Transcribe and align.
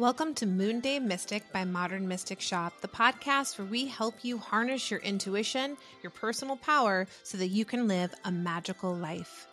Welcome 0.00 0.32
to 0.36 0.46
Moonday 0.46 0.98
Mystic 0.98 1.52
by 1.52 1.66
Modern 1.66 2.08
Mystic 2.08 2.40
Shop, 2.40 2.72
the 2.80 2.88
podcast 2.88 3.58
where 3.58 3.66
we 3.66 3.84
help 3.84 4.24
you 4.24 4.38
harness 4.38 4.90
your 4.90 5.00
intuition, 5.00 5.76
your 6.02 6.08
personal 6.08 6.56
power, 6.56 7.06
so 7.22 7.36
that 7.36 7.48
you 7.48 7.66
can 7.66 7.86
live 7.86 8.14
a 8.24 8.32
magical 8.32 8.96
life. 8.96 9.46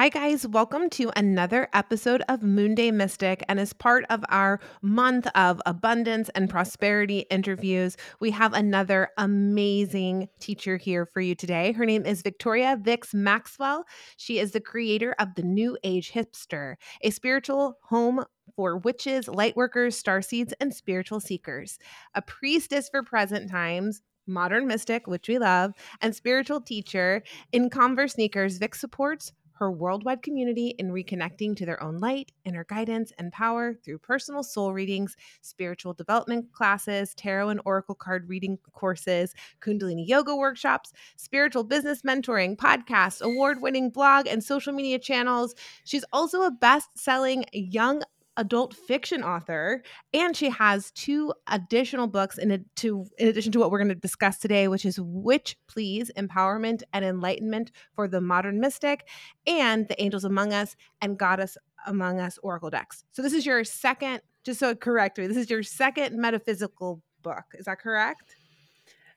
Hi, 0.00 0.08
guys. 0.08 0.48
Welcome 0.48 0.88
to 0.92 1.12
another 1.14 1.68
episode 1.74 2.22
of 2.26 2.40
Moonday 2.40 2.90
Mystic. 2.90 3.44
And 3.50 3.60
as 3.60 3.74
part 3.74 4.06
of 4.08 4.24
our 4.30 4.58
month 4.80 5.26
of 5.34 5.60
abundance 5.66 6.30
and 6.30 6.48
prosperity 6.48 7.26
interviews, 7.28 7.98
we 8.18 8.30
have 8.30 8.54
another 8.54 9.10
amazing 9.18 10.30
teacher 10.38 10.78
here 10.78 11.04
for 11.04 11.20
you 11.20 11.34
today. 11.34 11.72
Her 11.72 11.84
name 11.84 12.06
is 12.06 12.22
Victoria 12.22 12.78
Vix 12.80 13.12
Maxwell. 13.12 13.84
She 14.16 14.38
is 14.38 14.52
the 14.52 14.60
creator 14.62 15.14
of 15.18 15.34
the 15.34 15.42
New 15.42 15.76
Age 15.84 16.12
Hipster, 16.12 16.76
a 17.02 17.10
spiritual 17.10 17.76
home 17.82 18.24
for 18.56 18.78
witches, 18.78 19.28
light 19.28 19.54
workers, 19.54 19.98
star 19.98 20.22
seeds, 20.22 20.54
and 20.60 20.72
spiritual 20.72 21.20
seekers, 21.20 21.78
a 22.14 22.22
priestess 22.22 22.88
for 22.88 23.02
present 23.02 23.50
times, 23.50 24.00
modern 24.26 24.66
mystic, 24.66 25.06
which 25.06 25.28
we 25.28 25.38
love, 25.38 25.74
and 26.00 26.14
spiritual 26.14 26.60
teacher. 26.60 27.22
In 27.52 27.68
Converse 27.68 28.14
sneakers, 28.14 28.58
Vix 28.58 28.80
supports 28.80 29.32
her 29.60 29.70
worldwide 29.70 30.22
community 30.22 30.74
in 30.78 30.90
reconnecting 30.90 31.54
to 31.54 31.66
their 31.66 31.80
own 31.82 31.98
light, 31.98 32.32
inner 32.46 32.64
guidance, 32.64 33.12
and 33.18 33.30
power 33.30 33.74
through 33.74 33.98
personal 33.98 34.42
soul 34.42 34.72
readings, 34.72 35.16
spiritual 35.42 35.92
development 35.92 36.50
classes, 36.50 37.14
tarot 37.14 37.50
and 37.50 37.60
oracle 37.66 37.94
card 37.94 38.26
reading 38.26 38.58
courses, 38.72 39.34
Kundalini 39.60 40.08
yoga 40.08 40.34
workshops, 40.34 40.94
spiritual 41.16 41.62
business 41.62 42.00
mentoring, 42.02 42.56
podcasts, 42.56 43.20
award 43.20 43.60
winning 43.60 43.90
blog, 43.90 44.26
and 44.26 44.42
social 44.42 44.72
media 44.72 44.98
channels. 44.98 45.54
She's 45.84 46.04
also 46.10 46.42
a 46.42 46.50
best 46.50 46.88
selling 46.98 47.44
young 47.52 48.02
adult 48.36 48.74
fiction 48.74 49.22
author, 49.22 49.82
and 50.14 50.36
she 50.36 50.50
has 50.50 50.90
two 50.92 51.32
additional 51.46 52.06
books 52.06 52.38
in, 52.38 52.50
a, 52.50 52.58
to, 52.76 53.06
in 53.18 53.28
addition 53.28 53.52
to 53.52 53.58
what 53.58 53.70
we're 53.70 53.78
going 53.78 53.88
to 53.88 53.94
discuss 53.94 54.38
today, 54.38 54.68
which 54.68 54.84
is 54.84 54.98
Witch 55.00 55.56
Please 55.68 56.10
Empowerment 56.16 56.82
and 56.92 57.04
Enlightenment 57.04 57.70
for 57.94 58.08
the 58.08 58.20
Modern 58.20 58.60
Mystic, 58.60 59.08
and 59.46 59.88
The 59.88 60.00
Angels 60.02 60.24
Among 60.24 60.52
Us 60.52 60.76
and 61.00 61.18
Goddess 61.18 61.56
Among 61.86 62.20
Us 62.20 62.38
Oracle 62.42 62.70
decks. 62.70 63.04
So, 63.12 63.22
this 63.22 63.32
is 63.32 63.44
your 63.44 63.64
second, 63.64 64.20
just 64.44 64.60
so 64.60 64.74
correct 64.74 65.18
me, 65.18 65.26
this 65.26 65.36
is 65.36 65.50
your 65.50 65.62
second 65.62 66.16
metaphysical 66.18 67.02
book. 67.22 67.44
Is 67.54 67.66
that 67.66 67.80
correct? 67.80 68.36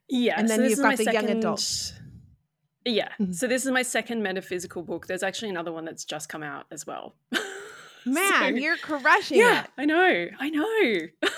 Yeah. 0.09 0.35
And 0.37 0.49
then 0.49 0.59
so 0.59 0.65
you've 0.65 0.79
got 0.79 0.97
the 0.97 1.05
second... 1.05 1.27
young 1.27 1.37
adult. 1.37 1.93
Yeah. 2.85 3.09
Mm-hmm. 3.19 3.31
So 3.31 3.47
this 3.47 3.65
is 3.65 3.71
my 3.71 3.81
second 3.81 4.21
metaphysical 4.23 4.83
book. 4.83 5.07
There's 5.07 5.23
actually 5.23 5.49
another 5.49 5.71
one 5.71 5.85
that's 5.85 6.05
just 6.05 6.29
come 6.29 6.43
out 6.43 6.65
as 6.71 6.85
well. 6.85 7.15
Man, 8.05 8.39
so, 8.39 8.47
you're 8.47 8.77
crushing 8.77 9.37
yeah, 9.37 9.63
it. 9.63 9.69
I 9.77 9.85
know. 9.85 10.27
I 10.39 10.49
know. 10.49 11.29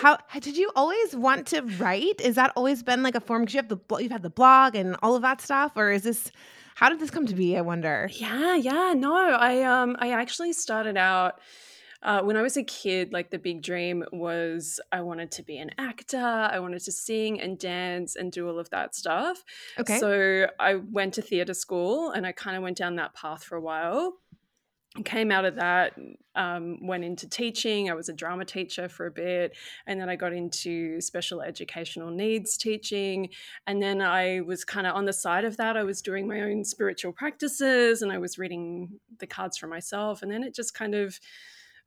how, 0.00 0.18
did 0.40 0.56
you 0.56 0.70
always 0.74 1.14
want 1.14 1.46
to 1.48 1.62
write? 1.78 2.20
Is 2.20 2.36
that 2.36 2.52
always 2.56 2.82
been 2.82 3.02
like 3.02 3.14
a 3.14 3.20
form? 3.20 3.42
Because 3.42 3.54
you 3.54 3.60
have 3.60 3.68
the 3.68 3.96
you've 3.98 4.12
had 4.12 4.22
the 4.22 4.30
blog 4.30 4.74
and 4.74 4.96
all 5.02 5.14
of 5.14 5.22
that 5.22 5.40
stuff, 5.40 5.72
or 5.76 5.90
is 5.90 6.02
this? 6.02 6.30
How 6.74 6.88
did 6.88 7.00
this 7.00 7.10
come 7.10 7.26
to 7.26 7.34
be? 7.34 7.56
I 7.56 7.62
wonder. 7.62 8.08
Yeah, 8.12 8.56
yeah. 8.56 8.94
No, 8.96 9.14
I 9.14 9.62
um, 9.62 9.96
I 9.98 10.12
actually 10.12 10.52
started 10.52 10.96
out. 10.96 11.40
Uh, 12.02 12.22
when 12.22 12.36
I 12.36 12.42
was 12.42 12.56
a 12.56 12.62
kid, 12.62 13.12
like 13.12 13.30
the 13.30 13.38
big 13.38 13.62
dream 13.62 14.04
was 14.12 14.78
I 14.92 15.00
wanted 15.00 15.30
to 15.32 15.42
be 15.42 15.58
an 15.58 15.70
actor. 15.76 16.18
I 16.18 16.58
wanted 16.60 16.80
to 16.84 16.92
sing 16.92 17.40
and 17.40 17.58
dance 17.58 18.14
and 18.16 18.30
do 18.30 18.48
all 18.48 18.58
of 18.58 18.70
that 18.70 18.94
stuff. 18.94 19.42
Okay. 19.78 19.98
So 19.98 20.46
I 20.60 20.76
went 20.76 21.14
to 21.14 21.22
theater 21.22 21.54
school 21.54 22.10
and 22.10 22.26
I 22.26 22.32
kind 22.32 22.56
of 22.56 22.62
went 22.62 22.76
down 22.76 22.96
that 22.96 23.14
path 23.14 23.42
for 23.42 23.56
a 23.56 23.60
while 23.60 24.12
came 25.04 25.30
out 25.30 25.44
of 25.44 25.56
that 25.56 25.94
um, 26.34 26.86
went 26.86 27.04
into 27.04 27.28
teaching. 27.28 27.90
I 27.90 27.94
was 27.94 28.08
a 28.08 28.12
drama 28.12 28.44
teacher 28.44 28.88
for 28.88 29.06
a 29.06 29.10
bit 29.10 29.56
and 29.86 30.00
then 30.00 30.08
i 30.08 30.16
got 30.16 30.32
into 30.32 31.00
special 31.00 31.40
educational 31.40 32.10
needs 32.10 32.56
teaching. 32.56 33.30
And 33.66 33.82
then 33.82 34.00
i 34.00 34.40
was 34.40 34.64
kind 34.64 34.86
of 34.86 34.94
on 34.94 35.04
the 35.04 35.12
side 35.12 35.44
of 35.44 35.56
that. 35.56 35.76
I 35.76 35.84
was 35.84 36.02
doing 36.02 36.26
my 36.26 36.42
own 36.42 36.64
spiritual 36.64 37.12
practices 37.12 38.02
and 38.02 38.12
i 38.12 38.18
was 38.18 38.38
reading 38.38 39.00
the 39.18 39.26
cards 39.26 39.56
for 39.56 39.66
myself. 39.66 40.22
And 40.22 40.30
then 40.30 40.42
it 40.42 40.54
just 40.54 40.74
kind 40.74 40.94
of 40.94 41.18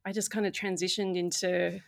i 0.05 0.11
just 0.11 0.31
kind 0.31 0.45
of 0.45 0.53
transitioned 0.53 1.17
into 1.17 1.79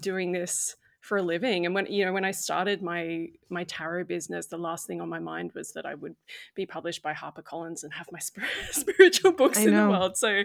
doing 0.00 0.32
this 0.32 0.76
for 1.00 1.16
a 1.16 1.22
living 1.22 1.64
and 1.64 1.74
when 1.74 1.86
you 1.86 2.04
know 2.04 2.12
when 2.12 2.26
i 2.26 2.30
started 2.30 2.82
my 2.82 3.26
my 3.48 3.64
tarot 3.64 4.04
business 4.04 4.46
the 4.46 4.58
last 4.58 4.86
thing 4.86 5.00
on 5.00 5.08
my 5.08 5.18
mind 5.18 5.50
was 5.54 5.72
that 5.72 5.86
i 5.86 5.94
would 5.94 6.14
be 6.54 6.66
published 6.66 7.02
by 7.02 7.12
harpercollins 7.12 7.82
and 7.82 7.92
have 7.92 8.06
my 8.12 8.18
spiritual 8.70 9.32
books 9.32 9.58
in 9.58 9.74
the 9.74 9.88
world. 9.88 10.16
So 10.16 10.42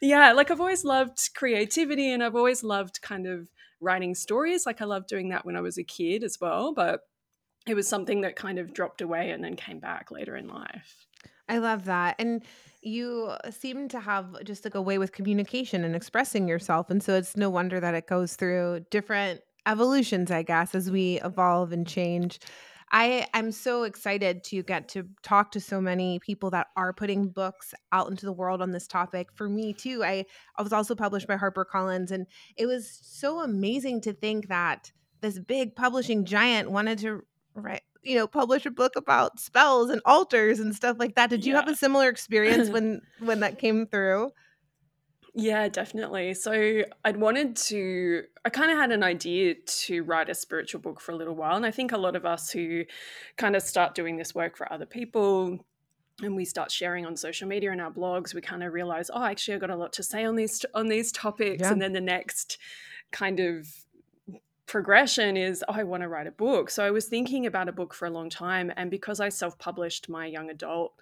yeah 0.00 0.32
like 0.32 0.50
i've 0.50 0.60
always 0.60 0.84
loved 0.84 1.30
creativity 1.34 2.12
and 2.12 2.22
i've 2.22 2.36
always 2.36 2.62
loved 2.62 3.02
kind 3.02 3.26
of 3.26 3.48
writing 3.80 4.14
stories. 4.14 4.66
Like 4.66 4.80
i 4.80 4.84
loved 4.84 5.08
doing 5.08 5.30
that 5.30 5.44
when 5.44 5.56
i 5.56 5.60
was 5.60 5.78
a 5.78 5.84
kid 5.84 6.22
as 6.22 6.38
well 6.40 6.72
but 6.72 7.00
it 7.66 7.74
was 7.74 7.88
something 7.88 8.20
that 8.22 8.36
kind 8.36 8.58
of 8.58 8.72
dropped 8.72 9.00
away 9.00 9.30
and 9.30 9.42
then 9.42 9.54
came 9.54 9.78
back 9.78 10.10
later 10.10 10.36
in 10.36 10.48
life. 10.48 11.06
I 11.48 11.58
love 11.58 11.86
that 11.86 12.14
and 12.18 12.42
you 12.82 13.32
seem 13.50 13.88
to 13.88 14.00
have 14.00 14.44
just 14.44 14.64
like 14.64 14.76
a 14.76 14.82
way 14.82 14.98
with 14.98 15.12
communication 15.12 15.82
and 15.82 15.96
expressing 15.96 16.46
yourself 16.46 16.88
and 16.88 17.02
so 17.02 17.16
it's 17.16 17.36
no 17.36 17.50
wonder 17.50 17.80
that 17.80 17.94
it 17.94 18.06
goes 18.06 18.36
through 18.36 18.86
different 18.90 19.40
evolutions, 19.68 20.30
I 20.30 20.42
guess, 20.42 20.74
as 20.74 20.90
we 20.90 21.20
evolve 21.20 21.72
and 21.72 21.86
change. 21.86 22.40
I 22.90 23.26
am 23.34 23.52
so 23.52 23.82
excited 23.82 24.42
to 24.44 24.62
get 24.62 24.88
to 24.90 25.06
talk 25.22 25.52
to 25.52 25.60
so 25.60 25.80
many 25.80 26.20
people 26.20 26.50
that 26.50 26.68
are 26.74 26.94
putting 26.94 27.28
books 27.28 27.74
out 27.92 28.10
into 28.10 28.24
the 28.24 28.32
world 28.32 28.62
on 28.62 28.72
this 28.72 28.86
topic. 28.86 29.28
For 29.34 29.48
me 29.48 29.74
too, 29.74 30.02
I, 30.02 30.24
I 30.56 30.62
was 30.62 30.72
also 30.72 30.94
published 30.94 31.28
by 31.28 31.36
HarperCollins, 31.36 32.10
and 32.10 32.26
it 32.56 32.64
was 32.64 32.98
so 33.02 33.40
amazing 33.40 34.00
to 34.02 34.14
think 34.14 34.48
that 34.48 34.90
this 35.20 35.38
big 35.38 35.76
publishing 35.76 36.24
giant 36.24 36.70
wanted 36.70 36.98
to 37.00 37.22
write, 37.54 37.82
you 38.02 38.16
know, 38.16 38.26
publish 38.26 38.64
a 38.64 38.70
book 38.70 38.96
about 38.96 39.38
spells 39.38 39.90
and 39.90 40.00
altars 40.06 40.58
and 40.58 40.74
stuff 40.74 40.96
like 40.98 41.14
that. 41.16 41.28
Did 41.28 41.44
you 41.44 41.52
yeah. 41.52 41.60
have 41.60 41.68
a 41.68 41.76
similar 41.76 42.08
experience 42.08 42.68
when 42.70 43.02
when 43.20 43.40
that 43.40 43.58
came 43.58 43.86
through? 43.86 44.30
Yeah, 45.40 45.68
definitely. 45.68 46.34
So 46.34 46.82
I'd 47.04 47.16
wanted 47.16 47.54
to, 47.54 48.24
I 48.44 48.50
kind 48.50 48.72
of 48.72 48.76
had 48.76 48.90
an 48.90 49.04
idea 49.04 49.54
to 49.54 50.02
write 50.02 50.28
a 50.28 50.34
spiritual 50.34 50.80
book 50.80 51.00
for 51.00 51.12
a 51.12 51.16
little 51.16 51.36
while. 51.36 51.54
And 51.54 51.64
I 51.64 51.70
think 51.70 51.92
a 51.92 51.96
lot 51.96 52.16
of 52.16 52.26
us 52.26 52.50
who 52.50 52.82
kind 53.36 53.54
of 53.54 53.62
start 53.62 53.94
doing 53.94 54.16
this 54.16 54.34
work 54.34 54.56
for 54.56 54.70
other 54.72 54.84
people, 54.84 55.64
and 56.22 56.34
we 56.34 56.44
start 56.44 56.72
sharing 56.72 57.06
on 57.06 57.16
social 57.16 57.46
media 57.46 57.70
and 57.70 57.80
our 57.80 57.92
blogs, 57.92 58.34
we 58.34 58.40
kind 58.40 58.64
of 58.64 58.72
realize, 58.72 59.12
oh, 59.14 59.22
actually, 59.22 59.54
i've 59.54 59.60
got 59.60 59.70
a 59.70 59.76
lot 59.76 59.92
to 59.92 60.02
say 60.02 60.24
on 60.24 60.34
these 60.34 60.64
on 60.74 60.88
these 60.88 61.12
topics. 61.12 61.60
Yeah. 61.60 61.70
And 61.70 61.80
then 61.80 61.92
the 61.92 62.00
next 62.00 62.58
kind 63.12 63.38
of 63.38 63.68
progression 64.66 65.36
is, 65.36 65.64
oh, 65.68 65.74
I 65.74 65.84
want 65.84 66.02
to 66.02 66.08
write 66.08 66.26
a 66.26 66.32
book. 66.32 66.68
So 66.68 66.84
I 66.84 66.90
was 66.90 67.06
thinking 67.06 67.46
about 67.46 67.68
a 67.68 67.72
book 67.72 67.94
for 67.94 68.06
a 68.06 68.10
long 68.10 68.28
time, 68.28 68.72
and 68.76 68.90
because 68.90 69.20
I 69.20 69.28
self 69.28 69.56
published 69.56 70.08
my 70.08 70.26
young 70.26 70.50
adult 70.50 70.94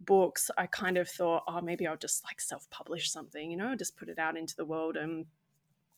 books, 0.00 0.50
I 0.56 0.66
kind 0.66 0.98
of 0.98 1.08
thought, 1.08 1.44
oh, 1.48 1.60
maybe 1.60 1.86
I'll 1.86 1.96
just 1.96 2.24
like 2.24 2.40
self 2.40 2.68
publish 2.70 3.10
something, 3.10 3.50
you 3.50 3.56
know, 3.56 3.74
just 3.74 3.96
put 3.96 4.08
it 4.08 4.18
out 4.18 4.36
into 4.36 4.54
the 4.56 4.64
world 4.64 4.96
and 4.96 5.26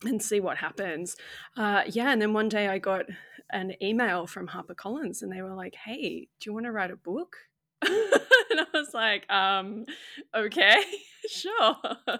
and 0.04 0.22
see 0.22 0.40
what 0.40 0.58
happens. 0.58 1.16
Uh, 1.56 1.82
yeah, 1.86 2.12
and 2.12 2.20
then 2.20 2.32
one 2.32 2.48
day 2.48 2.68
I 2.68 2.78
got 2.78 3.06
an 3.50 3.74
email 3.82 4.26
from 4.26 4.48
HarperCollins, 4.48 5.22
and 5.22 5.32
they 5.32 5.42
were 5.42 5.54
like, 5.54 5.74
"Hey, 5.74 6.28
do 6.40 6.50
you 6.50 6.52
want 6.52 6.66
to 6.66 6.72
write 6.72 6.90
a 6.90 6.96
book?" 6.96 7.36
and 7.82 8.60
I 8.60 8.66
was 8.74 8.92
like, 8.92 9.30
um, 9.30 9.86
"Okay, 10.34 10.82
sure." 11.28 11.76
Uh, 11.82 12.18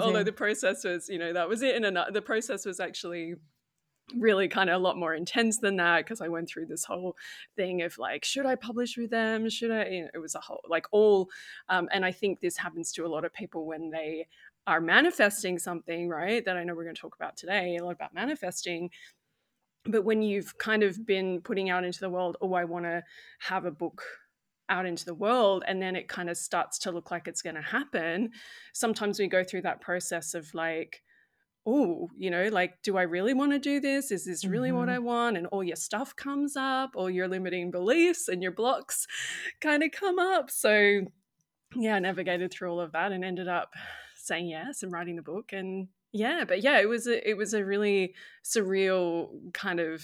although 0.00 0.24
the 0.24 0.32
process 0.32 0.84
was, 0.84 1.08
you 1.08 1.18
know, 1.18 1.32
that 1.32 1.48
was 1.48 1.62
it. 1.62 1.82
And 1.82 1.98
the 2.12 2.22
process 2.22 2.64
was 2.64 2.80
actually 2.80 3.34
really 4.16 4.48
kind 4.48 4.70
of 4.70 4.76
a 4.76 4.82
lot 4.82 4.96
more 4.96 5.14
intense 5.14 5.58
than 5.58 5.76
that 5.76 6.04
because 6.04 6.20
I 6.20 6.28
went 6.28 6.48
through 6.48 6.66
this 6.66 6.84
whole 6.84 7.16
thing 7.56 7.82
of 7.82 7.98
like, 7.98 8.24
should 8.24 8.46
I 8.46 8.54
publish 8.54 8.96
with 8.96 9.10
them? 9.10 9.48
Should 9.48 9.70
I? 9.70 9.86
You 9.86 10.02
know, 10.02 10.10
it 10.14 10.18
was 10.18 10.34
a 10.34 10.40
whole 10.40 10.60
like 10.68 10.86
all, 10.90 11.28
um, 11.68 11.88
and 11.92 12.04
I 12.04 12.12
think 12.12 12.40
this 12.40 12.56
happens 12.56 12.92
to 12.92 13.06
a 13.06 13.08
lot 13.08 13.24
of 13.24 13.32
people 13.32 13.66
when 13.66 13.90
they 13.90 14.26
are 14.66 14.80
manifesting 14.80 15.58
something, 15.58 16.08
right? 16.08 16.44
That 16.44 16.56
I 16.56 16.64
know 16.64 16.74
we're 16.74 16.84
going 16.84 16.94
to 16.94 17.00
talk 17.00 17.16
about 17.16 17.36
today, 17.36 17.76
a 17.76 17.84
lot 17.84 17.92
about 17.92 18.14
manifesting. 18.14 18.90
But 19.84 20.04
when 20.04 20.22
you've 20.22 20.58
kind 20.58 20.82
of 20.82 21.06
been 21.06 21.40
putting 21.40 21.70
out 21.70 21.84
into 21.84 22.00
the 22.00 22.10
world, 22.10 22.36
oh, 22.42 22.52
I 22.52 22.64
want 22.64 22.84
to 22.84 23.02
have 23.40 23.64
a 23.64 23.70
book 23.70 24.02
out 24.68 24.86
into 24.86 25.04
the 25.04 25.14
world 25.14 25.64
and 25.66 25.80
then 25.80 25.96
it 25.96 26.08
kind 26.08 26.28
of 26.28 26.36
starts 26.36 26.78
to 26.78 26.90
look 26.90 27.10
like 27.10 27.26
it's 27.26 27.42
going 27.42 27.56
to 27.56 27.62
happen 27.62 28.30
sometimes 28.74 29.18
we 29.18 29.26
go 29.26 29.42
through 29.42 29.62
that 29.62 29.80
process 29.80 30.34
of 30.34 30.52
like 30.54 31.02
oh, 31.68 32.08
you 32.16 32.30
know, 32.30 32.48
like, 32.50 32.80
do 32.82 32.96
I 32.96 33.02
really 33.02 33.34
want 33.34 33.52
to 33.52 33.58
do 33.58 33.78
this? 33.78 34.10
Is 34.10 34.24
this 34.24 34.44
really 34.44 34.70
mm-hmm. 34.70 34.78
what 34.78 34.88
I 34.88 34.98
want? 34.98 35.36
And 35.36 35.46
all 35.48 35.62
your 35.62 35.76
stuff 35.76 36.16
comes 36.16 36.56
up, 36.56 36.92
all 36.94 37.10
your 37.10 37.28
limiting 37.28 37.70
beliefs 37.70 38.28
and 38.28 38.42
your 38.42 38.52
blocks 38.52 39.06
kind 39.60 39.82
of 39.82 39.90
come 39.92 40.18
up. 40.18 40.50
So, 40.50 41.02
yeah, 41.76 41.96
I 41.96 41.98
navigated 41.98 42.50
through 42.50 42.70
all 42.70 42.80
of 42.80 42.92
that 42.92 43.12
and 43.12 43.22
ended 43.22 43.48
up 43.48 43.74
saying 44.16 44.48
yes 44.48 44.82
and 44.82 44.90
writing 44.90 45.16
the 45.16 45.22
book. 45.22 45.52
And 45.52 45.88
yeah, 46.10 46.44
but 46.48 46.62
yeah, 46.62 46.80
it 46.80 46.88
was 46.88 47.06
a, 47.06 47.28
it 47.28 47.36
was 47.36 47.52
a 47.52 47.64
really 47.64 48.14
surreal 48.42 49.28
kind 49.52 49.78
of 49.78 50.02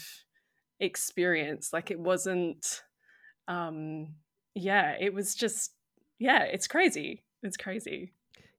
experience. 0.80 1.72
Like 1.72 1.90
it 1.90 1.98
wasn't, 1.98 2.82
um, 3.48 4.16
yeah, 4.54 4.96
it 5.00 5.14
was 5.14 5.34
just, 5.34 5.72
yeah, 6.18 6.42
it's 6.42 6.68
crazy. 6.68 7.22
It's 7.42 7.56
crazy. 7.56 8.12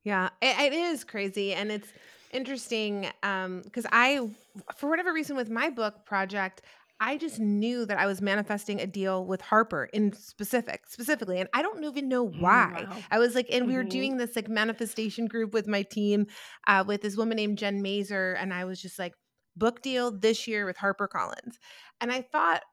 Yeah, 0.04 0.30
it, 0.42 0.72
it 0.72 0.74
is 0.74 1.04
crazy, 1.04 1.54
and 1.54 1.72
it's 1.72 1.92
interesting 2.36 3.12
um 3.24 3.62
because 3.64 3.86
I, 3.92 4.30
for 4.76 4.90
whatever 4.90 5.14
reason, 5.14 5.36
with 5.36 5.50
my 5.50 5.70
book 5.70 6.06
project, 6.06 6.62
I 7.00 7.18
just 7.18 7.40
knew 7.40 7.86
that 7.86 7.98
I 7.98 8.06
was 8.06 8.22
manifesting 8.22 8.80
a 8.80 8.88
deal 8.88 9.26
with 9.26 9.42
Harper 9.42 9.86
in 9.86 10.14
specific, 10.14 10.88
specifically, 10.88 11.40
and 11.40 11.50
I 11.54 11.62
don't 11.62 11.84
even 11.84 12.08
know 12.10 12.24
Mm, 12.34 12.42
why. 12.52 12.88
wow. 12.88 13.06
I 13.12 13.20
was 13.20 13.36
like, 13.36 13.48
and 13.52 13.68
we 13.68 13.76
were 13.76 13.84
hmm 13.84 13.86
doing 13.86 14.18
this 14.18 14.36
like 14.36 14.48
manifestation 14.50 15.26
group 15.28 15.54
with 15.54 15.68
my 15.68 15.84
team, 15.84 16.28
uh, 16.68 16.84
with 16.88 17.02
this 17.02 17.18
woman 17.18 17.36
named 17.38 17.58
Jen 17.58 17.82
Mazer, 17.82 18.34
and 18.34 18.54
I 18.54 18.66
was 18.66 18.82
just 18.82 19.00
like, 19.00 19.14
book 19.58 19.82
deal 19.82 20.12
this 20.18 20.48
year 20.48 20.66
with 20.66 20.78
Harper 20.78 21.08
Collins, 21.08 21.58
and 22.02 22.12
I 22.12 22.22
thought. 22.22 22.64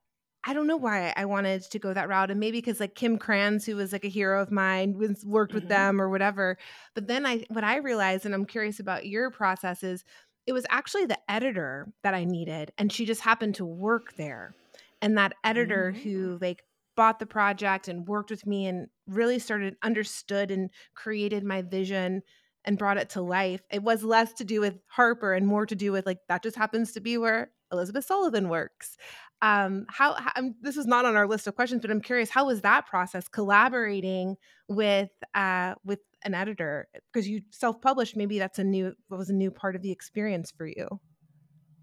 I 0.44 0.54
don't 0.54 0.66
know 0.66 0.76
why 0.76 1.12
I 1.16 1.24
wanted 1.24 1.62
to 1.62 1.78
go 1.78 1.94
that 1.94 2.08
route, 2.08 2.30
and 2.30 2.40
maybe 2.40 2.58
because 2.58 2.80
like 2.80 2.94
Kim 2.96 3.18
Krans, 3.18 3.64
who 3.64 3.76
was 3.76 3.92
like 3.92 4.04
a 4.04 4.08
hero 4.08 4.42
of 4.42 4.50
mine, 4.50 4.94
was 4.98 5.24
worked 5.24 5.54
with 5.54 5.68
hmm 5.68 5.68
them 5.68 6.00
or 6.00 6.08
whatever. 6.10 6.58
But 6.94 7.06
then 7.06 7.24
I, 7.24 7.44
what 7.48 7.62
I 7.64 7.76
realized, 7.76 8.26
and 8.26 8.34
I'm 8.34 8.46
curious 8.46 8.80
about 8.80 9.06
your 9.06 9.30
process 9.30 9.82
is 9.84 10.04
it 10.46 10.52
was 10.52 10.66
actually 10.68 11.06
the 11.06 11.18
editor 11.30 11.92
that 12.02 12.14
I 12.14 12.24
needed, 12.24 12.72
and 12.76 12.92
she 12.92 13.04
just 13.06 13.20
happened 13.20 13.54
to 13.56 13.64
work 13.64 14.14
there. 14.16 14.56
And 15.00 15.16
that 15.18 15.34
editor 15.44 15.92
hmm 15.92 16.02
who 16.02 16.38
like 16.40 16.64
bought 16.96 17.18
the 17.18 17.26
project 17.26 17.88
and 17.88 18.06
worked 18.06 18.30
with 18.30 18.46
me 18.46 18.66
and 18.66 18.88
really 19.06 19.38
started 19.38 19.76
understood 19.82 20.50
and 20.50 20.70
created 20.94 21.44
my 21.44 21.62
vision 21.62 22.22
and 22.64 22.78
brought 22.78 22.98
it 22.98 23.10
to 23.10 23.22
life. 23.22 23.62
It 23.70 23.82
was 23.82 24.04
less 24.04 24.32
to 24.34 24.44
do 24.44 24.60
with 24.60 24.78
Harper 24.88 25.32
and 25.34 25.46
more 25.46 25.66
to 25.66 25.74
do 25.74 25.90
with 25.92 26.06
like 26.06 26.18
that 26.28 26.42
just 26.42 26.56
happens 26.56 26.92
to 26.92 27.00
be 27.00 27.16
where 27.18 27.52
Elizabeth 27.72 28.04
Sullivan 28.04 28.48
works. 28.48 28.96
Um, 29.42 29.86
how, 29.88 30.14
how 30.14 30.30
this 30.60 30.76
is 30.76 30.86
not 30.86 31.04
on 31.04 31.16
our 31.16 31.26
list 31.26 31.46
of 31.46 31.56
questions, 31.56 31.82
but 31.82 31.90
I'm 31.90 32.00
curious, 32.00 32.30
how 32.30 32.46
was 32.46 32.62
that 32.62 32.86
process 32.86 33.28
collaborating 33.28 34.36
with 34.68 35.10
uh, 35.34 35.74
with 35.84 35.98
an 36.24 36.34
editor 36.34 36.88
because 37.12 37.28
you 37.28 37.42
self-published? 37.50 38.16
Maybe 38.16 38.38
that's 38.38 38.60
a 38.60 38.64
new 38.64 38.94
was 39.10 39.30
a 39.30 39.34
new 39.34 39.50
part 39.50 39.74
of 39.74 39.82
the 39.82 39.90
experience 39.90 40.52
for 40.56 40.66
you. 40.66 41.00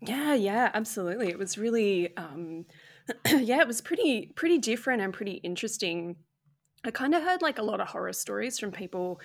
Yeah, 0.02 0.34
yeah, 0.34 0.72
absolutely. 0.74 1.28
It 1.28 1.38
was 1.38 1.58
really, 1.58 2.16
um, 2.16 2.66
yeah, 3.28 3.60
it 3.60 3.68
was 3.68 3.82
pretty, 3.82 4.32
pretty 4.36 4.58
different 4.58 5.02
and 5.02 5.14
pretty 5.14 5.34
interesting. 5.34 6.16
I 6.86 6.92
kind 6.92 7.14
of 7.14 7.24
heard 7.24 7.42
like 7.42 7.58
a 7.58 7.64
lot 7.64 7.82
of 7.82 7.90
horror 7.90 8.14
stories 8.14 8.58
from 8.58 8.72
people 8.72 9.20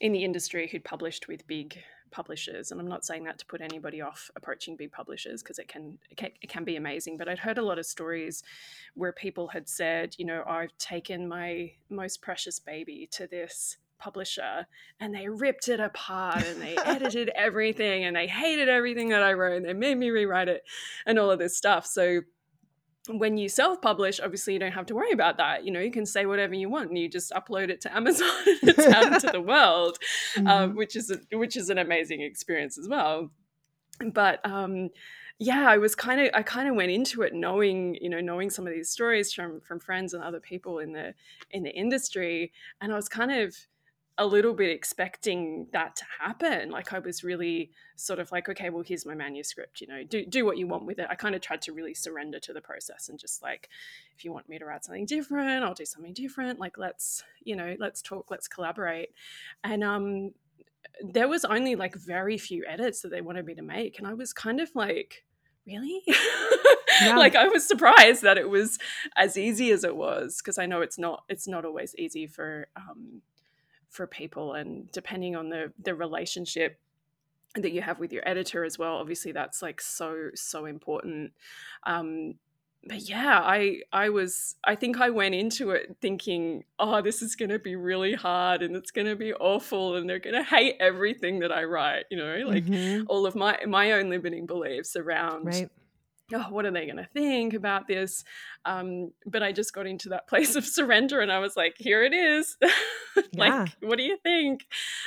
in 0.00 0.12
the 0.12 0.24
industry 0.24 0.68
who'd 0.70 0.84
published 0.84 1.26
with 1.26 1.46
big 1.46 1.78
publishers, 2.14 2.70
and 2.70 2.80
I'm 2.80 2.88
not 2.88 3.04
saying 3.04 3.24
that 3.24 3.38
to 3.40 3.46
put 3.46 3.60
anybody 3.60 4.00
off 4.00 4.30
approaching 4.36 4.76
big 4.76 4.92
publishers 4.92 5.42
because 5.42 5.58
it 5.58 5.68
can, 5.68 5.98
it 6.10 6.16
can 6.16 6.30
it 6.40 6.48
can 6.48 6.64
be 6.64 6.76
amazing. 6.76 7.16
But 7.18 7.28
I'd 7.28 7.40
heard 7.40 7.58
a 7.58 7.62
lot 7.62 7.78
of 7.78 7.86
stories 7.86 8.42
where 8.94 9.12
people 9.12 9.48
had 9.48 9.68
said, 9.68 10.14
you 10.16 10.24
know, 10.24 10.44
I've 10.46 10.76
taken 10.78 11.28
my 11.28 11.72
most 11.90 12.22
precious 12.22 12.58
baby 12.58 13.08
to 13.12 13.26
this 13.26 13.78
publisher 13.98 14.66
and 15.00 15.14
they 15.14 15.28
ripped 15.28 15.68
it 15.68 15.80
apart 15.80 16.44
and 16.44 16.60
they 16.60 16.76
edited 16.84 17.30
everything 17.34 18.04
and 18.04 18.14
they 18.14 18.26
hated 18.26 18.68
everything 18.68 19.08
that 19.08 19.22
I 19.22 19.32
wrote 19.32 19.56
and 19.56 19.64
they 19.64 19.72
made 19.72 19.96
me 19.96 20.10
rewrite 20.10 20.48
it 20.48 20.62
and 21.06 21.18
all 21.18 21.30
of 21.30 21.38
this 21.38 21.56
stuff. 21.56 21.86
So 21.86 22.20
when 23.08 23.36
you 23.36 23.48
self-publish 23.50 24.18
obviously 24.20 24.54
you 24.54 24.58
don't 24.58 24.72
have 24.72 24.86
to 24.86 24.94
worry 24.94 25.12
about 25.12 25.36
that 25.36 25.62
you 25.64 25.70
know 25.70 25.80
you 25.80 25.90
can 25.90 26.06
say 26.06 26.24
whatever 26.24 26.54
you 26.54 26.70
want 26.70 26.88
and 26.88 26.96
you 26.98 27.06
just 27.08 27.30
upload 27.32 27.68
it 27.68 27.80
to 27.80 27.94
amazon 27.94 28.26
and 28.46 28.70
it's 28.70 28.86
out 28.86 29.12
into 29.12 29.26
the 29.30 29.40
world 29.52 29.98
um, 30.38 30.44
Mhm. 30.72 30.74
which 30.76 30.96
is 30.96 31.10
a, 31.10 31.36
which 31.36 31.54
is 31.56 31.68
an 31.68 31.76
amazing 31.78 32.22
experience 32.22 32.78
as 32.78 32.88
well 32.88 33.30
but 34.12 34.40
um 34.46 34.88
yeah 35.38 35.68
i 35.68 35.76
was 35.76 35.94
kind 35.94 36.20
of 36.20 36.30
i 36.34 36.42
kind 36.42 36.68
of 36.68 36.74
went 36.76 36.90
into 36.90 37.20
it 37.22 37.34
knowing 37.34 37.96
you 38.00 38.08
know 38.08 38.20
knowing 38.20 38.48
some 38.50 38.66
of 38.66 38.72
these 38.72 38.90
stories 38.90 39.32
from 39.32 39.60
from 39.60 39.78
friends 39.80 40.14
and 40.14 40.22
other 40.24 40.40
people 40.40 40.78
in 40.78 40.92
the 40.92 41.12
in 41.50 41.62
the 41.62 41.70
industry 41.70 42.52
and 42.80 42.90
i 42.92 42.96
was 42.96 43.08
kind 43.08 43.30
of 43.32 43.54
a 44.16 44.26
little 44.26 44.54
bit 44.54 44.70
expecting 44.70 45.66
that 45.72 45.96
to 45.96 46.04
happen. 46.20 46.70
Like 46.70 46.92
i 46.92 46.98
was 46.98 47.24
really 47.24 47.70
sort 47.96 48.18
of 48.18 48.30
like 48.32 48.48
okay 48.48 48.70
well 48.70 48.82
here's 48.84 49.06
my 49.06 49.14
manuscript 49.14 49.80
you 49.80 49.86
know 49.86 50.02
do 50.02 50.26
do 50.26 50.44
what 50.44 50.58
you 50.58 50.66
want 50.66 50.84
with 50.84 50.98
it. 50.98 51.06
I 51.10 51.14
kind 51.14 51.34
of 51.34 51.40
tried 51.40 51.62
to 51.62 51.72
really 51.72 51.94
surrender 51.94 52.38
to 52.40 52.52
the 52.52 52.60
process 52.60 53.08
and 53.08 53.18
just 53.18 53.42
like 53.42 53.68
if 54.16 54.24
you 54.24 54.32
want 54.32 54.48
me 54.48 54.58
to 54.58 54.64
write 54.64 54.84
something 54.84 55.06
different 55.06 55.64
i'll 55.64 55.74
do 55.74 55.84
something 55.84 56.12
different. 56.12 56.58
Like 56.60 56.78
let's 56.78 57.22
you 57.42 57.56
know 57.56 57.76
let's 57.78 58.02
talk 58.02 58.30
let's 58.30 58.48
collaborate. 58.48 59.10
And 59.62 59.82
um 59.84 60.32
there 61.02 61.28
was 61.28 61.44
only 61.44 61.74
like 61.74 61.96
very 61.96 62.38
few 62.38 62.64
edits 62.68 63.00
that 63.02 63.10
they 63.10 63.20
wanted 63.20 63.44
me 63.46 63.54
to 63.54 63.62
make 63.62 63.98
and 63.98 64.06
i 64.06 64.14
was 64.14 64.32
kind 64.32 64.60
of 64.60 64.70
like 64.74 65.24
really? 65.66 66.02
Yeah. 67.02 67.16
like 67.16 67.34
i 67.34 67.48
was 67.48 67.66
surprised 67.66 68.22
that 68.22 68.38
it 68.38 68.48
was 68.48 68.78
as 69.16 69.36
easy 69.36 69.72
as 69.72 69.82
it 69.82 69.96
was 69.96 70.36
because 70.38 70.58
i 70.58 70.66
know 70.66 70.80
it's 70.80 70.96
not 70.96 71.24
it's 71.28 71.48
not 71.48 71.64
always 71.64 71.92
easy 71.96 72.28
for 72.28 72.68
um 72.76 73.20
for 73.94 74.06
people 74.08 74.54
and 74.54 74.90
depending 74.90 75.36
on 75.36 75.48
the 75.50 75.72
the 75.82 75.94
relationship 75.94 76.78
that 77.54 77.70
you 77.70 77.80
have 77.80 78.00
with 78.00 78.12
your 78.12 78.28
editor 78.28 78.64
as 78.64 78.76
well 78.76 78.96
obviously 78.96 79.30
that's 79.30 79.62
like 79.62 79.80
so 79.80 80.30
so 80.34 80.64
important 80.64 81.32
um 81.84 82.34
but 82.86 83.08
yeah 83.08 83.38
i 83.40 83.78
i 83.92 84.08
was 84.08 84.56
i 84.64 84.74
think 84.74 84.98
i 85.00 85.08
went 85.08 85.32
into 85.34 85.70
it 85.70 85.96
thinking 86.02 86.64
oh 86.80 87.00
this 87.00 87.22
is 87.22 87.36
going 87.36 87.48
to 87.50 87.58
be 87.60 87.76
really 87.76 88.14
hard 88.14 88.62
and 88.62 88.74
it's 88.74 88.90
going 88.90 89.06
to 89.06 89.14
be 89.14 89.32
awful 89.34 89.94
and 89.94 90.10
they're 90.10 90.18
going 90.18 90.34
to 90.34 90.42
hate 90.42 90.74
everything 90.80 91.38
that 91.38 91.52
i 91.52 91.62
write 91.62 92.04
you 92.10 92.16
know 92.18 92.38
like 92.48 92.64
Mhm. 92.64 93.04
all 93.06 93.24
of 93.26 93.36
my 93.36 93.56
my 93.68 93.92
own 93.92 94.10
limiting 94.10 94.44
beliefs 94.46 94.96
around 94.96 95.44
Right. 95.46 95.70
Oh, 96.34 96.46
what 96.50 96.66
are 96.66 96.70
they 96.70 96.84
going 96.84 96.96
to 96.98 97.08
think 97.12 97.54
about 97.54 97.86
this? 97.86 98.24
Um, 98.64 99.12
but 99.24 99.42
I 99.42 99.52
just 99.52 99.72
got 99.72 99.86
into 99.86 100.08
that 100.10 100.26
place 100.28 100.56
of 100.56 100.64
surrender 100.66 101.20
and 101.20 101.30
I 101.32 101.38
was 101.38 101.56
like, 101.56 101.74
here 101.78 102.02
it 102.02 102.12
is. 102.12 102.56
like, 103.34 103.52
Yeah. 103.52 103.66
what 103.80 103.96
do 103.98 104.04
you 104.04 104.18
think? 104.22 104.66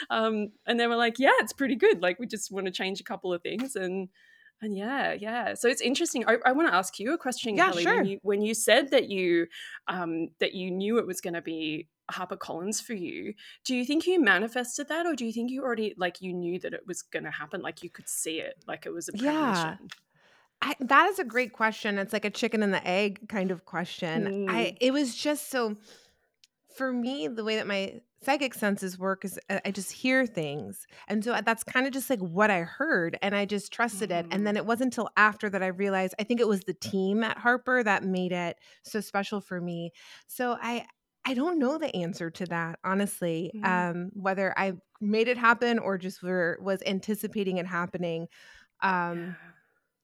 Um, 0.09 0.51
and 0.65 0.79
they 0.79 0.87
were 0.87 0.95
like, 0.95 1.19
yeah, 1.19 1.31
it's 1.39 1.53
pretty 1.53 1.75
good. 1.75 2.01
Like, 2.01 2.19
we 2.19 2.25
just 2.27 2.51
want 2.51 2.65
to 2.65 2.71
change 2.71 2.99
a 2.99 3.03
couple 3.03 3.33
of 3.33 3.41
things. 3.41 3.75
And, 3.75 4.09
and 4.61 4.75
yeah, 4.75 5.13
yeah. 5.13 5.53
So 5.53 5.67
it's 5.67 5.81
interesting. 5.81 6.25
I, 6.27 6.37
I 6.45 6.51
want 6.53 6.69
to 6.69 6.73
ask 6.75 6.97
you 6.99 7.13
a 7.13 7.17
question, 7.17 7.55
Yeah, 7.57 7.69
Kelley. 7.69 7.83
sure. 7.83 7.95
When 7.97 8.05
you 8.05 8.19
when 8.23 8.41
you 8.41 8.53
said 8.55 8.89
that 8.91 9.07
you 9.07 9.45
um, 9.87 10.29
that 10.39 10.53
you 10.55 10.71
knew 10.71 10.97
it 10.97 11.05
was 11.05 11.21
going 11.21 11.35
to 11.35 11.43
be 11.43 11.87
Harper 12.09 12.37
Collins 12.37 12.81
for 12.81 12.93
you, 12.95 13.33
do 13.65 13.75
you 13.75 13.85
think 13.85 14.07
you 14.07 14.19
manifested 14.19 14.87
that, 14.87 15.05
or 15.05 15.13
do 15.13 15.25
you 15.27 15.31
think 15.31 15.51
you 15.51 15.61
already 15.61 15.93
like 15.95 16.21
you 16.21 16.33
knew 16.33 16.57
that 16.61 16.73
it 16.73 16.87
was 16.87 17.03
going 17.03 17.25
to 17.25 17.29
happen, 17.29 17.61
like 17.61 17.83
you 17.83 17.91
could 17.91 18.09
see 18.09 18.39
it, 18.39 18.55
like 18.67 18.87
it 18.87 18.91
was 18.93 19.09
a 19.09 19.11
Yeah. 19.15 19.75
I, 20.61 20.75
that 20.79 21.07
is 21.09 21.19
a 21.19 21.23
great 21.23 21.53
question. 21.53 21.97
It's 21.97 22.13
like 22.13 22.25
a 22.25 22.29
chicken 22.29 22.63
and 22.63 22.73
the 22.73 22.85
egg 22.87 23.29
kind 23.29 23.51
of 23.51 23.65
question. 23.65 24.29
I 24.47 24.73
Mm, 24.73 24.77
it 24.81 24.91
was 24.91 25.15
just 25.15 25.49
so 25.49 25.77
for 26.75 26.93
me 26.93 27.27
the 27.27 27.43
way 27.43 27.55
that 27.57 27.67
my 27.67 28.01
psychic 28.23 28.53
senses 28.53 28.99
work 28.99 29.25
is 29.25 29.39
I 29.49 29.61
I 29.65 29.71
just 29.71 29.91
hear 29.91 30.25
things. 30.25 30.87
And 31.07 31.23
so 31.23 31.39
that's 31.45 31.63
kind 31.63 31.87
of 31.87 31.93
just 31.93 32.09
like 32.09 32.19
what 32.21 32.51
I 32.51 32.61
heard 32.61 33.17
and 33.21 33.35
I 33.35 33.45
just 33.45 33.71
trusted 33.73 34.11
it. 34.11 34.27
And 34.31 34.45
mhm. 34.45 34.47
then 34.47 34.57
it 34.57 34.65
wasn't 34.65 34.93
until 34.95 35.09
after 35.17 35.49
that 35.49 35.63
I 35.63 35.67
realized 35.67 36.15
I 36.19 36.23
think 36.23 36.39
it 36.41 36.47
was 36.47 36.61
the 36.61 36.73
team 36.73 37.23
at 37.23 37.37
Harper 37.37 37.83
that 37.83 38.03
made 38.03 38.31
it 38.31 38.57
so 38.83 39.01
special 39.01 39.41
for 39.41 39.61
me. 39.61 39.91
So 40.27 40.57
I 40.61 40.87
I 41.25 41.33
don't 41.33 41.59
know 41.59 41.77
the 41.77 41.93
answer 41.95 42.31
to 42.31 42.45
that, 42.47 42.79
honestly. 42.85 43.53
Mm, 43.53 43.63
Um, 43.63 44.11
whether 44.13 44.57
I 44.57 44.73
made 45.01 45.27
it 45.27 45.37
happen 45.37 45.79
or 45.79 45.97
just 45.97 46.23
were 46.23 46.57
was 46.61 46.81
anticipating 46.85 47.57
it 47.57 47.67
happening. 47.67 48.27
Um, 48.81 49.37
yeah, 49.39 49.56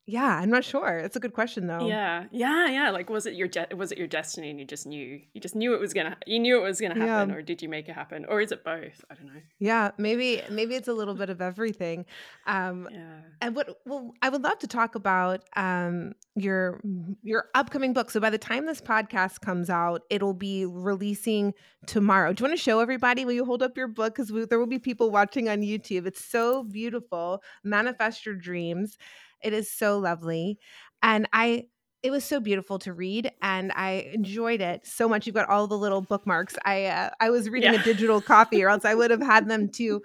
I'm 0.08 0.50
not 0.50 0.66
sure. 0.66 0.98
It's 1.00 1.16
a 1.16 1.20
good 1.20 1.34
question 1.34 1.68
though. 1.68 1.88
Yeah. 1.88 2.26
Yeah, 2.32 2.68
yeah, 2.70 2.90
like, 2.90 3.10
was 3.10 3.26
it 3.26 3.36
your 3.36 3.48
de 3.48 3.68
was 3.76 3.92
it 3.94 3.98
your 3.98 4.08
destiny 4.08 4.50
and 4.50 4.60
you 4.60 4.66
just 4.66 4.86
knew 4.86 5.22
you 5.34 5.40
just 5.40 5.56
knew 5.56 5.74
it 5.74 5.80
was 5.80 5.94
gonna 5.94 6.18
you 6.28 6.40
knew 6.40 6.58
it 6.58 6.62
was 6.64 6.82
gonna 6.82 6.98
Yeah. 6.98 7.06
happen, 7.20 7.34
or 7.34 7.42
did 7.42 7.62
you 7.62 7.70
make 7.70 7.88
it 7.88 7.94
happen? 7.94 8.26
Or 8.28 8.42
is 8.42 8.52
it 8.52 8.66
both? 8.66 9.04
I 9.10 9.16
don't 9.16 9.28
know. 9.28 9.42
Yeah, 9.60 9.92
maybe 9.98 10.42
maybe 10.50 10.76
it's 10.76 10.90
a 10.90 10.94
little 10.94 11.14
bit 11.16 11.30
of 11.30 11.42
everything. 11.42 12.06
Um 12.46 12.90
Yeah. 12.92 13.22
and 13.42 13.56
what 13.56 13.80
well 13.86 14.14
I 14.22 14.28
would 14.28 14.44
love 14.44 14.60
to 14.60 14.68
talk 14.68 14.96
about 14.96 15.44
um 15.56 16.14
your 16.36 16.82
your 17.22 17.46
upcoming 17.56 17.94
book. 17.94 18.12
So 18.12 18.20
by 18.20 18.30
the 18.30 18.38
time 18.38 18.66
this 18.66 18.82
podcast 18.82 19.40
comes 19.40 19.70
out, 19.70 20.02
it'll 20.10 20.34
be 20.34 20.66
releasing 20.66 21.54
tomorrow. 21.86 22.34
Do 22.34 22.42
you 22.44 22.50
want 22.50 22.60
to 22.60 22.64
show 22.64 22.82
everybody? 22.82 23.24
Will 23.24 23.34
you 23.34 23.46
hold 23.46 23.64
up 23.64 23.78
your 23.78 23.88
book 23.88 24.16
cuz 24.16 24.32
there 24.50 24.60
will 24.60 24.68
be 24.68 24.80
people 24.80 25.12
watching 25.12 25.48
on 25.48 25.62
YouTube. 25.62 26.06
It's 26.08 26.24
so 26.26 26.64
beautiful. 26.64 27.42
Manifest 27.64 28.26
your 28.26 28.36
dreams. 28.36 28.98
It 29.44 29.54
is 29.54 29.70
so 29.70 30.00
lovely. 30.00 30.60
And 31.02 31.28
I 31.34 31.66
it 32.02 32.12
was 32.12 32.26
so 32.26 32.42
beautiful 32.42 32.80
to 32.80 32.92
read 32.92 33.32
and 33.42 33.72
I 33.72 34.10
enjoyed 34.14 34.60
it 34.60 34.86
so 34.86 35.08
much. 35.08 35.26
You've 35.26 35.36
got 35.36 35.48
all 35.48 35.68
the 35.68 35.78
little 35.78 36.02
bookmarks. 36.02 36.56
I 36.66 36.86
uh, 36.86 37.10
I 37.20 37.30
was 37.30 37.50
reading 37.50 37.74
a 37.76 37.84
digital 37.84 38.22
copy 38.22 38.62
or 38.64 38.70
else 38.70 38.84
I 38.86 38.94
would 38.94 39.10
have 39.10 39.22
had 39.22 39.48
them 39.48 39.70
too. 39.70 40.02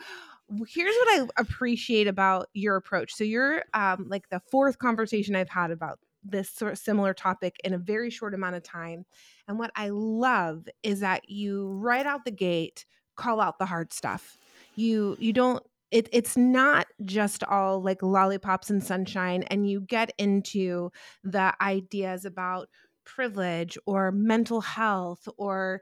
Here's 0.67 0.95
what 0.95 1.21
I 1.21 1.27
appreciate 1.37 2.07
about 2.07 2.49
your 2.55 2.77
approach. 2.77 3.15
So 3.15 3.25
you're 3.25 3.65
um, 3.75 4.07
like 4.09 4.29
the 4.31 4.41
fourth 4.51 4.79
conversation 4.79 5.37
I've 5.37 5.51
had 5.51 5.71
about 5.71 5.99
this 6.25 6.49
sort 6.51 6.73
of 6.73 6.79
similar 6.79 7.13
topic 7.15 7.57
in 7.65 7.75
a 7.75 7.79
very 7.79 8.11
short 8.11 8.33
amount 8.33 8.57
of 8.57 8.63
time. 8.63 9.05
And 9.47 9.59
what 9.59 9.71
I 9.77 9.91
love 9.91 10.67
is 10.83 11.01
that 11.01 11.29
you 11.29 11.69
right 11.69 12.07
out 12.07 12.25
the 12.25 12.31
gate 12.31 12.87
call 13.17 13.41
out 13.41 13.59
the 13.59 13.67
hard 13.67 13.93
stuff. 13.93 14.39
You 14.77 15.17
you 15.19 15.33
don't 15.33 15.63
it, 15.91 16.09
it's 16.13 16.37
not 16.37 16.87
just 17.05 17.43
all 17.45 17.83
like 17.83 18.03
lollipops 18.03 18.71
and 18.71 18.83
sunshine 18.83 19.45
and 19.45 19.69
you 19.69 19.81
get 19.81 20.13
into 20.19 20.91
the 21.25 21.55
ideas 21.61 22.25
about 22.25 22.69
privilege 23.05 23.79
or 23.87 24.13
mental 24.13 24.61
health 24.61 25.27
or 25.39 25.81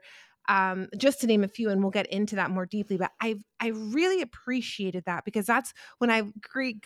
um, 0.49 0.87
just 0.97 1.19
to 1.19 1.27
name 1.27 1.43
a 1.43 1.47
few 1.49 1.69
and 1.69 1.81
we'll 1.81 1.91
get 1.91 2.07
into 2.07 2.37
that 2.37 2.51
more 2.51 2.65
deeply 2.65 2.95
but 2.97 3.11
i 3.21 3.35
i 3.59 3.67
really 3.67 4.21
appreciated 4.21 5.03
that 5.05 5.25
because 5.25 5.45
that's 5.45 5.73
when 5.97 6.09
i 6.09 6.23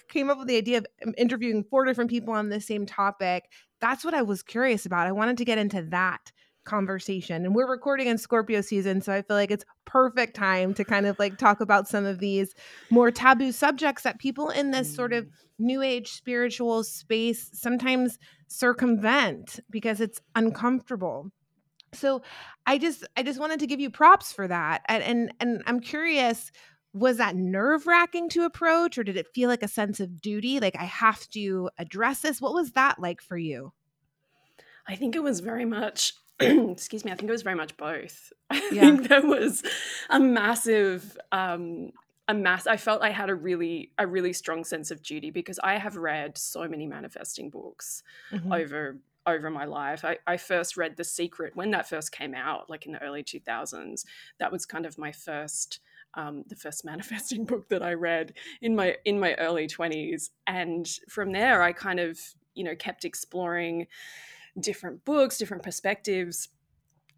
came 0.09 0.29
up 0.31 0.39
with 0.39 0.47
the 0.47 0.57
idea 0.57 0.79
of 0.79 0.87
um, 1.05 1.13
interviewing 1.17 1.63
four 1.63 1.85
different 1.85 2.09
people 2.09 2.33
on 2.33 2.49
the 2.49 2.59
same 2.59 2.87
topic 2.87 3.51
that's 3.79 4.03
what 4.03 4.15
i 4.15 4.21
was 4.23 4.41
curious 4.41 4.87
about 4.87 5.05
i 5.05 5.11
wanted 5.11 5.37
to 5.37 5.45
get 5.45 5.59
into 5.59 5.83
that 5.83 6.31
conversation. 6.63 7.45
And 7.45 7.55
we're 7.55 7.69
recording 7.69 8.07
in 8.07 8.17
Scorpio 8.17 8.61
season, 8.61 9.01
so 9.01 9.13
I 9.13 9.21
feel 9.21 9.35
like 9.35 9.51
it's 9.51 9.65
perfect 9.85 10.35
time 10.35 10.73
to 10.75 10.83
kind 10.83 11.05
of 11.05 11.17
like 11.19 11.37
talk 11.37 11.61
about 11.61 11.87
some 11.87 12.05
of 12.05 12.19
these 12.19 12.53
more 12.89 13.11
taboo 13.11 13.51
subjects 13.51 14.03
that 14.03 14.19
people 14.19 14.49
in 14.49 14.71
this 14.71 14.93
sort 14.93 15.13
of 15.13 15.25
mm. 15.25 15.29
new 15.59 15.81
age 15.81 16.11
spiritual 16.11 16.83
space 16.83 17.49
sometimes 17.53 18.17
circumvent 18.47 19.59
because 19.69 20.01
it's 20.01 20.21
uncomfortable. 20.35 21.31
So 21.93 22.21
I 22.65 22.77
just 22.77 23.05
I 23.17 23.23
just 23.23 23.39
wanted 23.39 23.59
to 23.59 23.67
give 23.67 23.79
you 23.79 23.89
props 23.89 24.31
for 24.31 24.47
that. 24.47 24.81
And 24.85 25.03
and, 25.03 25.33
and 25.39 25.63
I'm 25.65 25.79
curious 25.79 26.51
was 26.93 27.17
that 27.17 27.35
nerve 27.35 27.87
wracking 27.87 28.29
to 28.29 28.43
approach 28.43 28.97
or 28.97 29.03
did 29.03 29.17
it 29.17 29.27
feel 29.33 29.49
like 29.49 29.63
a 29.63 29.67
sense 29.67 29.99
of 29.99 30.21
duty 30.21 30.59
like 30.59 30.75
i 30.77 30.83
have 30.83 31.27
to 31.29 31.69
address 31.77 32.21
this 32.21 32.41
what 32.41 32.53
was 32.53 32.71
that 32.71 32.99
like 32.99 33.21
for 33.21 33.37
you 33.37 33.71
i 34.87 34.95
think 34.95 35.15
it 35.15 35.23
was 35.23 35.39
very 35.39 35.65
much 35.65 36.13
excuse 36.71 37.05
me, 37.05 37.11
I 37.11 37.15
think 37.15 37.29
it 37.29 37.31
was 37.31 37.43
very 37.43 37.55
much 37.55 37.75
both. 37.77 38.33
I 38.49 38.69
yeah. 38.71 38.81
think 38.81 39.07
there 39.07 39.25
was 39.25 39.63
a 40.09 40.19
massive 40.19 41.17
um 41.31 41.91
a 42.27 42.33
mass 42.33 42.67
I 42.67 42.77
felt 42.77 43.01
I 43.01 43.09
had 43.09 43.29
a 43.29 43.35
really 43.35 43.91
a 43.97 44.07
really 44.07 44.33
strong 44.33 44.63
sense 44.63 44.91
of 44.91 45.01
duty 45.03 45.31
because 45.31 45.59
I 45.63 45.77
have 45.77 45.97
read 45.97 46.37
so 46.37 46.67
many 46.67 46.87
manifesting 46.87 47.49
books 47.49 48.03
mm-hmm. 48.31 48.51
over 48.51 48.97
over 49.27 49.49
my 49.49 49.65
life. 49.65 50.03
I, 50.03 50.17
I 50.25 50.37
first 50.37 50.77
read 50.77 50.97
The 50.97 51.03
Secret 51.03 51.55
when 51.55 51.71
that 51.71 51.87
first 51.87 52.11
came 52.11 52.33
out, 52.33 52.69
like 52.69 52.85
in 52.85 52.91
the 52.91 53.03
early 53.03 53.23
2000s. 53.23 54.03
That 54.39 54.51
was 54.51 54.65
kind 54.65 54.85
of 54.85 54.97
my 54.97 55.11
first 55.11 55.79
um, 56.15 56.43
the 56.47 56.55
first 56.55 56.83
manifesting 56.91 57.45
book 57.45 57.69
that 57.69 57.83
I 57.83 57.93
read 57.93 58.33
in 58.61 58.75
my 58.75 58.97
in 59.05 59.19
my 59.19 59.33
early 59.35 59.67
20s. 59.67 60.29
And 60.47 60.87
from 61.09 61.31
there 61.31 61.61
I 61.61 61.73
kind 61.73 61.99
of, 61.99 62.19
you 62.55 62.63
know, 62.63 62.75
kept 62.75 63.05
exploring 63.05 63.87
different 64.59 65.05
books, 65.05 65.37
different 65.37 65.63
perspectives. 65.63 66.49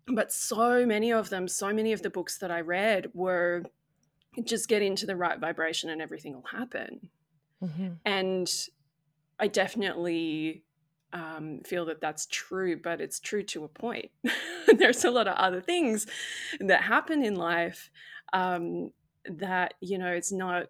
But 0.08 0.32
so 0.32 0.86
many 0.86 1.12
of 1.12 1.30
them, 1.30 1.48
so 1.48 1.74
many 1.74 1.94
of 1.94 2.02
the 2.02 2.10
books 2.10 2.38
that 2.40 2.52
I 2.52 2.62
read 2.62 3.08
were 3.13 3.63
just 4.44 4.68
get 4.68 4.82
into 4.82 5.06
the 5.06 5.16
right 5.16 5.40
vibration 5.40 5.90
and 5.90 6.02
everything 6.02 6.34
will 6.34 6.50
happen. 6.52 7.10
Mm-hmm. 7.63 7.90
And 8.06 8.52
I 9.40 9.48
definitely 9.48 10.63
um, 11.13 11.62
feel 11.66 11.86
that 11.86 12.02
that's 12.02 12.25
true, 12.25 12.80
but 12.82 13.00
it's 13.00 13.20
true 13.20 13.44
to 13.44 13.63
a 13.63 13.68
point. 13.68 14.12
There's 14.78 15.06
a 15.06 15.12
lot 15.12 15.28
of 15.28 15.36
other 15.36 15.62
things 15.62 16.08
that 16.60 16.82
happen 16.82 17.24
in 17.24 17.36
life 17.36 17.90
um, 18.34 18.92
that, 19.25 19.75
you 19.80 19.98
know, 19.98 20.12
it's 20.12 20.32
not 20.32 20.68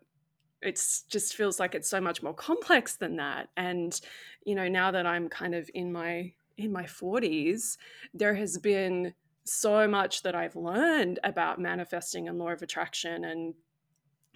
it's 0.65 1.03
just 1.03 1.36
feels 1.36 1.60
like 1.60 1.75
it's 1.75 1.89
so 1.89 2.00
much 2.00 2.24
more 2.24 2.34
complex 2.34 2.96
than 2.96 3.17
that 3.17 3.50
and 3.58 4.00
you 4.46 4.55
know 4.55 4.67
now 4.67 4.91
that 4.91 5.05
i'm 5.05 5.27
kind 5.27 5.53
of 5.53 5.70
in 5.74 5.91
my 5.91 6.32
in 6.57 6.72
my 6.72 6.83
40s, 6.83 7.77
there 8.13 8.36
has 8.36 8.57
been 8.57 9.13
so 9.45 9.88
much 9.88 10.24
that 10.24 10.36
I've 10.36 10.55
learned 10.55 11.19
about 11.24 11.60
manifesting 11.60 12.27
and 12.27 12.38
law 12.39 12.50
of 12.50 12.62
attraction 12.62 13.25
and 13.25 13.53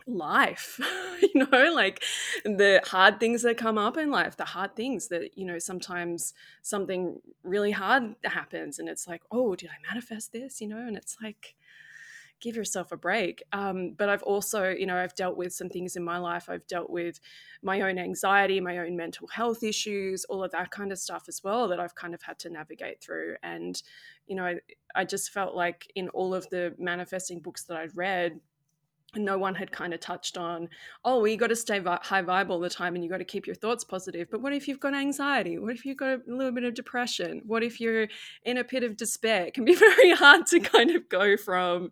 life 0.10 0.80
you 1.22 1.46
know 1.52 1.74
like 1.74 2.02
the 2.46 2.82
hard 2.86 3.20
things 3.20 3.42
that 3.42 3.58
come 3.58 3.78
up 3.78 3.98
in 3.98 4.10
life 4.10 4.38
the 4.38 4.46
hard 4.46 4.74
things 4.74 5.10
that 5.10 5.38
you 5.38 5.46
know 5.46 5.60
sometimes 5.60 6.34
something 6.62 7.20
really 7.44 7.72
hard 7.72 8.16
happens 8.24 8.80
and 8.80 8.88
it's 8.88 9.06
like 9.06 9.22
oh 9.32 9.54
did 9.56 9.70
i 9.70 9.94
manifest 9.94 10.32
this? 10.32 10.62
You 10.62 10.70
know 10.70 10.78
and 10.78 10.96
it's 10.96 11.18
like 11.22 11.56
give 12.40 12.56
yourself 12.56 12.92
a 12.92 12.98
break. 12.98 13.44
Um, 13.52 13.94
but 13.98 14.10
I've 14.10 14.24
also, 14.24 14.70
you 14.70 14.86
know, 14.86 14.98
I've 14.98 15.16
dealt 15.16 15.38
with 15.38 15.54
some 15.54 15.70
things 15.70 15.96
in 15.96 16.04
my 16.04 16.18
life. 16.18 16.50
I've 16.50 16.68
dealt 16.68 16.90
with 16.90 17.20
my 17.62 17.82
own 17.82 17.98
anxiety, 17.98 18.60
my 18.62 18.78
own 18.78 18.96
mental 18.96 19.28
health 19.28 19.64
issues, 19.64 20.26
all 20.26 20.44
of 20.44 20.52
that 20.52 20.72
kind 20.72 20.92
of 20.92 21.00
stuff 21.00 21.26
as 21.28 21.44
well 21.44 21.68
that 21.68 21.80
I've 21.80 21.96
kind 21.96 22.14
of 22.14 22.22
had 22.22 22.40
to 22.40 22.50
navigate 22.50 23.02
through. 23.02 23.36
And, 23.44 23.82
you 24.28 24.36
know, 24.36 24.46
I, 24.46 24.56
I 24.96 25.06
just 25.06 25.32
felt 25.32 25.56
like 25.56 25.92
in 25.96 26.10
all 26.10 26.34
of 26.34 26.48
the 26.50 26.76
manifesting 26.78 27.40
books 27.40 27.64
that 27.64 27.78
I'd 27.78 27.96
read, 27.96 28.40
no 29.16 29.38
one 29.38 29.56
had 29.56 29.72
kind 29.72 29.94
of 29.94 30.00
touched 30.00 30.38
on 30.38 30.68
oh 31.06 31.18
well, 31.18 31.28
you 31.28 31.38
got 31.38 31.48
to 31.48 31.56
stay 31.56 31.80
vi- 31.80 32.00
high 32.02 32.22
vibe 32.22 32.50
all 32.50 32.60
the 32.60 32.70
time 32.70 32.96
and 32.96 33.04
you 33.04 33.10
got 33.10 33.18
to 33.18 33.26
keep 33.26 33.48
your 33.48 33.56
thoughts 33.56 33.84
positive 33.84 34.28
but 34.30 34.42
what 34.42 34.54
if 34.54 34.68
you've 34.68 34.80
got 34.80 34.94
anxiety? 34.94 35.58
What 35.58 35.74
if 35.74 35.86
you've 35.86 35.98
got 35.98 36.10
a 36.10 36.22
little 36.28 36.52
bit 36.52 36.64
of 36.64 36.74
depression? 36.74 37.42
What 37.46 37.64
if 37.64 37.80
you're 37.80 38.08
in 38.44 38.58
a 38.58 38.64
pit 38.64 38.84
of 38.84 38.98
despair? 38.98 39.46
It 39.46 39.54
can 39.54 39.66
be 39.66 39.76
very 39.88 40.12
hard 40.12 40.46
to 40.48 40.60
kind 40.60 40.92
of 40.92 41.08
go 41.10 41.38
from 41.38 41.90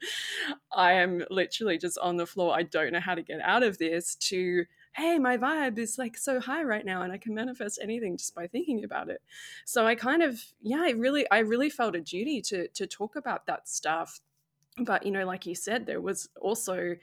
i 0.74 0.94
am 0.94 1.24
literally 1.30 1.78
just 1.78 1.98
on 2.00 2.18
the 2.18 2.26
floor 2.26 2.56
i 2.56 2.64
don't 2.64 2.92
know 2.94 3.00
how 3.00 3.16
to 3.16 3.22
get 3.22 3.40
out 3.42 3.64
of 3.64 3.78
this 3.78 4.16
to 4.16 4.66
hey 4.94 5.20
my 5.20 5.38
vibe 5.38 5.78
is 5.78 5.98
like 5.98 6.18
so 6.18 6.40
high 6.40 6.64
right 6.64 6.86
now 6.86 7.02
and 7.02 7.12
i 7.12 7.18
can 7.18 7.34
manifest 7.34 7.80
anything 7.82 8.18
just 8.18 8.34
by 8.34 8.48
thinking 8.48 8.84
about 8.84 9.10
it. 9.10 9.22
So 9.66 9.86
i 9.86 9.96
kind 9.96 10.24
of 10.24 10.42
yeah 10.62 10.82
i 10.82 10.92
really 10.92 11.30
i 11.32 11.40
really 11.40 11.70
felt 11.70 11.96
a 11.96 12.02
duty 12.02 12.42
to 12.44 12.68
to 12.70 12.88
talk 12.88 13.16
about 13.16 13.46
that 13.48 13.68
stuff 13.68 14.22
but 14.80 15.06
you 15.06 15.12
know 15.12 15.26
like 15.26 15.46
you 15.46 15.56
said 15.56 15.86
there 15.86 16.02
was 16.02 16.30
also 16.42 16.96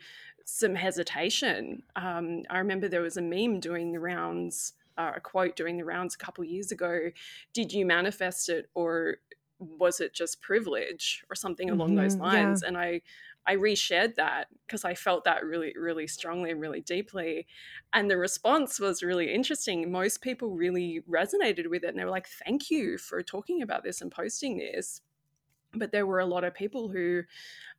some 0.44 0.74
hesitation. 0.74 1.82
Um, 1.96 2.42
i 2.50 2.58
remember 2.58 2.88
there 2.88 3.00
was 3.00 3.16
a 3.16 3.22
meme 3.22 3.60
doing 3.60 3.92
the 3.92 4.00
rounds 4.00 4.74
uh, 4.98 5.12
a 5.16 5.20
quote 5.20 5.56
doing 5.56 5.76
the 5.76 5.84
rounds 5.84 6.14
a 6.14 6.18
couple 6.18 6.44
years 6.44 6.72
ago. 6.72 7.10
Did 7.52 7.72
you 7.72 7.86
manifest 7.86 8.48
it 8.48 8.68
or 8.74 9.16
was 9.58 10.00
it 10.00 10.12
just 10.12 10.42
privilege 10.42 11.24
or 11.30 11.36
something 11.36 11.70
along 11.70 11.90
mm-hmm, 11.90 11.98
those 11.98 12.16
lines? 12.16 12.62
Yeah. 12.62 12.68
and 12.68 12.78
i 12.78 13.00
i 13.46 13.56
reshared 13.56 14.14
that 14.16 14.46
because 14.66 14.84
i 14.84 14.94
felt 14.94 15.24
that 15.24 15.44
really 15.44 15.72
really 15.76 16.06
strongly 16.06 16.50
and 16.50 16.60
really 16.60 16.80
deeply. 16.80 17.46
And 17.92 18.10
the 18.10 18.16
response 18.16 18.78
was 18.80 19.02
really 19.02 19.32
interesting. 19.32 19.90
Most 19.90 20.20
people 20.20 20.50
really 20.50 21.02
resonated 21.08 21.68
with 21.68 21.84
it 21.84 21.88
and 21.88 21.98
they 21.98 22.04
were 22.04 22.10
like 22.10 22.28
thank 22.44 22.70
you 22.70 22.98
for 22.98 23.22
talking 23.22 23.62
about 23.62 23.84
this 23.84 24.00
and 24.00 24.10
posting 24.10 24.58
this 24.58 25.00
but 25.74 25.92
there 25.92 26.06
were 26.06 26.20
a 26.20 26.26
lot 26.26 26.44
of 26.44 26.54
people 26.54 26.88
who 26.88 27.22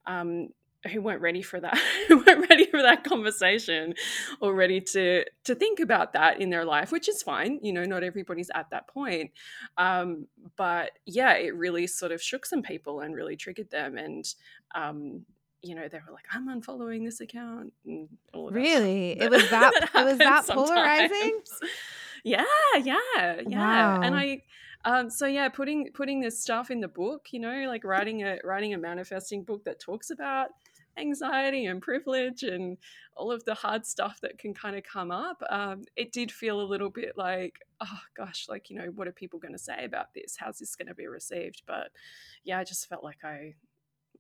um, 0.05 0.49
who 0.91 1.01
weren't 1.01 1.21
ready 1.21 1.41
for 1.41 1.59
that 1.59 1.77
who 2.07 2.17
weren't 2.17 2.49
ready 2.49 2.65
for 2.65 2.81
that 2.81 3.03
conversation 3.03 3.93
or 4.41 4.53
ready 4.53 4.81
to 4.81 5.23
to 5.43 5.55
think 5.55 5.79
about 5.79 6.13
that 6.13 6.41
in 6.41 6.49
their 6.49 6.65
life 6.65 6.91
which 6.91 7.07
is 7.07 7.21
fine 7.21 7.59
you 7.61 7.71
know 7.71 7.85
not 7.85 8.03
everybody's 8.03 8.51
at 8.53 8.69
that 8.69 8.87
point 8.87 9.31
um, 9.77 10.27
but 10.57 10.91
yeah 11.05 11.33
it 11.33 11.55
really 11.55 11.87
sort 11.87 12.11
of 12.11 12.21
shook 12.21 12.45
some 12.45 12.61
people 12.61 12.99
and 12.99 13.15
really 13.15 13.35
triggered 13.35 13.69
them 13.69 13.97
and 13.97 14.35
um, 14.75 15.25
you 15.61 15.75
know 15.75 15.87
they 15.87 15.99
were 16.05 16.13
like 16.13 16.25
i'm 16.33 16.47
unfollowing 16.49 17.05
this 17.05 17.21
account 17.21 17.71
and 17.85 18.09
all 18.33 18.49
of 18.49 18.53
really 18.53 19.11
it 19.19 19.31
was 19.31 19.49
that, 19.49 19.71
that 19.93 20.01
it 20.01 20.05
was 20.05 20.17
that 20.17 20.45
sometimes. 20.45 20.69
polarizing 20.69 21.39
yeah 22.25 22.43
yeah 22.83 22.97
yeah 23.47 23.95
wow. 23.97 24.01
and 24.01 24.15
i 24.15 24.41
um, 24.85 25.09
so 25.09 25.25
yeah, 25.25 25.49
putting 25.49 25.91
putting 25.93 26.19
this 26.19 26.41
stuff 26.41 26.69
in 26.69 26.81
the 26.81 26.87
book, 26.87 27.27
you 27.31 27.39
know, 27.39 27.65
like 27.67 27.83
writing 27.83 28.23
a 28.23 28.39
writing 28.43 28.73
a 28.73 28.77
manifesting 28.77 29.43
book 29.43 29.63
that 29.65 29.79
talks 29.79 30.09
about 30.09 30.49
anxiety 30.97 31.65
and 31.65 31.81
privilege 31.81 32.43
and 32.43 32.77
all 33.15 33.31
of 33.31 33.43
the 33.45 33.53
hard 33.53 33.85
stuff 33.85 34.19
that 34.21 34.37
can 34.37 34.53
kind 34.53 34.75
of 34.75 34.83
come 34.83 35.11
up. 35.11 35.41
Um, 35.49 35.83
it 35.95 36.11
did 36.11 36.31
feel 36.31 36.61
a 36.61 36.63
little 36.63 36.89
bit 36.89 37.17
like, 37.17 37.59
oh 37.81 37.99
gosh, 38.15 38.47
like 38.49 38.69
you 38.69 38.75
know, 38.75 38.91
what 38.95 39.07
are 39.07 39.13
people 39.13 39.39
going 39.39 39.53
to 39.53 39.59
say 39.59 39.85
about 39.85 40.13
this? 40.13 40.35
How's 40.37 40.59
this 40.59 40.75
going 40.75 40.87
to 40.87 40.95
be 40.95 41.07
received? 41.07 41.61
But 41.65 41.91
yeah, 42.43 42.59
I 42.59 42.63
just 42.63 42.87
felt 42.89 43.03
like 43.03 43.23
I 43.23 43.55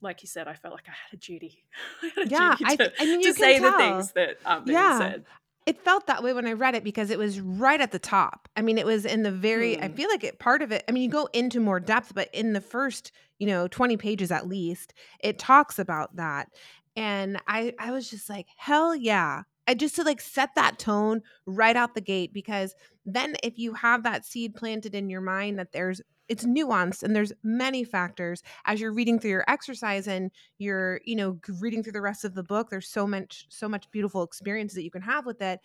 like 0.01 0.21
you 0.21 0.27
said, 0.27 0.47
I 0.47 0.53
felt 0.53 0.73
like 0.73 0.87
I 0.87 0.91
had 0.91 1.17
a 1.17 1.17
duty. 1.17 1.63
A 2.17 2.27
yeah, 2.27 2.55
duty 2.57 2.77
to, 2.77 2.85
I, 2.85 3.03
I 3.03 3.05
mean, 3.05 3.21
you 3.21 3.33
to 3.33 3.39
say 3.39 3.59
tell. 3.59 3.71
the 3.71 3.77
things 3.77 4.11
that 4.13 4.37
um, 4.45 4.63
yeah. 4.67 4.97
said 4.97 5.25
it 5.65 5.83
felt 5.83 6.07
that 6.07 6.23
way 6.23 6.33
when 6.33 6.45
I 6.45 6.53
read 6.53 6.75
it 6.75 6.83
because 6.83 7.09
it 7.09 7.17
was 7.17 7.39
right 7.39 7.79
at 7.79 7.91
the 7.91 7.99
top. 7.99 8.49
I 8.55 8.61
mean, 8.61 8.77
it 8.77 8.85
was 8.85 9.05
in 9.05 9.23
the 9.23 9.31
very, 9.31 9.79
I 9.81 9.87
hmm. 9.87 9.95
feel 9.95 10.09
like 10.09 10.23
it 10.23 10.39
part 10.39 10.61
of 10.61 10.71
it, 10.71 10.83
I 10.87 10.91
mean, 10.91 11.03
you 11.03 11.09
go 11.09 11.29
into 11.33 11.59
more 11.59 11.79
depth, 11.79 12.13
but 12.13 12.29
in 12.33 12.53
the 12.53 12.61
first, 12.61 13.11
you 13.39 13.47
know, 13.47 13.67
20 13.67 13.97
pages 13.97 14.31
at 14.31 14.47
least, 14.47 14.93
it 15.19 15.39
talks 15.39 15.79
about 15.79 16.15
that. 16.17 16.49
And 16.95 17.41
I 17.47 17.73
I 17.79 17.91
was 17.91 18.09
just 18.09 18.29
like, 18.29 18.47
hell 18.55 18.95
yeah. 18.95 19.43
I 19.65 19.73
just 19.73 19.95
to 19.95 20.03
like 20.03 20.19
set 20.19 20.49
that 20.55 20.77
tone 20.77 21.21
right 21.45 21.75
out 21.75 21.95
the 21.95 22.01
gate 22.01 22.33
because 22.33 22.75
then 23.05 23.35
if 23.43 23.57
you 23.57 23.73
have 23.73 24.03
that 24.03 24.25
seed 24.25 24.55
planted 24.55 24.93
in 24.93 25.09
your 25.09 25.21
mind 25.21 25.57
that 25.57 25.71
there's 25.71 26.01
it's 26.29 26.45
nuanced 26.45 27.03
and 27.03 27.15
there's 27.15 27.33
many 27.43 27.83
factors 27.83 28.43
as 28.65 28.79
you're 28.79 28.93
reading 28.93 29.19
through 29.19 29.31
your 29.31 29.45
exercise 29.47 30.07
and 30.07 30.31
you're 30.57 31.01
you 31.05 31.15
know 31.15 31.39
reading 31.59 31.83
through 31.83 31.91
the 31.91 32.01
rest 32.01 32.23
of 32.23 32.33
the 32.33 32.43
book 32.43 32.69
there's 32.69 32.87
so 32.87 33.05
much 33.05 33.45
so 33.49 33.67
much 33.67 33.89
beautiful 33.91 34.23
experiences 34.23 34.75
that 34.75 34.83
you 34.83 34.91
can 34.91 35.01
have 35.01 35.25
with 35.25 35.41
it 35.41 35.59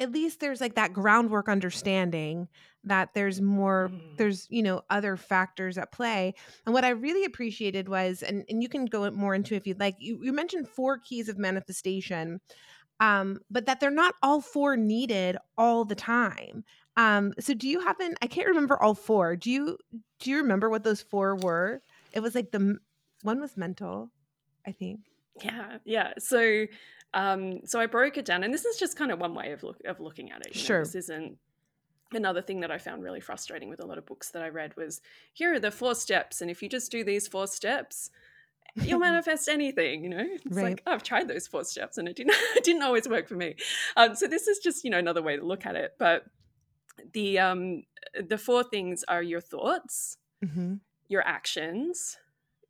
at 0.00 0.10
least 0.10 0.40
there's 0.40 0.60
like 0.60 0.74
that 0.74 0.92
groundwork 0.92 1.48
understanding 1.48 2.48
that 2.84 3.10
there's 3.14 3.40
more 3.40 3.90
mm. 3.92 4.16
there's 4.16 4.46
you 4.50 4.62
know 4.62 4.82
other 4.90 5.16
factors 5.16 5.78
at 5.78 5.92
play 5.92 6.34
and 6.66 6.74
what 6.74 6.84
i 6.84 6.90
really 6.90 7.24
appreciated 7.24 7.88
was 7.88 8.22
and, 8.22 8.44
and 8.48 8.62
you 8.62 8.68
can 8.68 8.84
go 8.86 9.08
more 9.12 9.34
into 9.34 9.54
if 9.54 9.66
you'd 9.66 9.80
like 9.80 9.96
you, 9.98 10.18
you 10.22 10.32
mentioned 10.32 10.68
four 10.68 10.98
keys 10.98 11.28
of 11.28 11.38
manifestation 11.38 12.40
um, 13.02 13.40
but 13.50 13.66
that 13.66 13.80
they're 13.80 13.90
not 13.90 14.14
all 14.22 14.40
four 14.40 14.76
needed 14.76 15.36
all 15.58 15.84
the 15.84 15.96
time. 15.96 16.64
Um, 16.96 17.32
so 17.40 17.54
do 17.54 17.68
you 17.68 17.80
have 17.80 17.98
an? 18.00 18.14
I 18.20 18.26
can't 18.26 18.48
remember 18.48 18.80
all 18.80 18.94
four. 18.94 19.36
Do 19.36 19.50
you 19.50 19.78
do 20.18 20.30
you 20.30 20.38
remember 20.38 20.68
what 20.68 20.84
those 20.84 21.02
four 21.02 21.36
were? 21.36 21.82
It 22.12 22.20
was 22.20 22.34
like 22.34 22.50
the 22.50 22.78
one 23.22 23.40
was 23.40 23.56
mental, 23.56 24.10
I 24.66 24.72
think. 24.72 25.00
Yeah, 25.42 25.78
yeah. 25.84 26.12
So, 26.18 26.66
um, 27.14 27.60
so 27.64 27.80
I 27.80 27.86
broke 27.86 28.18
it 28.18 28.24
down, 28.24 28.44
and 28.44 28.52
this 28.52 28.64
is 28.64 28.78
just 28.78 28.98
kind 28.98 29.10
of 29.10 29.18
one 29.18 29.34
way 29.34 29.52
of 29.52 29.62
look 29.62 29.78
of 29.86 30.00
looking 30.00 30.30
at 30.30 30.46
it. 30.46 30.54
sure, 30.54 30.78
know, 30.78 30.84
this 30.84 30.94
isn't 30.94 31.38
another 32.12 32.42
thing 32.42 32.60
that 32.60 32.70
I 32.70 32.76
found 32.78 33.02
really 33.02 33.20
frustrating 33.20 33.70
with 33.70 33.80
a 33.80 33.86
lot 33.86 33.96
of 33.96 34.04
books 34.04 34.30
that 34.30 34.42
I 34.42 34.48
read 34.48 34.76
was 34.76 35.00
here 35.32 35.54
are 35.54 35.60
the 35.60 35.70
four 35.70 35.94
steps, 35.94 36.40
and 36.40 36.50
if 36.50 36.62
you 36.62 36.68
just 36.68 36.90
do 36.90 37.04
these 37.04 37.26
four 37.26 37.46
steps, 37.46 38.10
you'll 38.74 38.98
manifest 39.00 39.48
anything. 39.48 40.04
You 40.04 40.10
know, 40.10 40.26
it's 40.26 40.56
right. 40.56 40.64
like 40.64 40.82
oh, 40.86 40.92
I've 40.92 41.02
tried 41.02 41.28
those 41.28 41.46
four 41.46 41.64
steps, 41.64 41.96
and 41.96 42.06
it 42.08 42.16
didn't 42.16 42.34
it 42.56 42.64
didn't 42.64 42.82
always 42.82 43.08
work 43.08 43.28
for 43.28 43.36
me. 43.36 43.56
Um, 43.96 44.14
so 44.14 44.26
this 44.26 44.46
is 44.46 44.58
just 44.58 44.84
you 44.84 44.90
know 44.90 44.98
another 44.98 45.22
way 45.22 45.36
to 45.36 45.44
look 45.44 45.64
at 45.64 45.76
it, 45.76 45.94
but 45.98 46.26
the 47.12 47.38
um 47.38 47.82
the 48.28 48.38
four 48.38 48.62
things 48.62 49.04
are 49.08 49.22
your 49.22 49.40
thoughts 49.40 50.18
mm-hmm. 50.44 50.74
your 51.08 51.26
actions 51.26 52.18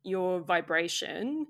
your 0.03 0.41
vibration 0.41 1.47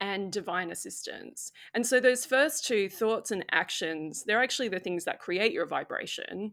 and 0.00 0.32
divine 0.32 0.70
assistance. 0.70 1.52
And 1.72 1.86
so 1.86 2.00
those 2.00 2.26
first 2.26 2.66
two 2.66 2.88
thoughts 2.88 3.30
and 3.30 3.44
actions 3.50 4.24
they're 4.24 4.42
actually 4.42 4.68
the 4.68 4.80
things 4.80 5.04
that 5.04 5.20
create 5.20 5.52
your 5.52 5.66
vibration 5.66 6.52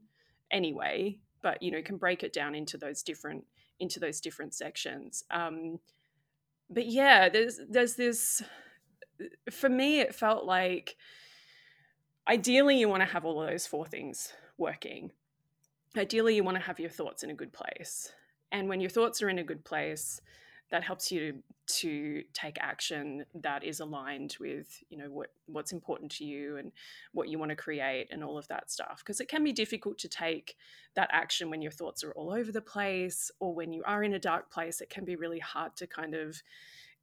anyway 0.49 1.17
but 1.41 1.61
you 1.63 1.71
know 1.71 1.77
you 1.77 1.83
can 1.83 1.97
break 1.97 2.23
it 2.23 2.33
down 2.33 2.53
into 2.53 2.77
those 2.77 3.01
different 3.01 3.45
into 3.79 3.99
those 3.99 4.21
different 4.21 4.53
sections. 4.53 5.23
Um 5.31 5.79
but 6.69 6.87
yeah 6.87 7.29
there's 7.29 7.59
there's 7.69 7.95
this 7.95 8.41
for 9.51 9.69
me 9.69 9.99
it 9.99 10.15
felt 10.15 10.45
like 10.45 10.95
ideally 12.27 12.79
you 12.79 12.87
want 12.87 13.01
to 13.01 13.09
have 13.09 13.25
all 13.25 13.41
of 13.41 13.49
those 13.49 13.67
four 13.67 13.85
things 13.85 14.33
working 14.57 15.11
ideally 15.97 16.35
you 16.35 16.43
want 16.43 16.57
to 16.57 16.63
have 16.63 16.79
your 16.79 16.89
thoughts 16.89 17.23
in 17.23 17.29
a 17.29 17.35
good 17.35 17.53
place. 17.53 18.11
And 18.51 18.67
when 18.67 18.81
your 18.81 18.89
thoughts 18.89 19.21
are 19.21 19.29
in 19.29 19.39
a 19.39 19.43
good 19.43 19.63
place 19.63 20.21
that 20.71 20.83
helps 20.83 21.11
you 21.11 21.43
to 21.67 22.23
take 22.33 22.57
action 22.59 23.25
that 23.35 23.63
is 23.63 23.81
aligned 23.81 24.35
with 24.39 24.81
you 24.89 24.97
know 24.97 25.09
what 25.09 25.27
what's 25.45 25.73
important 25.73 26.09
to 26.09 26.25
you 26.25 26.57
and 26.57 26.71
what 27.11 27.27
you 27.27 27.37
want 27.37 27.49
to 27.49 27.55
create 27.55 28.07
and 28.11 28.23
all 28.23 28.37
of 28.37 28.47
that 28.47 28.71
stuff. 28.71 28.99
Because 28.99 29.19
it 29.19 29.27
can 29.27 29.43
be 29.43 29.53
difficult 29.53 29.97
to 29.99 30.07
take 30.07 30.55
that 30.95 31.09
action 31.11 31.49
when 31.49 31.61
your 31.61 31.71
thoughts 31.71 32.03
are 32.03 32.13
all 32.13 32.31
over 32.31 32.51
the 32.51 32.61
place 32.61 33.31
or 33.39 33.53
when 33.53 33.73
you 33.73 33.83
are 33.85 34.03
in 34.03 34.13
a 34.13 34.19
dark 34.19 34.51
place. 34.51 34.81
It 34.81 34.89
can 34.89 35.05
be 35.05 35.15
really 35.15 35.39
hard 35.39 35.75
to 35.77 35.87
kind 35.87 36.15
of 36.15 36.41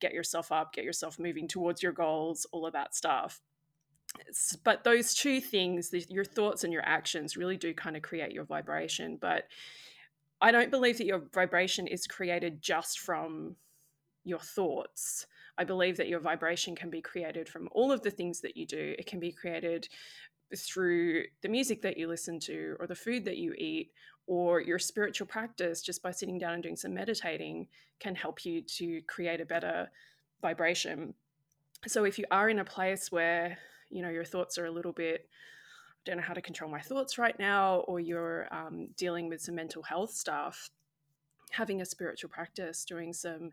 get 0.01 0.13
yourself 0.13 0.53
up 0.53 0.73
get 0.73 0.85
yourself 0.85 1.19
moving 1.19 1.49
towards 1.49 1.83
your 1.83 1.93
goals 1.93 2.47
all 2.53 2.67
of 2.67 2.73
that 2.73 2.95
stuff 2.95 3.41
but 4.65 4.85
those 4.85 5.15
two 5.15 5.41
things 5.41 5.95
your 6.09 6.25
thoughts 6.25 6.65
and 6.65 6.73
your 6.73 6.85
actions 6.85 7.37
really 7.37 7.57
do 7.57 7.75
kind 7.75 7.97
of 7.97 8.03
create 8.03 8.33
your 8.33 8.45
vibration 8.45 9.19
but 9.21 9.45
i 10.41 10.51
don't 10.51 10.71
believe 10.71 10.99
that 10.99 11.07
your 11.07 11.23
vibration 11.35 11.87
is 11.87 12.07
created 12.07 12.63
just 12.63 13.01
from 13.01 13.55
your 14.29 14.39
thoughts. 14.39 15.27
I 15.57 15.65
believe 15.65 15.97
that 15.97 16.09
your 16.09 16.21
vibration 16.21 16.77
can 16.77 16.91
be 16.91 17.01
created 17.01 17.49
from 17.49 17.69
all 17.73 17.91
of 17.91 18.03
the 18.03 18.11
things 18.11 18.41
that 18.43 18.57
you 18.57 18.67
do. 18.67 18.95
It 18.99 19.07
can 19.07 19.19
be 19.19 19.33
created 19.33 19.89
through 20.57 21.25
the 21.43 21.49
music 21.49 21.83
that 21.83 21.97
you 21.97 22.07
listen 22.07 22.39
to 22.41 22.77
or 22.79 22.87
the 22.87 22.95
food 22.95 23.25
that 23.25 23.39
you 23.39 23.55
eat 23.59 23.91
or 24.27 24.61
your 24.61 24.79
spiritual 24.79 25.27
practice. 25.27 25.83
Just 25.83 26.03
by 26.03 26.13
sitting 26.13 26.39
down 26.39 26.55
and 26.55 26.63
doing 26.63 26.77
some 26.77 26.95
meditating 26.95 27.67
can 27.99 28.15
help 28.15 28.45
you 28.45 28.63
to 28.63 29.01
create 29.03 29.41
a 29.41 29.47
better 29.47 29.91
vibration. 30.41 31.15
So 31.87 32.05
if 32.05 32.19
you 32.19 32.25
are 32.31 32.49
in 32.49 32.61
a 32.61 32.65
place 32.65 33.11
where 33.11 33.59
you 33.91 34.03
know 34.03 34.09
your 34.09 34.25
thoughts 34.25 34.59
are 34.59 34.67
a 34.67 34.71
little 34.71 34.93
bit 34.93 35.29
I 36.07 36.11
don't 36.11 36.17
know 36.17 36.23
how 36.23 36.35
to 36.35 36.43
control 36.43 36.71
my 36.71 36.81
thoughts 36.81 37.19
right 37.19 37.39
now 37.39 37.79
or 37.81 38.01
you're 38.01 38.49
um, 38.51 38.89
dealing 38.97 39.29
with 39.29 39.41
some 39.41 39.55
mental 39.55 39.83
health 39.83 40.13
stuff 40.13 40.71
having 41.51 41.81
a 41.81 41.87
spiritual 41.87 42.31
practice 42.31 42.85
doing 42.85 43.13
some 43.13 43.53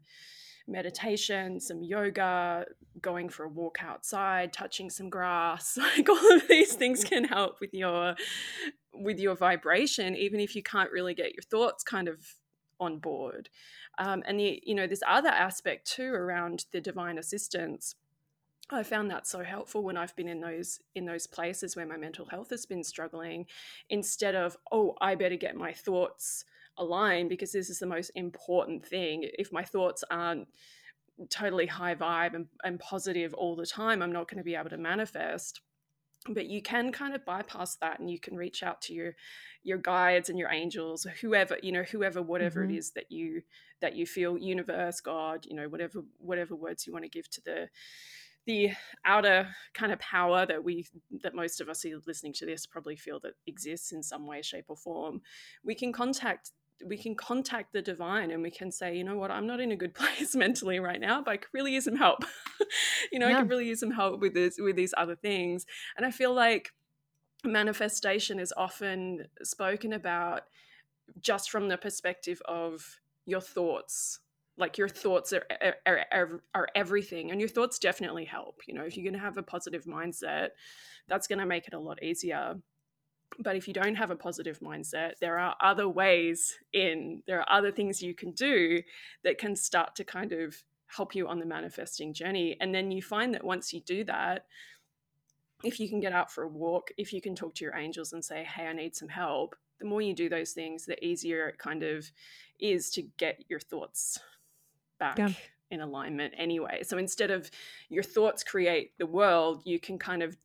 meditation 0.68 1.60
some 1.60 1.84
yoga 1.84 2.66
going 3.02 3.30
for 3.30 3.44
a 3.46 3.50
walk 3.50 3.78
outside 3.82 4.52
touching 4.52 4.90
some 4.90 5.10
grass 5.10 5.78
like 5.98 6.10
all 6.10 6.36
of 6.36 6.48
these 6.48 6.74
things 6.74 7.04
can 7.04 7.24
help 7.24 7.60
with 7.62 7.74
your 7.74 8.16
with 8.94 9.20
your 9.20 9.36
vibration 9.36 10.16
even 10.16 10.40
if 10.40 10.56
you 10.56 10.64
can't 10.64 10.92
really 10.92 11.14
get 11.14 11.34
your 11.34 11.44
thoughts 11.44 11.84
kind 11.84 12.08
of 12.08 12.36
on 12.80 13.00
board. 13.00 13.50
Um, 13.98 14.24
and 14.26 14.40
the 14.40 14.62
you 14.66 14.76
know 14.76 14.88
this 14.88 15.02
other 15.08 15.30
aspect 15.30 15.90
too 15.90 16.14
around 16.14 16.66
the 16.72 16.82
divine 16.82 17.18
assistance 17.18 17.96
I 18.72 18.84
found 18.84 19.12
that 19.12 19.28
so 19.28 19.44
helpful 19.44 19.84
when 19.84 19.98
I've 19.98 20.16
been 20.16 20.28
in 20.28 20.42
those 20.42 20.80
in 20.96 21.06
those 21.06 21.28
places 21.28 21.76
where 21.76 21.86
my 21.86 21.98
mental 21.98 22.26
health 22.26 22.50
has 22.50 22.66
been 22.66 22.84
struggling 22.84 23.46
instead 23.90 24.36
of 24.36 24.58
oh 24.72 24.96
I 25.02 25.16
better 25.16 25.36
get 25.36 25.56
my 25.56 25.72
thoughts 25.72 26.46
aligned 26.78 27.30
because 27.30 27.52
this 27.52 27.70
is 27.70 27.80
the 27.80 27.86
most 27.86 28.12
important 28.16 28.86
thing 28.86 29.30
if 29.38 29.54
my 29.54 29.64
thoughts 29.64 30.04
aren't 30.10 30.48
totally 31.30 31.68
high 31.68 31.96
vibe 31.96 32.34
and, 32.34 32.48
and 32.64 32.80
positive 32.80 33.34
all 33.36 33.56
the 33.56 33.66
time 33.66 34.02
I'm 34.02 34.12
not 34.12 34.30
going 34.30 34.40
to 34.40 34.44
be 34.44 34.56
able 34.56 34.72
to 34.72 34.78
manifest 34.78 35.62
but 36.30 36.48
you 36.48 36.62
can 36.62 36.92
kind 36.92 37.14
of 37.14 37.24
bypass 37.24 37.76
that 37.76 38.00
and 38.00 38.10
you 38.10 38.20
can 38.20 38.36
reach 38.36 38.64
out 38.64 38.82
to 38.82 38.94
your 38.94 39.16
your 39.64 39.78
guides 39.78 40.30
and 40.30 40.40
your 40.40 40.50
angels 40.52 41.06
whoever 41.22 41.58
you 41.62 41.72
know 41.72 41.84
whoever 41.84 42.22
whatever 42.22 42.62
mm-hmm. 42.62 42.72
it 42.72 42.78
is 42.78 42.92
that 42.92 43.12
you 43.12 43.42
that 43.80 43.96
you 43.96 44.06
feel 44.06 44.38
universe 44.38 45.02
god 45.02 45.46
you 45.46 45.56
know 45.56 45.70
whatever 45.70 46.02
whatever 46.18 46.56
words 46.56 46.86
you 46.86 46.94
want 46.94 47.06
to 47.06 47.10
give 47.10 47.30
to 47.30 47.42
the 47.42 47.68
the 48.46 48.72
outer 49.04 49.48
kind 49.74 49.92
of 49.92 50.00
power 50.00 50.46
that 50.46 50.64
we 50.64 50.86
that 51.24 51.34
most 51.34 51.62
of 51.62 51.70
us 51.70 51.82
who 51.82 51.96
are 51.96 52.02
listening 52.06 52.34
to 52.34 52.46
this 52.46 52.66
probably 52.66 52.96
feel 52.96 53.20
that 53.20 53.34
exists 53.48 53.92
in 53.92 54.04
some 54.04 54.28
way 54.28 54.42
shape 54.42 54.66
or 54.68 54.78
form 54.78 55.22
we 55.64 55.76
can 55.76 55.92
contact 55.92 56.52
we 56.86 56.98
can 56.98 57.16
contact 57.16 57.72
the 57.74 57.82
divine 57.82 58.32
and 58.32 58.44
we 58.44 58.52
can 58.52 58.72
say 58.72 58.96
you 58.96 59.04
know 59.04 59.16
what? 59.18 59.32
I'm 59.32 59.48
not 59.48 59.60
in 59.60 59.72
a 59.72 59.76
good 59.76 59.94
place 59.96 60.36
mentally 60.36 60.80
right 60.80 61.00
now 61.00 61.22
but 61.22 61.32
i 61.32 61.38
could 61.38 61.54
really 61.54 61.74
use 61.74 61.86
some 61.86 61.96
help. 61.98 62.24
You 63.12 63.20
know 63.20 63.28
yeah. 63.28 63.38
i 63.38 63.42
could 63.42 63.50
really 63.50 63.68
use 63.68 63.80
some 63.80 63.92
help 63.92 64.20
with 64.20 64.34
this 64.34 64.56
with 64.58 64.76
these 64.76 64.94
other 64.98 65.16
things. 65.16 65.66
And 65.96 66.06
i 66.06 66.12
feel 66.12 66.34
like 66.34 66.74
manifestation 67.44 68.40
is 68.40 68.54
often 68.58 69.28
spoken 69.44 69.94
about 69.94 70.42
just 71.22 71.52
from 71.52 71.70
the 71.70 71.78
perspective 71.78 72.42
of 72.46 73.00
your 73.26 73.42
thoughts 73.42 74.20
like 74.58 74.78
your 74.78 74.88
thoughts 74.88 75.34
are, 75.34 75.44
are, 75.86 76.06
are, 76.12 76.42
are 76.54 76.68
everything 76.76 77.32
and 77.32 77.40
your 77.40 77.50
thoughts 77.50 77.78
definitely 77.78 78.26
help 78.26 78.62
you 78.68 78.74
know 78.74 78.84
if 78.84 78.96
you're 78.96 79.04
going 79.04 79.14
to 79.14 79.20
have 79.20 79.38
a 79.38 79.44
positive 79.44 79.86
mindset 79.86 80.50
that's 81.08 81.28
going 81.28 81.40
to 81.40 81.46
make 81.46 81.68
it 81.68 81.74
a 81.74 81.80
lot 81.80 82.02
easier. 82.02 82.56
But 83.38 83.56
if 83.56 83.68
you 83.68 83.74
don't 83.74 83.96
have 83.96 84.12
a 84.12 84.16
positive 84.16 84.60
mindset 84.60 85.14
there 85.20 85.40
are 85.40 85.56
other 85.62 85.90
ways 85.90 86.58
in 86.74 87.22
there 87.28 87.42
are 87.42 87.58
other 87.58 87.72
things 87.72 88.02
you 88.02 88.14
can 88.14 88.32
do 88.32 88.82
that 89.24 89.38
can 89.38 89.56
start 89.56 89.96
to 89.96 90.04
kind 90.04 90.32
of 90.32 90.56
help 90.88 91.16
you 91.16 91.28
on 91.28 91.40
the 91.40 91.46
manifesting 91.46 92.14
journey. 92.14 92.56
And 92.62 92.74
then 92.74 92.92
you 92.92 93.02
find 93.02 93.34
that 93.34 93.44
once 93.44 93.74
you 93.74 93.82
do 93.82 94.04
that 94.06 94.46
if 95.64 95.80
you 95.80 95.90
can 95.90 96.00
get 96.00 96.14
out 96.14 96.32
for 96.32 96.44
a 96.44 96.48
walk 96.48 96.92
if 96.98 97.12
you 97.12 97.22
can 97.22 97.36
talk 97.36 97.56
to 97.56 97.64
your 97.64 97.76
angels 97.76 98.14
and 98.14 98.24
say 98.24 98.44
hey 98.44 98.68
i 98.68 98.74
need 98.74 98.96
some 98.96 99.08
help 99.08 99.56
the 99.80 99.86
more 99.86 100.02
you 100.02 100.14
do 100.14 100.30
those 100.30 100.52
things 100.52 100.86
the 100.86 101.04
easier 101.04 101.48
it 101.48 101.58
kind 101.58 101.82
of 101.82 102.12
is 102.60 102.90
to 102.92 103.02
get 103.18 103.44
your 103.48 103.60
thoughts 103.60 104.20
back 105.00 105.18
yeah. 105.18 105.30
in 105.72 105.82
alignment 105.82 106.34
anyway. 106.38 106.84
So 106.84 106.98
instead 106.98 107.32
of 107.32 107.50
your 107.90 108.04
thoughts 108.04 108.44
create 108.44 108.92
the 108.98 109.06
world, 109.06 109.62
you 109.66 109.80
can 109.80 109.98
kind 109.98 110.24
of 110.24 110.38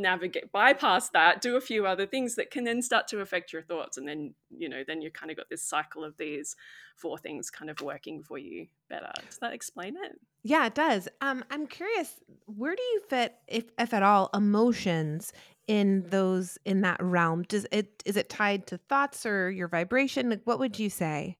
navigate 0.00 0.50
bypass 0.50 1.10
that 1.10 1.40
do 1.40 1.56
a 1.56 1.60
few 1.60 1.86
other 1.86 2.06
things 2.06 2.34
that 2.36 2.50
can 2.50 2.64
then 2.64 2.82
start 2.82 3.06
to 3.08 3.20
affect 3.20 3.52
your 3.52 3.62
thoughts 3.62 3.98
and 3.98 4.08
then 4.08 4.34
you 4.50 4.68
know 4.68 4.82
then 4.86 5.02
you 5.02 5.10
kind 5.10 5.30
of 5.30 5.36
got 5.36 5.48
this 5.50 5.62
cycle 5.62 6.04
of 6.04 6.16
these 6.16 6.56
four 6.96 7.18
things 7.18 7.50
kind 7.50 7.70
of 7.70 7.80
working 7.80 8.22
for 8.22 8.38
you 8.38 8.66
better. 8.88 9.10
Does 9.26 9.38
that 9.38 9.52
explain 9.52 9.96
it? 10.02 10.18
Yeah 10.42 10.66
it 10.66 10.74
does. 10.74 11.08
Um 11.20 11.44
i'm 11.50 11.66
curious 11.66 12.14
where 12.46 12.74
do 12.74 12.82
you 12.82 13.02
fit 13.08 13.34
if 13.46 13.64
if 13.78 13.92
at 13.92 14.02
all 14.02 14.30
emotions 14.34 15.32
in 15.66 16.04
those 16.08 16.58
in 16.64 16.80
that 16.80 17.02
realm? 17.02 17.42
Does 17.42 17.66
it 17.70 18.02
is 18.06 18.16
it 18.16 18.28
tied 18.28 18.66
to 18.68 18.78
thoughts 18.78 19.26
or 19.26 19.50
your 19.50 19.68
vibration? 19.68 20.30
Like 20.30 20.42
what 20.44 20.58
would 20.58 20.78
you 20.78 20.90
say 20.90 21.36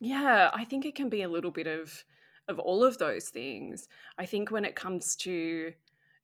yeah, 0.00 0.50
I 0.52 0.64
think 0.64 0.84
it 0.84 0.94
can 0.94 1.08
be 1.08 1.22
a 1.22 1.28
little 1.28 1.50
bit 1.50 1.66
of 1.66 2.04
of 2.48 2.58
all 2.58 2.84
of 2.84 2.98
those 2.98 3.28
things. 3.28 3.88
I 4.18 4.26
think 4.26 4.50
when 4.50 4.64
it 4.64 4.76
comes 4.76 5.16
to, 5.16 5.72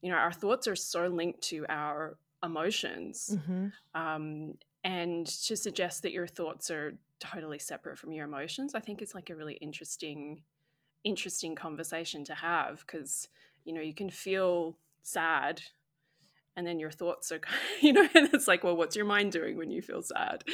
you 0.03 0.11
know, 0.11 0.17
our 0.17 0.33
thoughts 0.33 0.69
are 0.69 0.77
so 0.77 1.09
linked 1.09 1.41
to 1.49 1.67
our 1.69 2.17
emotions. 2.45 3.37
Mm-hmm. 3.37 4.01
Um, 4.01 4.55
and 4.85 5.27
to 5.27 5.57
suggest 5.57 6.03
that 6.03 6.13
your 6.13 6.27
thoughts 6.27 6.71
are 6.71 6.95
totally 7.19 7.59
separate 7.59 7.99
from 7.99 8.13
your 8.13 8.27
emotions, 8.27 8.75
I 8.75 8.81
think 8.81 9.03
it's 9.03 9.15
like 9.15 9.31
a 9.31 9.35
really 9.35 9.55
interesting, 9.55 10.43
interesting 11.05 11.55
conversation 11.55 12.25
to 12.25 12.35
have 12.35 12.85
because, 12.87 13.29
you 13.65 13.73
know, 13.73 13.81
you 13.81 13.95
can 13.95 14.11
feel 14.11 14.77
sad 15.03 15.63
and 16.57 16.67
then 16.67 16.79
your 16.79 16.91
thoughts 16.91 17.33
are 17.33 17.41
you 17.81 17.93
know 17.93 18.07
and 18.15 18.31
it's 18.33 18.49
like 18.49 18.65
well 18.65 18.77
what's 18.77 18.97
your 18.97 19.05
mind 19.05 19.33
doing 19.33 19.57
when 19.57 19.71
you 19.71 19.83
feel 19.83 20.03
sad? 20.03 20.45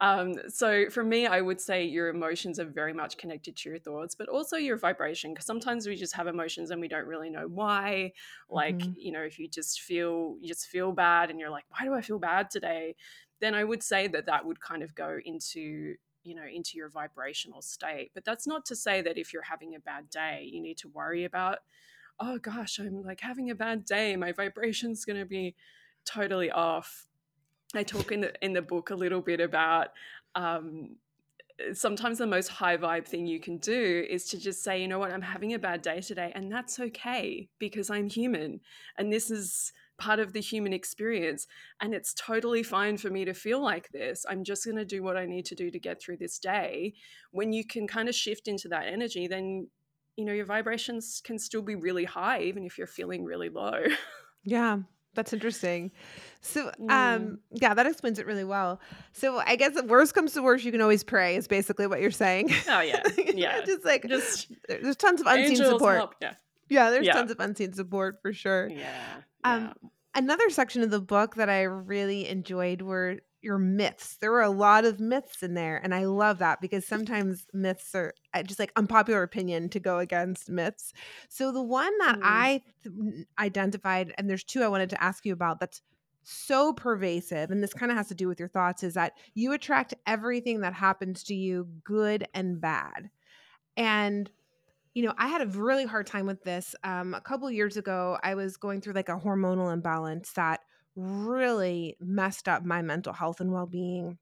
Um, 0.00 0.34
so 0.48 0.88
for 0.90 1.04
me 1.04 1.26
i 1.26 1.40
would 1.40 1.60
say 1.60 1.84
your 1.84 2.08
emotions 2.08 2.58
are 2.58 2.64
very 2.64 2.92
much 2.92 3.16
connected 3.16 3.56
to 3.56 3.68
your 3.68 3.78
thoughts 3.78 4.14
but 4.14 4.28
also 4.28 4.56
your 4.56 4.76
vibration 4.76 5.32
because 5.32 5.46
sometimes 5.46 5.86
we 5.86 5.96
just 5.96 6.14
have 6.14 6.26
emotions 6.26 6.70
and 6.70 6.80
we 6.80 6.88
don't 6.88 7.06
really 7.06 7.30
know 7.30 7.46
why. 7.48 8.12
Like 8.50 8.78
mm-hmm. 8.78 8.92
you 8.96 9.12
know 9.12 9.22
if 9.22 9.38
you 9.38 9.48
just 9.48 9.80
feel 9.80 10.36
you 10.40 10.48
just 10.48 10.66
feel 10.66 10.92
bad 10.92 11.30
and 11.30 11.38
you're 11.38 11.50
like 11.50 11.64
why 11.68 11.84
do 11.84 11.94
i 11.94 12.00
feel 12.00 12.18
bad 12.18 12.50
today? 12.50 12.94
Then 13.40 13.54
i 13.54 13.64
would 13.64 13.82
say 13.82 14.08
that 14.08 14.26
that 14.26 14.44
would 14.44 14.60
kind 14.60 14.82
of 14.82 14.94
go 14.94 15.18
into 15.24 15.94
you 16.24 16.34
know 16.34 16.44
into 16.52 16.76
your 16.76 16.88
vibrational 16.88 17.62
state. 17.62 18.10
But 18.14 18.24
that's 18.24 18.46
not 18.46 18.66
to 18.66 18.76
say 18.76 19.00
that 19.02 19.18
if 19.18 19.32
you're 19.32 19.42
having 19.42 19.74
a 19.74 19.80
bad 19.80 20.10
day 20.10 20.48
you 20.50 20.60
need 20.60 20.78
to 20.78 20.88
worry 20.88 21.24
about 21.24 21.58
oh 22.20 22.38
gosh, 22.38 22.78
I'm 22.78 23.02
like 23.02 23.20
having 23.20 23.50
a 23.50 23.54
bad 23.54 23.84
day. 23.84 24.16
My 24.16 24.32
vibration's 24.32 25.04
going 25.04 25.18
to 25.18 25.26
be 25.26 25.54
totally 26.04 26.50
off. 26.50 27.06
I 27.74 27.82
talk 27.82 28.12
in 28.12 28.22
the 28.22 28.44
in 28.44 28.52
the 28.52 28.62
book 28.62 28.90
a 28.90 28.94
little 28.94 29.20
bit 29.20 29.40
about 29.40 29.88
um, 30.34 30.96
sometimes 31.72 32.18
the 32.18 32.26
most 32.26 32.48
high 32.48 32.76
vibe 32.76 33.06
thing 33.06 33.26
you 33.26 33.40
can 33.40 33.58
do 33.58 34.06
is 34.08 34.26
to 34.28 34.38
just 34.38 34.62
say, 34.62 34.80
you 34.80 34.88
know 34.88 34.98
what, 34.98 35.12
I'm 35.12 35.22
having 35.22 35.54
a 35.54 35.58
bad 35.58 35.82
day 35.82 36.00
today, 36.00 36.32
and 36.34 36.50
that's 36.50 36.78
okay 36.80 37.48
because 37.58 37.90
I'm 37.90 38.08
human, 38.08 38.60
and 38.96 39.12
this 39.12 39.30
is 39.30 39.72
part 39.98 40.20
of 40.20 40.32
the 40.32 40.40
human 40.40 40.72
experience 40.72 41.46
and 41.80 41.92
it's 41.92 42.14
totally 42.14 42.62
fine 42.62 42.96
for 42.96 43.10
me 43.10 43.24
to 43.24 43.34
feel 43.34 43.60
like 43.60 43.90
this 43.90 44.24
i'm 44.28 44.44
just 44.44 44.64
going 44.64 44.76
to 44.76 44.84
do 44.84 45.02
what 45.02 45.16
i 45.16 45.26
need 45.26 45.44
to 45.44 45.56
do 45.56 45.70
to 45.70 45.78
get 45.78 46.00
through 46.00 46.16
this 46.16 46.38
day 46.38 46.94
when 47.32 47.52
you 47.52 47.64
can 47.66 47.86
kind 47.86 48.08
of 48.08 48.14
shift 48.14 48.46
into 48.46 48.68
that 48.68 48.86
energy 48.86 49.26
then 49.26 49.66
you 50.18 50.24
know 50.24 50.32
your 50.32 50.44
vibrations 50.44 51.22
can 51.24 51.38
still 51.38 51.62
be 51.62 51.76
really 51.76 52.04
high 52.04 52.42
even 52.42 52.64
if 52.64 52.76
you're 52.76 52.86
feeling 52.86 53.24
really 53.24 53.48
low. 53.48 53.84
Yeah 54.44 54.78
that's 55.14 55.32
interesting. 55.32 55.90
So 56.40 56.68
um 56.68 56.88
mm. 56.88 57.38
yeah 57.50 57.74
that 57.74 57.86
explains 57.86 58.18
it 58.18 58.26
really 58.26 58.44
well. 58.44 58.80
So 59.12 59.38
i 59.38 59.56
guess 59.56 59.74
the 59.74 59.82
worst 59.82 60.14
comes 60.14 60.32
to 60.34 60.42
worst 60.42 60.64
you 60.64 60.72
can 60.72 60.80
always 60.80 61.02
pray 61.02 61.36
is 61.36 61.48
basically 61.48 61.86
what 61.86 62.00
you're 62.00 62.10
saying. 62.10 62.50
Oh 62.68 62.80
yeah. 62.80 63.02
Yeah. 63.34 63.64
just 63.64 63.84
like 63.84 64.06
just 64.08 64.52
there's 64.68 64.96
tons 64.96 65.20
of 65.20 65.26
unseen 65.26 65.56
support. 65.56 65.96
help. 65.96 66.14
yeah. 66.22 66.34
Yeah 66.68 66.90
there's 66.90 67.06
yeah. 67.06 67.14
tons 67.14 67.30
of 67.30 67.40
unseen 67.40 67.72
support 67.72 68.20
for 68.22 68.32
sure. 68.32 68.68
Yeah, 68.68 69.22
um 69.44 69.74
another 70.14 70.48
section 70.50 70.82
of 70.82 70.90
the 70.90 71.00
book 71.00 71.34
that 71.34 71.50
i 71.50 71.62
really 71.62 72.28
enjoyed 72.28 72.80
were 72.82 73.18
your 73.40 73.58
myths. 73.58 74.16
There 74.20 74.32
were 74.32 74.42
a 74.42 74.50
lot 74.50 74.84
of 74.84 74.98
myths 74.98 75.42
in 75.42 75.54
there. 75.54 75.80
And 75.82 75.94
I 75.94 76.04
love 76.04 76.38
that 76.38 76.60
because 76.60 76.86
sometimes 76.86 77.46
myths 77.52 77.94
are 77.94 78.14
just 78.44 78.58
like 78.58 78.72
unpopular 78.76 79.22
opinion 79.22 79.68
to 79.70 79.80
go 79.80 79.98
against 79.98 80.50
myths. 80.50 80.92
So 81.28 81.52
the 81.52 81.62
one 81.62 81.96
that 81.98 82.16
mm. 82.16 82.22
I 82.24 82.62
identified, 83.38 84.12
and 84.18 84.28
there's 84.28 84.44
two 84.44 84.62
I 84.62 84.68
wanted 84.68 84.90
to 84.90 85.02
ask 85.02 85.24
you 85.24 85.32
about 85.32 85.60
that's 85.60 85.82
so 86.24 86.72
pervasive, 86.72 87.50
and 87.50 87.62
this 87.62 87.72
kind 87.72 87.90
of 87.90 87.96
has 87.96 88.08
to 88.08 88.14
do 88.14 88.28
with 88.28 88.38
your 88.38 88.48
thoughts, 88.48 88.82
is 88.82 88.94
that 88.94 89.12
you 89.34 89.52
attract 89.52 89.94
everything 90.06 90.60
that 90.60 90.74
happens 90.74 91.22
to 91.24 91.34
you, 91.34 91.68
good 91.84 92.26
and 92.34 92.60
bad. 92.60 93.10
And 93.76 94.30
you 94.94 95.04
know, 95.04 95.14
I 95.16 95.28
had 95.28 95.42
a 95.42 95.46
really 95.46 95.86
hard 95.86 96.08
time 96.08 96.26
with 96.26 96.42
this. 96.42 96.74
Um, 96.82 97.14
a 97.14 97.20
couple 97.20 97.48
years 97.52 97.76
ago, 97.76 98.18
I 98.22 98.34
was 98.34 98.56
going 98.56 98.80
through 98.80 98.94
like 98.94 99.08
a 99.08 99.16
hormonal 99.16 99.72
imbalance 99.72 100.32
that 100.32 100.60
really 100.98 101.96
messed 102.00 102.48
up 102.48 102.64
my 102.64 102.82
mental 102.82 103.12
health 103.12 103.40
and 103.40 103.52
well-being. 103.52 104.18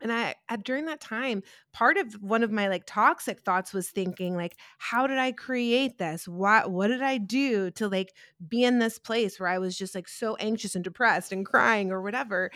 And 0.00 0.12
I 0.12 0.34
during 0.62 0.84
that 0.86 1.00
time 1.00 1.42
part 1.72 1.96
of 1.96 2.12
one 2.20 2.42
of 2.42 2.52
my 2.52 2.68
like 2.68 2.84
toxic 2.86 3.40
thoughts 3.40 3.72
was 3.72 3.88
thinking 3.88 4.36
like 4.36 4.54
how 4.76 5.06
did 5.06 5.16
I 5.16 5.32
create 5.32 5.96
this? 5.96 6.28
What 6.28 6.70
what 6.70 6.88
did 6.88 7.00
I 7.00 7.16
do 7.16 7.70
to 7.72 7.88
like 7.88 8.12
be 8.46 8.62
in 8.62 8.78
this 8.78 8.98
place 8.98 9.40
where 9.40 9.48
I 9.48 9.58
was 9.58 9.76
just 9.76 9.94
like 9.94 10.06
so 10.06 10.36
anxious 10.36 10.74
and 10.74 10.84
depressed 10.84 11.32
and 11.32 11.46
crying 11.46 11.92
or 11.92 12.02
whatever? 12.02 12.50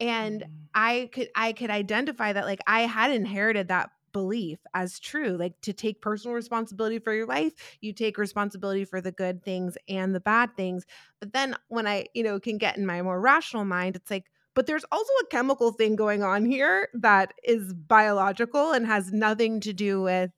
And 0.00 0.42
mm. 0.42 0.46
I 0.74 1.10
could 1.12 1.28
I 1.36 1.52
could 1.52 1.70
identify 1.70 2.32
that 2.32 2.44
like 2.44 2.60
I 2.66 2.82
had 2.82 3.12
inherited 3.12 3.68
that 3.68 3.90
belief 4.12 4.58
as 4.74 4.98
true 4.98 5.36
like 5.36 5.60
to 5.60 5.72
take 5.72 6.00
personal 6.00 6.34
responsibility 6.34 6.98
for 6.98 7.12
your 7.12 7.26
life 7.26 7.52
you 7.80 7.92
take 7.92 8.18
responsibility 8.18 8.84
for 8.84 9.00
the 9.00 9.12
good 9.12 9.42
things 9.42 9.76
and 9.88 10.14
the 10.14 10.20
bad 10.20 10.56
things. 10.56 10.84
But 11.20 11.32
then 11.32 11.56
when 11.68 11.86
i 11.86 12.06
you 12.14 12.22
know 12.22 12.40
can 12.40 12.58
get 12.58 12.76
in 12.76 12.86
my 12.86 13.02
more 13.02 13.20
rational 13.20 13.64
mind 13.64 13.96
it's 13.96 14.10
like 14.10 14.26
but 14.54 14.66
there's 14.66 14.84
also 14.90 15.12
a 15.22 15.26
chemical 15.26 15.72
thing 15.72 15.96
going 15.96 16.22
on 16.22 16.44
here 16.44 16.88
that 16.94 17.32
is 17.44 17.72
biological 17.72 18.72
and 18.72 18.84
has 18.86 19.12
nothing 19.12 19.60
to 19.60 19.72
do 19.72 20.02
with 20.02 20.30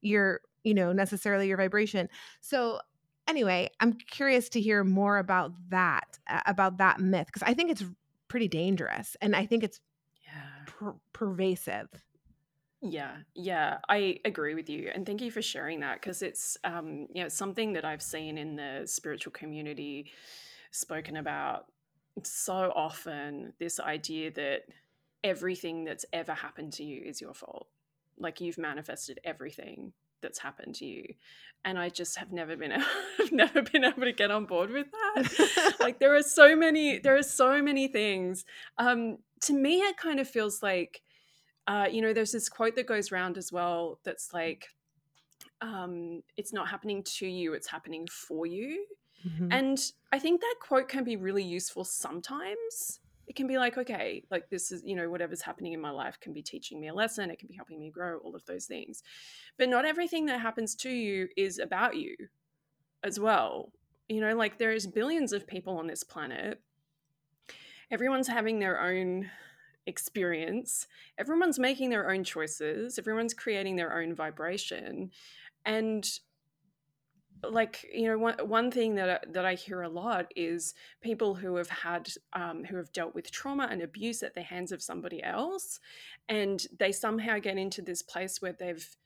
your 0.00 0.40
you 0.64 0.74
know 0.74 0.92
necessarily 0.92 1.48
your 1.48 1.56
vibration. 1.56 2.08
So 2.40 2.80
anyway 3.28 3.68
i'm 3.78 3.92
curious 3.92 4.48
to 4.48 4.60
hear 4.60 4.82
more 4.82 5.18
about 5.18 5.52
that 5.68 6.18
about 6.46 6.78
that 6.78 6.98
myth 6.98 7.26
because 7.26 7.42
i 7.42 7.54
think 7.54 7.70
it's 7.70 7.84
pretty 8.26 8.48
dangerous 8.48 9.16
and 9.20 9.36
i 9.36 9.46
think 9.46 9.62
it's 9.62 9.80
yeah. 10.24 10.64
per- 10.66 10.96
pervasive 11.12 11.88
yeah, 12.80 13.16
yeah, 13.34 13.78
I 13.88 14.20
agree 14.24 14.54
with 14.54 14.70
you, 14.70 14.90
and 14.94 15.04
thank 15.04 15.20
you 15.20 15.32
for 15.32 15.42
sharing 15.42 15.80
that 15.80 16.00
because 16.00 16.22
it's 16.22 16.56
um, 16.62 17.08
you 17.12 17.22
know 17.22 17.28
something 17.28 17.72
that 17.72 17.84
I've 17.84 18.02
seen 18.02 18.38
in 18.38 18.54
the 18.54 18.82
spiritual 18.86 19.32
community 19.32 20.12
spoken 20.70 21.16
about 21.16 21.66
so 22.22 22.72
often. 22.76 23.52
This 23.58 23.80
idea 23.80 24.30
that 24.32 24.60
everything 25.24 25.84
that's 25.84 26.04
ever 26.12 26.32
happened 26.34 26.72
to 26.74 26.84
you 26.84 27.02
is 27.04 27.20
your 27.20 27.34
fault, 27.34 27.66
like 28.16 28.40
you've 28.40 28.58
manifested 28.58 29.18
everything 29.24 29.92
that's 30.22 30.38
happened 30.38 30.76
to 30.76 30.86
you, 30.86 31.04
and 31.64 31.80
I 31.80 31.88
just 31.88 32.16
have 32.18 32.32
never 32.32 32.54
been 32.56 32.72
I've 33.20 33.32
never 33.32 33.62
been 33.62 33.84
able 33.84 34.02
to 34.02 34.12
get 34.12 34.30
on 34.30 34.44
board 34.44 34.70
with 34.70 34.86
that. 34.92 35.74
like 35.80 35.98
there 35.98 36.14
are 36.14 36.22
so 36.22 36.54
many 36.54 37.00
there 37.00 37.16
are 37.16 37.24
so 37.24 37.60
many 37.60 37.88
things. 37.88 38.44
Um, 38.78 39.18
to 39.42 39.52
me, 39.52 39.78
it 39.78 39.96
kind 39.96 40.20
of 40.20 40.28
feels 40.28 40.62
like 40.62 41.02
uh, 41.68 41.86
you 41.90 42.00
know, 42.00 42.14
there's 42.14 42.32
this 42.32 42.48
quote 42.48 42.74
that 42.76 42.86
goes 42.86 43.12
around 43.12 43.36
as 43.36 43.52
well 43.52 44.00
that's 44.02 44.32
like, 44.32 44.68
um, 45.60 46.22
it's 46.38 46.52
not 46.52 46.66
happening 46.66 47.02
to 47.04 47.26
you, 47.26 47.52
it's 47.52 47.68
happening 47.68 48.08
for 48.10 48.46
you. 48.46 48.86
Mm-hmm. 49.26 49.52
And 49.52 49.78
I 50.10 50.18
think 50.18 50.40
that 50.40 50.54
quote 50.60 50.88
can 50.88 51.04
be 51.04 51.16
really 51.16 51.42
useful 51.42 51.84
sometimes. 51.84 53.00
It 53.26 53.36
can 53.36 53.46
be 53.46 53.58
like, 53.58 53.76
okay, 53.76 54.24
like 54.30 54.48
this 54.48 54.72
is, 54.72 54.82
you 54.82 54.96
know, 54.96 55.10
whatever's 55.10 55.42
happening 55.42 55.74
in 55.74 55.80
my 55.80 55.90
life 55.90 56.18
can 56.18 56.32
be 56.32 56.40
teaching 56.40 56.80
me 56.80 56.88
a 56.88 56.94
lesson, 56.94 57.30
it 57.30 57.38
can 57.38 57.48
be 57.48 57.56
helping 57.56 57.78
me 57.78 57.90
grow, 57.90 58.16
all 58.18 58.34
of 58.34 58.46
those 58.46 58.64
things. 58.64 59.02
But 59.58 59.68
not 59.68 59.84
everything 59.84 60.24
that 60.26 60.40
happens 60.40 60.74
to 60.76 60.88
you 60.88 61.28
is 61.36 61.58
about 61.58 61.96
you 61.96 62.16
as 63.04 63.20
well. 63.20 63.72
You 64.08 64.22
know, 64.22 64.34
like 64.34 64.56
there's 64.56 64.86
billions 64.86 65.34
of 65.34 65.46
people 65.46 65.76
on 65.76 65.86
this 65.86 66.02
planet. 66.02 66.62
Everyone's 67.90 68.28
having 68.28 68.58
their 68.58 68.80
own 68.80 69.28
experience. 69.88 70.86
Everyone's 71.18 71.58
making 71.58 71.90
their 71.90 72.10
own 72.10 72.22
choices, 72.22 72.98
everyone's 72.98 73.34
creating 73.34 73.76
their 73.76 73.98
own 73.98 74.14
vibration. 74.14 75.10
And 75.64 76.08
like 77.48 77.86
you 77.92 78.08
know 78.08 78.18
one, 78.18 78.34
one 78.42 78.70
thing 78.70 78.94
that 78.96 79.08
I, 79.08 79.32
that 79.32 79.44
I 79.44 79.54
hear 79.54 79.82
a 79.82 79.88
lot 79.88 80.32
is 80.34 80.74
people 81.00 81.34
who 81.34 81.56
have 81.56 81.68
had 81.68 82.08
um, 82.32 82.64
who 82.64 82.76
have 82.76 82.92
dealt 82.92 83.14
with 83.14 83.30
trauma 83.30 83.68
and 83.70 83.82
abuse 83.82 84.22
at 84.22 84.34
the 84.34 84.42
hands 84.42 84.72
of 84.72 84.82
somebody 84.82 85.22
else 85.22 85.80
and 86.28 86.66
they 86.78 86.92
somehow 86.92 87.38
get 87.38 87.56
into 87.56 87.82
this 87.82 88.02
place 88.02 88.42
where 88.42 88.52
they've 88.52 88.96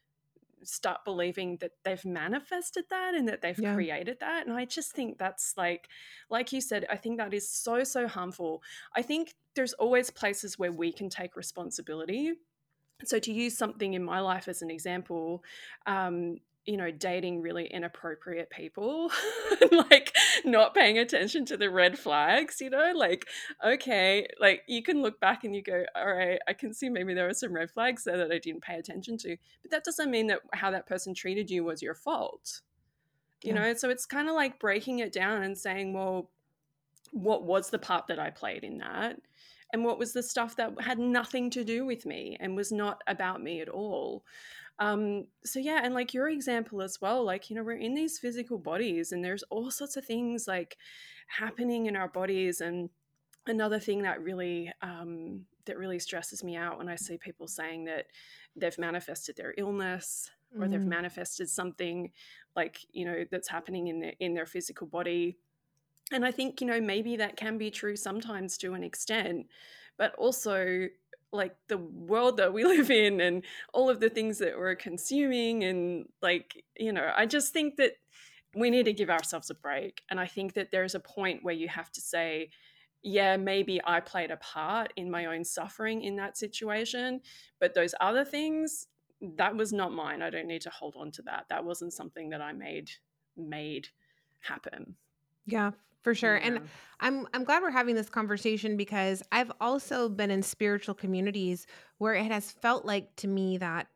start 0.64 1.04
believing 1.04 1.56
that 1.56 1.72
they've 1.84 2.04
manifested 2.04 2.84
that 2.88 3.14
and 3.14 3.28
that 3.28 3.42
they've 3.42 3.58
yeah. 3.58 3.74
created 3.74 4.18
that 4.20 4.46
and 4.46 4.56
i 4.56 4.64
just 4.64 4.92
think 4.92 5.18
that's 5.18 5.54
like 5.56 5.88
like 6.30 6.52
you 6.52 6.60
said 6.60 6.86
i 6.88 6.96
think 6.96 7.18
that 7.18 7.34
is 7.34 7.48
so 7.48 7.82
so 7.82 8.06
harmful 8.06 8.62
i 8.94 9.02
think 9.02 9.34
there's 9.54 9.72
always 9.74 10.10
places 10.10 10.58
where 10.58 10.72
we 10.72 10.92
can 10.92 11.08
take 11.08 11.36
responsibility. 11.36 12.32
So 13.04 13.18
to 13.18 13.32
use 13.32 13.56
something 13.56 13.94
in 13.94 14.04
my 14.04 14.20
life 14.20 14.48
as 14.48 14.62
an 14.62 14.70
example 14.70 15.42
um, 15.86 16.36
you 16.64 16.76
know 16.76 16.90
dating 16.90 17.40
really 17.40 17.66
inappropriate 17.66 18.48
people 18.50 19.10
like 19.90 20.14
not 20.44 20.74
paying 20.74 20.98
attention 20.98 21.44
to 21.44 21.56
the 21.56 21.68
red 21.68 21.98
flags 21.98 22.60
you 22.60 22.70
know 22.70 22.92
like 22.94 23.26
okay 23.64 24.26
like 24.40 24.62
you 24.68 24.82
can 24.82 25.02
look 25.02 25.18
back 25.18 25.42
and 25.44 25.56
you 25.56 25.62
go 25.62 25.84
all 25.96 26.14
right 26.14 26.38
i 26.46 26.52
can 26.52 26.72
see 26.72 26.88
maybe 26.88 27.14
there 27.14 27.26
were 27.26 27.34
some 27.34 27.52
red 27.52 27.70
flags 27.70 28.04
there 28.04 28.16
that 28.16 28.30
i 28.30 28.38
didn't 28.38 28.62
pay 28.62 28.76
attention 28.76 29.16
to 29.16 29.36
but 29.62 29.70
that 29.70 29.84
doesn't 29.84 30.10
mean 30.10 30.28
that 30.28 30.40
how 30.52 30.70
that 30.70 30.86
person 30.86 31.14
treated 31.14 31.50
you 31.50 31.64
was 31.64 31.82
your 31.82 31.94
fault. 31.94 32.60
You 33.42 33.54
yeah. 33.54 33.60
know 33.60 33.74
so 33.74 33.90
it's 33.90 34.06
kind 34.06 34.28
of 34.28 34.34
like 34.34 34.60
breaking 34.60 35.00
it 35.00 35.12
down 35.12 35.42
and 35.42 35.58
saying 35.58 35.92
well 35.92 36.30
what 37.10 37.42
was 37.44 37.70
the 37.70 37.78
part 37.78 38.06
that 38.06 38.20
i 38.20 38.30
played 38.30 38.62
in 38.62 38.78
that 38.78 39.16
and 39.72 39.84
what 39.84 39.98
was 39.98 40.12
the 40.12 40.22
stuff 40.22 40.56
that 40.56 40.80
had 40.80 40.98
nothing 40.98 41.50
to 41.50 41.64
do 41.64 41.84
with 41.84 42.04
me 42.06 42.36
and 42.40 42.56
was 42.56 42.72
not 42.72 43.02
about 43.06 43.42
me 43.42 43.60
at 43.60 43.68
all 43.68 44.24
um, 44.78 45.26
so 45.44 45.58
yeah, 45.58 45.80
and 45.84 45.94
like 45.94 46.14
your 46.14 46.28
example 46.28 46.82
as 46.82 47.00
well, 47.00 47.24
like, 47.24 47.50
you 47.50 47.56
know, 47.56 47.62
we're 47.62 47.76
in 47.76 47.94
these 47.94 48.18
physical 48.18 48.58
bodies 48.58 49.12
and 49.12 49.24
there's 49.24 49.44
all 49.44 49.70
sorts 49.70 49.96
of 49.96 50.04
things 50.04 50.48
like 50.48 50.76
happening 51.28 51.86
in 51.86 51.94
our 51.94 52.08
bodies. 52.08 52.60
And 52.60 52.90
another 53.46 53.78
thing 53.78 54.02
that 54.02 54.20
really 54.20 54.72
um, 54.82 55.42
that 55.66 55.78
really 55.78 56.00
stresses 56.00 56.42
me 56.42 56.56
out 56.56 56.78
when 56.78 56.88
I 56.88 56.96
see 56.96 57.16
people 57.16 57.46
saying 57.46 57.84
that 57.84 58.06
they've 58.56 58.76
manifested 58.78 59.36
their 59.36 59.54
illness 59.56 60.30
or 60.58 60.66
mm. 60.66 60.70
they've 60.72 60.80
manifested 60.80 61.48
something 61.48 62.10
like, 62.56 62.78
you 62.90 63.04
know, 63.04 63.24
that's 63.30 63.48
happening 63.48 63.86
in 63.86 64.00
their 64.00 64.14
in 64.18 64.34
their 64.34 64.46
physical 64.46 64.86
body 64.86 65.38
and 66.12 66.24
I 66.24 66.30
think, 66.30 66.60
you 66.60 66.66
know, 66.66 66.80
maybe 66.80 67.16
that 67.16 67.36
can 67.36 67.58
be 67.58 67.70
true 67.70 67.96
sometimes 67.96 68.56
to 68.58 68.74
an 68.74 68.84
extent, 68.84 69.46
but 69.96 70.14
also 70.16 70.88
like 71.32 71.56
the 71.68 71.78
world 71.78 72.36
that 72.36 72.52
we 72.52 72.64
live 72.76 72.90
in 72.90 73.20
and 73.20 73.44
all 73.72 73.88
of 73.90 74.00
the 74.00 74.10
things 74.10 74.38
that 74.38 74.56
we're 74.56 74.74
consuming 74.74 75.64
and 75.64 76.06
like, 76.20 76.64
you 76.78 76.92
know, 76.92 77.10
I 77.16 77.26
just 77.26 77.52
think 77.52 77.76
that 77.76 77.92
we 78.54 78.70
need 78.70 78.84
to 78.84 78.92
give 78.92 79.10
ourselves 79.10 79.50
a 79.50 79.54
break. 79.54 80.02
And 80.10 80.20
I 80.20 80.26
think 80.26 80.52
that 80.54 80.70
there's 80.70 80.94
a 80.94 81.00
point 81.00 81.42
where 81.42 81.54
you 81.54 81.68
have 81.68 81.90
to 81.92 82.00
say, 82.00 82.50
yeah, 83.02 83.36
maybe 83.36 83.80
I 83.84 84.00
played 84.00 84.30
a 84.30 84.36
part 84.36 84.92
in 84.96 85.10
my 85.10 85.26
own 85.26 85.44
suffering 85.44 86.02
in 86.02 86.16
that 86.16 86.36
situation, 86.36 87.20
but 87.58 87.74
those 87.74 87.94
other 88.00 88.24
things, 88.24 88.86
that 89.36 89.56
was 89.56 89.72
not 89.72 89.92
mine. 89.92 90.22
I 90.22 90.30
don't 90.30 90.46
need 90.46 90.62
to 90.62 90.70
hold 90.70 90.94
on 90.96 91.10
to 91.12 91.22
that. 91.22 91.46
That 91.48 91.64
wasn't 91.64 91.92
something 91.92 92.30
that 92.30 92.40
I 92.40 92.52
made 92.52 92.90
made 93.36 93.88
happen. 94.40 94.94
Yeah, 95.46 95.70
for 96.02 96.14
sure. 96.14 96.36
And 96.36 96.60
I'm 97.00 97.26
I'm 97.32 97.44
glad 97.44 97.62
we're 97.62 97.70
having 97.70 97.94
this 97.94 98.08
conversation 98.08 98.76
because 98.76 99.22
I've 99.32 99.52
also 99.60 100.08
been 100.08 100.30
in 100.30 100.42
spiritual 100.42 100.94
communities 100.94 101.66
where 101.98 102.14
it 102.14 102.30
has 102.30 102.50
felt 102.50 102.84
like 102.84 103.14
to 103.16 103.28
me 103.28 103.58
that 103.58 103.88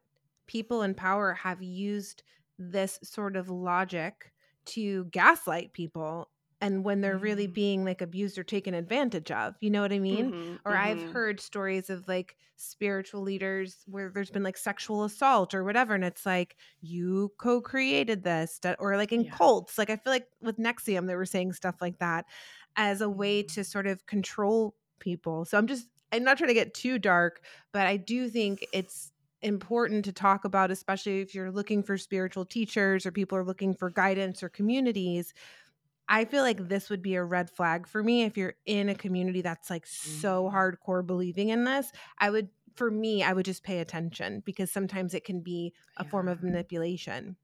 people 0.47 0.83
in 0.83 0.95
power 0.95 1.35
have 1.35 1.63
used 1.63 2.23
this 2.59 2.99
sort 3.03 3.37
of 3.37 3.51
logic 3.51 4.33
to 4.67 5.05
gaslight 5.07 5.73
people 5.73 6.31
and 6.67 6.85
when 6.85 7.01
they're 7.01 7.19
really 7.19 7.47
Mm. 7.47 7.55
being 7.55 7.85
like 7.85 8.01
abused 8.01 8.39
or 8.39 8.45
taken 8.45 8.75
advantage 8.75 9.31
of. 9.31 9.55
You 9.61 9.71
know 9.71 9.83
what 9.83 9.93
I 9.93 9.99
mean? 9.99 10.33
Mhm. 10.33 10.59
Or 10.65 10.77
I've 10.77 11.03
Mhm. 11.03 11.13
heard 11.13 11.41
stories 11.41 11.91
of 11.91 12.09
like 12.09 12.37
spiritual 12.57 13.21
leaders 13.23 13.83
where 13.87 14.11
there's 14.15 14.31
been 14.31 14.43
like 14.43 14.57
sexual 14.57 15.05
assault 15.05 15.55
or 15.55 15.63
whatever 15.63 15.95
and 15.95 16.05
it's 16.05 16.25
like 16.25 16.57
you 16.81 17.31
co-created 17.39 18.25
this 18.25 18.59
or 18.79 18.97
like 18.97 19.13
in 19.13 19.25
Yeah. 19.25 19.39
cults 19.39 19.77
like 19.77 19.91
i 19.91 19.97
feel 19.97 20.11
like 20.11 20.27
with 20.41 20.57
NXIVM 20.59 21.07
they 21.07 21.17
were 21.17 21.27
saying 21.27 21.53
stuff 21.53 21.77
like 21.83 21.99
that 21.99 22.25
as 22.77 23.01
a 23.01 23.09
way 23.11 23.43
Mm. 23.43 23.55
to 23.55 23.65
sort 23.65 23.87
of 23.87 24.07
control 24.07 24.77
people 24.99 25.45
so 25.45 25.59
i'm 25.59 25.67
just 25.67 25.89
i'm 26.13 26.25
not 26.25 26.39
trying 26.39 26.49
to 26.49 26.55
get 26.55 26.75
too 26.75 26.99
dark 26.99 27.45
but 27.73 27.87
i 27.87 27.97
do 27.97 28.29
think 28.29 28.67
it's 28.73 29.13
important 29.43 30.05
to 30.05 30.13
talk 30.13 30.45
about 30.45 30.71
especially 30.71 31.21
if 31.21 31.35
you're 31.35 31.53
looking 31.53 31.83
for 31.83 31.99
spiritual 31.99 32.45
teachers 32.47 33.05
or 33.05 33.13
people 33.13 33.37
are 33.37 33.45
looking 33.45 33.75
for 33.75 33.91
guidance 33.91 34.43
or 34.43 34.49
communities 34.49 35.35
I 36.09 36.25
feel 36.25 36.43
like 36.43 36.69
this 36.69 36.89
would 36.91 37.03
be 37.03 37.15
a 37.17 37.25
red 37.25 37.51
flag 37.51 37.87
for 37.89 38.03
me 38.03 38.23
if 38.23 38.37
you're 38.37 38.55
in 38.65 38.89
a 38.89 38.95
community 38.95 39.43
that's 39.43 39.71
like 39.71 39.87
so 39.87 40.49
Mm. 40.49 40.53
hardcore 40.53 41.05
believing 41.05 41.49
in 41.49 41.65
this. 41.65 41.91
I 42.19 42.31
would, 42.31 42.51
for 42.77 42.91
me, 42.91 43.23
I 43.25 43.33
would 43.33 43.45
just 43.45 43.65
pay 43.65 43.81
attention 43.81 44.41
because 44.47 44.71
sometimes 44.71 45.15
it 45.15 45.25
can 45.25 45.41
be 45.43 45.75
a 45.97 46.05
form 46.05 46.29
of 46.29 46.43
Yeah. 46.47 46.57
manipulation. 46.57 47.37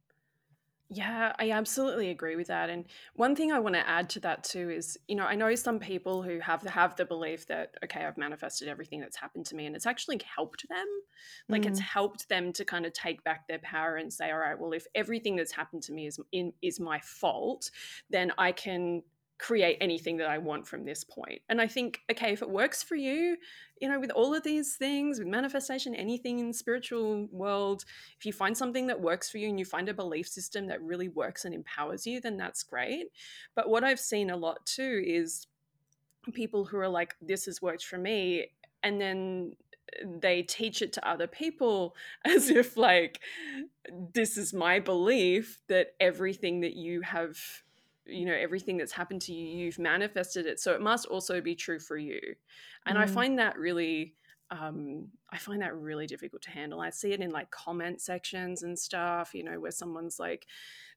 Yeah, 0.95 1.35
I 1.39 1.51
absolutely 1.53 2.11
agree 2.11 2.37
with 2.37 2.49
that. 2.49 2.69
And 2.69 2.85
one 3.15 3.35
thing 3.35 3.51
I 3.51 3.59
want 3.61 3.77
to 3.77 3.89
add 3.89 4.11
to 4.11 4.21
that 4.21 4.45
too 4.45 4.69
is, 4.69 4.99
you 5.09 5.15
know, 5.17 5.25
I 5.25 5.35
know 5.35 5.55
some 5.55 5.79
people 5.79 6.23
who 6.23 6.39
have 6.41 6.61
have 6.65 6.97
the 6.97 7.07
belief 7.07 7.47
that 7.47 7.77
okay, 7.83 8.05
I've 8.05 8.19
manifested 8.19 8.69
everything 8.69 9.01
that's 9.01 9.17
happened 9.17 9.47
to 9.47 9.55
me, 9.57 9.65
and 9.65 9.75
it's 9.75 9.87
actually 9.87 10.21
helped 10.37 10.69
them. 10.69 10.87
Like 11.51 11.65
it's 11.65 11.79
Mm, 11.79 11.87
helped 11.95 12.29
them 12.29 12.53
to 12.53 12.65
kind 12.67 12.85
of 12.85 12.93
take 12.93 13.25
back 13.25 13.47
their 13.49 13.61
power 13.61 13.97
and 13.97 14.13
say, 14.13 14.31
all 14.31 14.39
right, 14.39 14.59
well, 14.59 14.73
if 14.75 14.87
everything 14.95 15.35
that's 15.37 15.53
happened 15.53 15.83
to 15.85 15.93
me 15.95 16.07
is 16.07 16.21
in 16.31 16.53
is 16.61 16.79
my 16.79 17.01
fault, 17.01 17.71
then 18.11 18.33
I 18.37 18.53
can 18.53 19.03
create 19.39 19.79
anything 19.81 20.17
that 20.19 20.29
I 20.29 20.39
want 20.39 20.67
from 20.67 20.85
this 20.85 21.03
point. 21.03 21.41
And 21.49 21.61
I 21.61 21.67
think, 21.67 22.01
okay, 22.11 22.33
if 22.33 22.43
it 22.43 22.51
works 22.51 22.83
for 22.83 22.95
you, 22.95 23.37
you 23.81 23.89
know, 23.89 23.99
with 23.99 24.11
all 24.11 24.35
of 24.35 24.45
these 24.45 24.77
things, 24.77 25.19
with 25.19 25.27
manifestation, 25.27 25.95
anything 25.95 26.39
in 26.39 26.53
spiritual 26.53 27.27
world, 27.33 27.85
if 28.19 28.25
you 28.25 28.33
find 28.33 28.57
something 28.57 28.87
that 28.87 29.01
works 29.01 29.29
for 29.29 29.39
you 29.39 29.49
and 29.49 29.59
you 29.59 29.65
find 29.65 29.89
a 29.89 29.95
belief 29.95 30.29
system 30.29 30.69
that 30.69 30.83
really 30.83 31.09
works 31.09 31.45
and 31.45 31.55
empowers 31.55 32.07
you, 32.07 32.21
then 32.21 32.37
that's 32.37 32.63
great. 32.63 33.07
But 33.57 33.69
what 33.69 33.83
I've 33.83 33.99
seen 33.99 34.31
a 34.31 34.37
lot 34.37 34.65
too 34.65 35.03
is 35.05 35.49
people 36.33 36.65
who 36.65 36.77
are 36.79 36.89
like, 36.89 37.17
this 37.21 37.47
has 37.47 37.61
worked 37.61 37.85
for 37.85 37.99
me. 37.99 38.47
And 38.85 39.01
then 39.01 39.57
they 40.05 40.43
teach 40.43 40.83
it 40.83 40.93
to 40.95 41.09
other 41.09 41.27
people 41.27 41.97
as 42.25 42.51
if, 42.51 42.77
like, 42.77 43.21
this 44.15 44.37
is 44.37 44.55
my 44.55 44.79
belief 44.79 45.61
that 45.69 45.95
everything 46.01 46.61
that 46.61 46.75
you 46.75 47.01
have, 47.03 47.39
you 48.07 48.27
know, 48.27 48.35
everything 48.35 48.77
that's 48.77 48.93
happened 48.93 49.23
to 49.23 49.33
you, 49.33 49.65
you've 49.65 49.79
manifested 49.79 50.47
it. 50.47 50.61
So 50.61 50.73
it 50.73 50.81
must 50.81 51.07
also 51.07 51.41
be 51.41 51.55
true 51.55 51.79
for 51.79 51.97
you. 51.97 52.21
And 52.87 52.99
I 52.99 53.05
mm, 53.05 53.11
find 53.11 53.39
that 53.39 53.59
really 53.59 54.15
um, 54.53 55.09
I 55.31 55.39
find 55.39 55.63
that 55.63 55.75
really 55.75 56.07
difficult 56.07 56.43
to 56.43 56.51
handle. 56.51 56.81
I 56.81 56.91
see 56.91 57.13
it 57.13 57.21
in 57.21 57.31
like 57.31 57.51
comment 57.51 58.03
sections 58.03 58.63
and 58.63 58.79
stuff, 58.79 59.35
you 59.35 59.43
know, 59.43 59.59
where 59.59 59.71
someone's 59.71 60.19
like 60.19 60.47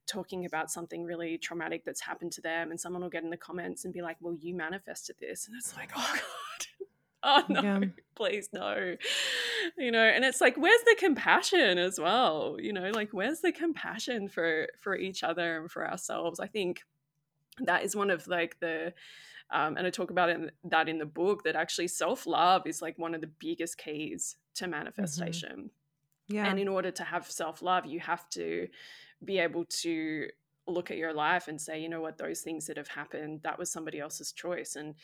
talking 0.08 0.46
about 0.46 0.70
something 0.70 1.06
really 1.06 1.38
traumatic 1.38 1.84
that's 1.86 2.02
happened 2.02 2.34
to 2.34 2.42
them, 2.42 2.70
and 2.70 2.80
someone 2.80 3.02
will 3.02 3.10
get 3.10 3.24
in 3.24 3.30
the 3.30 3.38
comments 3.38 3.86
and 3.86 3.94
be 3.94 4.02
like, 4.02 4.18
Well, 4.20 4.36
you 4.40 4.56
manifested 4.56 5.16
this. 5.20 5.48
And 5.48 5.56
it's 5.58 5.76
like, 5.76 5.92
Oh, 5.98 6.14
God. 6.14 6.68
Oh 7.28 7.44
no, 7.50 7.62
yeah. 7.64 7.80
please 8.16 8.50
no. 8.54 8.96
You 9.80 9.90
know, 9.90 10.04
and 10.04 10.24
it's 10.24 10.42
like, 10.42 10.58
where's 10.58 10.84
the 10.84 10.96
compassion 11.00 11.80
as 11.80 12.00
well? 12.00 12.58
You 12.60 12.72
know, 12.72 12.92
like 12.92 13.14
where's 13.14 13.40
the 13.40 13.52
compassion 13.52 14.28
for 14.30 14.68
for 14.80 14.96
each 14.96 15.24
other 15.24 15.60
and 15.60 15.72
for 15.72 15.90
ourselves? 15.90 16.40
I 16.40 16.46
think 16.46 16.84
that 17.60 17.84
is 17.84 17.96
one 17.96 18.10
of 18.10 18.28
like 18.28 18.60
the 18.60 18.94
um, 19.52 19.78
and 19.78 19.86
I 19.86 19.90
talk 19.90 20.10
about 20.10 20.30
it, 20.30 20.54
that 20.64 20.90
in 20.90 20.98
the 20.98 21.06
book 21.06 21.44
that 21.44 21.56
actually 21.56 21.88
self 21.88 22.26
love 22.26 22.66
is 22.66 22.82
like 22.82 22.98
one 22.98 23.14
of 23.14 23.22
the 23.22 23.32
biggest 23.40 23.78
keys 23.78 24.38
to 24.56 24.66
hmm 24.66 24.72
manifestation. 24.72 25.70
Yeah. 26.28 26.48
And 26.48 26.60
in 26.60 26.68
order 26.68 26.90
to 26.92 27.04
have 27.04 27.30
self 27.30 27.62
love, 27.62 27.86
you 27.86 28.00
have 28.00 28.28
to 28.32 28.68
be 29.24 29.38
able 29.38 29.66
to 29.66 30.28
look 30.68 30.90
at 30.90 30.98
your 30.98 31.14
life 31.14 31.48
and 31.48 31.62
say, 31.62 31.80
you 31.80 31.88
know 31.88 32.02
what, 32.02 32.18
those 32.18 32.42
things 32.42 32.66
that 32.66 32.78
have 32.78 32.88
happened, 32.88 33.42
that 33.44 33.60
was 33.60 33.72
somebody 33.72 34.00
else's 34.00 34.32
choice. 34.32 34.76
And 34.76 34.96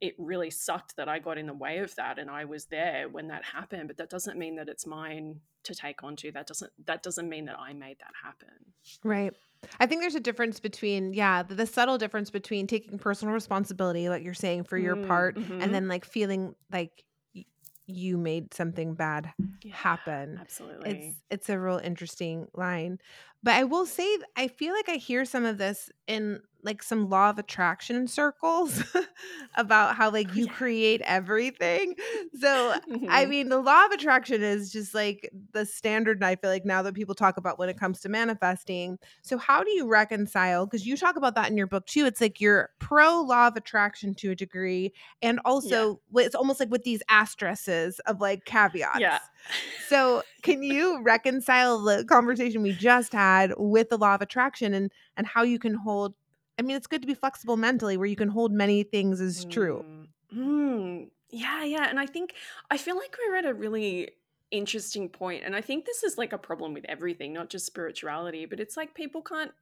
it 0.00 0.14
really 0.18 0.50
sucked 0.50 0.96
that 0.96 1.08
I 1.08 1.18
got 1.18 1.38
in 1.38 1.46
the 1.46 1.54
way 1.54 1.78
of 1.78 1.94
that 1.96 2.18
and 2.18 2.30
I 2.30 2.44
was 2.44 2.66
there 2.66 3.08
when 3.08 3.26
that 3.28 3.44
happened. 3.44 3.88
But 3.88 3.96
that 3.96 4.10
doesn't 4.10 4.38
mean 4.38 4.56
that 4.56 4.68
it's 4.68 4.86
mine 4.86 5.40
to 5.64 5.74
take 5.74 6.04
onto. 6.04 6.30
That 6.30 6.46
doesn't 6.46 6.72
that 6.86 7.02
doesn't 7.02 7.28
mean 7.28 7.46
that 7.46 7.58
I 7.58 7.72
made 7.72 7.98
that 7.98 8.12
happen. 8.22 8.72
Right. 9.02 9.34
I 9.78 9.86
think 9.86 10.00
there's 10.00 10.14
a 10.14 10.20
difference 10.20 10.60
between, 10.60 11.12
yeah, 11.14 11.42
the, 11.42 11.54
the 11.54 11.66
subtle 11.66 11.98
difference 11.98 12.30
between 12.30 12.66
taking 12.66 12.98
personal 12.98 13.34
responsibility, 13.34 14.08
like 14.08 14.22
you're 14.24 14.34
saying, 14.34 14.64
for 14.64 14.78
your 14.78 14.96
Mm, 14.96 14.96
part, 14.96 15.38
and 15.58 15.72
hmm 15.72 15.74
then 15.74 15.88
like 15.88 16.04
feeling 16.04 16.54
like 16.70 17.04
y- 17.34 17.44
you 17.86 18.16
made 18.18 18.54
something 18.54 18.94
bad 18.94 19.32
Yeah, 19.62 19.72
happen. 19.72 20.40
Absolutely. 20.40 21.18
it's 21.18 21.22
it's 21.30 21.48
a 21.50 21.58
real 21.60 21.78
interesting 21.78 22.46
line. 22.54 22.98
But 23.42 23.54
I 23.54 23.64
will 23.64 23.86
say 23.86 24.18
I 24.36 24.48
feel 24.48 24.74
like 24.74 24.88
I 24.88 24.96
hear 24.96 25.24
some 25.24 25.44
of 25.44 25.58
this 25.58 25.90
in 26.06 26.40
like 26.62 26.82
some 26.82 27.08
law 27.08 27.30
of 27.30 27.38
attraction 27.38 28.06
circles 28.08 28.82
about 29.56 29.96
how 29.96 30.10
like 30.10 30.28
Oh 30.28 30.34
you 30.34 30.46
yeah. 30.46 30.48
create 30.48 31.00
everything. 31.02 31.94
So 32.38 32.74
I 33.08 33.26
hmm 33.26 33.26
mean, 33.26 33.48
the 33.48 33.58
law 33.60 33.86
of 33.86 33.92
attraction 33.92 34.42
is 34.42 34.70
just 34.70 34.94
like 34.94 35.30
the 35.52 35.66
standard. 35.66 36.18
And 36.18 36.24
I 36.24 36.36
feel 36.36 36.50
like 36.50 36.64
now 36.64 36.82
that 36.82 36.94
people 36.94 37.14
talk 37.14 37.36
about 37.36 37.58
when 37.58 37.68
it 37.68 37.78
comes 37.78 38.00
to 38.00 38.08
manifesting. 38.08 38.98
So, 39.22 39.36
how 39.38 39.64
do 39.64 39.70
you 39.70 39.88
reconcile? 39.88 40.66
Because 40.66 40.86
you 40.86 40.96
talk 40.96 41.16
about 41.16 41.34
that 41.34 41.50
in 41.50 41.56
your 41.56 41.66
book 41.66 41.86
too. 41.86 42.06
It's 42.06 42.20
like 42.20 42.40
you're 42.40 42.70
pro 42.78 43.20
law 43.22 43.48
of 43.48 43.56
attraction 43.56 44.14
to 44.16 44.30
a 44.30 44.36
degree. 44.36 44.92
And 45.22 45.40
also, 45.44 46.00
wi- 46.10 46.26
it's 46.26 46.34
almost 46.34 46.60
like 46.60 46.70
with 46.70 46.84
these 46.84 47.02
asterisks 47.08 47.98
of 48.06 48.20
like 48.20 48.44
caveats. 48.44 49.00
Yeah. 49.00 49.18
So, 49.76 50.22
can 50.42 50.62
you 50.62 51.02
reconcile 51.02 51.80
the 51.82 52.04
conversation 52.04 52.62
we 52.62 52.72
just 52.72 53.12
had 53.12 53.52
with 53.56 53.88
the 53.88 53.98
law 53.98 54.14
of 54.14 54.22
attraction 54.22 54.74
and 54.74 54.92
and 55.16 55.26
how 55.26 55.42
you 55.42 55.58
can 55.58 55.74
hold? 55.74 56.14
I 56.60 56.62
mean, 56.62 56.76
it's 56.76 56.88
good 56.88 57.02
to 57.02 57.08
be 57.08 57.14
flexible 57.14 57.58
mentally, 57.58 57.98
where 57.98 58.06
you 58.06 58.16
can 58.16 58.28
hold 58.30 58.52
many 58.52 58.84
things 58.84 59.20
as 59.20 59.46
true. 59.46 59.84
Mm. 59.84 60.08
Mm. 60.34 61.10
Yeah, 61.30 61.64
yeah. 61.64 61.88
And 61.88 61.98
I 62.00 62.06
think 62.06 62.34
I 62.70 62.76
feel 62.76 62.96
like 62.96 63.16
we're 63.18 63.36
at 63.36 63.44
a 63.46 63.54
really 63.54 64.10
interesting 64.50 65.08
point, 65.08 65.44
And 65.44 65.54
I 65.54 65.60
think 65.60 65.84
this 65.84 66.02
is 66.02 66.18
like 66.18 66.32
a 66.32 66.38
problem 66.38 66.74
with 66.74 66.84
everything, 66.86 67.32
not 67.32 67.50
just 67.50 67.66
spirituality, 67.66 68.46
but 68.46 68.58
it's 68.58 68.76
like 68.76 68.94
people 68.96 69.22
can't 69.22 69.52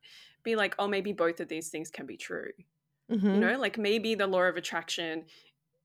be 0.43 0.57
like, 0.57 0.75
oh, 0.79 0.89
maybe 0.89 1.13
both 1.13 1.41
of 1.41 1.49
these 1.49 1.69
things 1.69 1.91
can 1.91 2.07
be 2.07 2.17
true. 2.17 2.53
You 3.31 3.39
hmm 3.39 3.41
know, 3.41 3.59
like 3.59 3.79
maybe 3.79 4.15
the 4.15 4.27
law 4.27 4.43
of 4.43 4.57
attraction 4.57 5.27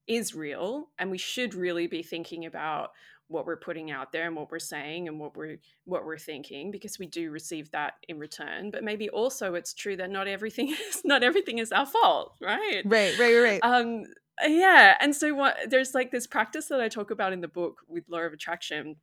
is 0.07 0.35
real 0.35 0.91
and 0.99 1.11
we 1.11 1.17
should 1.19 1.53
really 1.55 1.87
be 1.87 2.03
thinking 2.03 2.45
about 2.45 2.91
what 3.33 3.47
we're 3.47 3.57
putting 3.57 3.89
out 3.89 4.11
there 4.11 4.27
and 4.27 4.35
what 4.35 4.51
we're 4.51 4.59
saying 4.59 5.07
and 5.07 5.19
what 5.19 5.35
we're 5.35 5.57
what 5.85 6.05
we're 6.05 6.17
thinking 6.17 6.69
because 6.69 6.99
we 6.99 7.07
do 7.07 7.31
receive 7.31 7.71
that 7.71 7.95
in 8.07 8.19
return. 8.19 8.69
But 8.69 8.83
maybe 8.83 9.09
also 9.09 9.55
it's 9.55 9.73
true 9.73 9.97
that 9.97 10.11
not 10.11 10.27
everything 10.27 10.69
is 10.89 11.01
not 11.03 11.23
everything 11.23 11.57
is 11.57 11.71
our 11.71 11.85
fault 11.85 12.35
right? 12.39 12.83
Right, 12.85 13.17
right, 13.17 13.35
right. 13.35 13.59
um 13.63 14.03
yeah 14.45 14.95
and 14.99 15.15
so 15.15 15.33
what 15.33 15.57
there's 15.67 15.93
like 15.93 16.11
this 16.11 16.25
practice 16.25 16.67
that 16.67 16.81
i 16.81 16.87
talk 16.87 17.11
about 17.11 17.33
in 17.33 17.41
the 17.41 17.47
book 17.47 17.81
with 17.87 18.03
law 18.09 18.19
of 18.19 18.33
attraction 18.33 18.95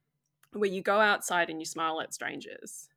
where 0.53 0.69
you 0.69 0.83
go 0.83 0.99
outside 0.99 1.49
and 1.51 1.61
you 1.61 1.65
smile 1.65 2.01
at 2.01 2.13
strangers 2.13 2.89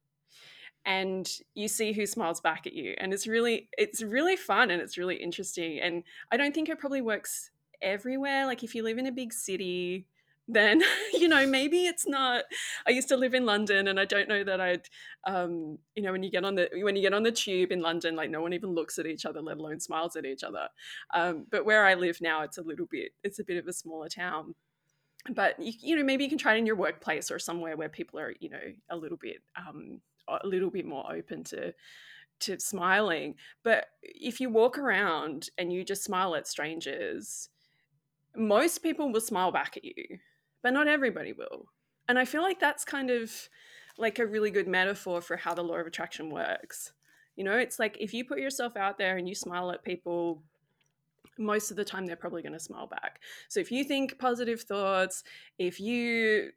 and 0.86 1.30
you 1.54 1.68
see 1.68 1.94
who 1.94 2.06
smiles 2.06 2.42
back 2.42 2.66
at 2.66 2.74
you 2.74 2.96
and 2.98 3.14
it's 3.14 3.28
really 3.28 3.70
it's 3.78 4.02
really 4.02 4.36
fun 4.36 4.72
and 4.72 4.82
it's 4.82 4.98
really 4.98 5.16
interesting. 5.16 5.80
And 5.80 6.04
i 6.32 6.38
don't 6.38 6.54
think 6.54 6.70
it 6.70 6.80
probably 6.80 7.02
works 7.02 7.52
everywhere. 7.84 8.46
Like 8.46 8.64
if 8.64 8.74
you 8.74 8.84
live 8.84 8.98
in 8.98 9.06
a 9.08 9.12
big 9.12 9.34
city 9.34 10.08
then 10.48 10.82
you 11.14 11.28
know 11.28 11.46
maybe 11.48 11.86
it's 11.86 12.08
not 12.08 12.44
i 12.88 12.92
used 12.92 13.08
to 13.08 13.18
live 13.18 13.34
in 13.34 13.46
london 13.46 13.88
and 13.88 14.00
i 14.00 14.06
don't 14.06 14.28
know 14.28 14.44
that 14.44 14.60
i'd 14.60 14.88
um 15.26 15.78
you 15.96 16.04
know 16.04 16.12
when 16.12 16.24
you 16.24 16.30
get 16.30 16.44
on 16.44 16.56
the 16.56 16.70
when 16.82 16.96
you 16.96 17.02
get 17.02 17.14
on 17.14 17.24
the 17.24 17.32
tube 17.32 17.72
in 17.72 17.82
london 17.82 18.16
like 18.16 18.30
no 18.30 18.42
one 18.42 18.54
even 18.54 18.74
looks 18.74 19.00
at 19.00 19.06
each 19.06 19.26
other 19.26 19.42
let 19.42 19.58
alone 19.58 19.80
smiles 19.80 20.16
at 20.16 20.26
each 20.26 20.44
other. 20.44 20.68
Um 21.14 21.46
but 21.50 21.66
where 21.66 21.86
i 21.86 21.94
live 21.94 22.20
now 22.22 22.42
it's 22.44 22.58
a 22.58 22.62
little 22.62 22.88
bit 22.90 23.12
it's 23.24 23.40
a 23.40 23.44
bit 23.44 23.58
of 23.58 23.68
a 23.68 23.74
smaller 23.74 24.10
town. 24.10 24.56
But 25.34 25.58
you, 25.60 25.74
you 25.80 25.96
know 25.96 26.04
maybe 26.04 26.24
you 26.24 26.30
can 26.30 26.38
try 26.38 26.56
it 26.56 26.58
in 26.58 26.66
your 26.66 26.76
workplace 26.76 27.32
or 27.32 27.40
somewhere 27.40 27.78
where 27.78 27.90
people 27.90 28.20
are 28.20 28.34
you 28.40 28.50
know 28.50 28.74
a 28.90 28.98
little 28.98 29.18
bit 29.18 29.38
um 29.56 30.02
a 30.28 30.46
little 30.46 30.70
bit 30.70 30.86
more 30.86 31.10
open 31.12 31.44
to 31.46 31.74
to 32.42 32.60
smiling. 32.60 33.36
But 33.64 33.86
if 34.02 34.42
you 34.42 34.50
walk 34.50 34.78
around 34.78 35.50
and 35.58 35.72
you 35.72 35.86
just 35.86 36.04
smile 36.04 36.36
at 36.36 36.48
strangers 36.48 37.50
most 38.36 38.80
people 38.80 39.12
will 39.12 39.22
smile 39.22 39.52
back 39.52 39.78
at 39.78 39.86
you 39.86 40.18
but 40.64 40.74
not 40.74 40.88
everybody 40.88 41.34
will. 41.34 41.68
And 42.10 42.18
I 42.18 42.26
feel 42.26 42.42
like 42.42 42.60
that's 42.60 42.84
kind 42.84 43.12
of 43.12 43.32
like 43.98 44.18
a 44.18 44.26
really 44.26 44.50
good 44.50 44.68
metaphor 44.68 45.22
for 45.22 45.38
how 45.38 45.54
the 45.54 45.62
law 45.62 45.76
of 45.76 45.86
attraction 45.86 46.32
works. 46.32 46.94
You 47.36 47.44
know, 47.44 47.58
it's 47.58 47.80
like 47.80 47.98
if 48.00 48.14
you 48.14 48.26
put 48.26 48.40
yourself 48.40 48.76
out 48.76 48.98
there 48.98 49.18
and 49.18 49.28
you 49.28 49.36
smile 49.36 49.72
at 49.72 49.84
people, 49.84 50.42
most 51.38 51.72
of 51.72 51.78
the 51.78 51.86
time 51.86 52.06
they're 52.06 52.16
probably 52.16 52.42
going 52.42 52.54
to 52.54 52.60
smile 52.60 52.88
back. 52.88 53.20
So 53.50 53.60
if 53.60 53.72
you 53.72 53.84
think 53.84 54.18
positive 54.20 54.62
thoughts, 54.62 55.24
if 55.58 55.80
you 55.80 56.52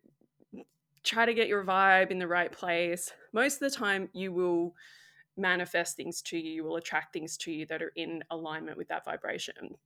try 1.03 1.25
to 1.25 1.35
get 1.35 1.49
your 1.49 1.64
vibe 1.64 2.11
in 2.11 2.19
the 2.19 2.27
right 2.27 2.53
place, 2.53 3.12
most 3.33 3.55
of 3.55 3.61
the 3.61 3.77
time 3.77 4.09
you 4.12 4.33
will 4.33 4.75
manifest 5.37 5.97
things 5.97 6.21
to 6.23 6.38
you, 6.38 6.51
you 6.51 6.64
will 6.64 6.77
attract 6.77 7.12
things 7.12 7.37
to 7.38 7.53
you 7.53 7.66
that 7.66 7.83
are 7.83 7.92
in 7.97 8.23
alignment 8.31 8.77
with 8.77 8.88
that 8.88 9.05
vibration. 9.05 9.77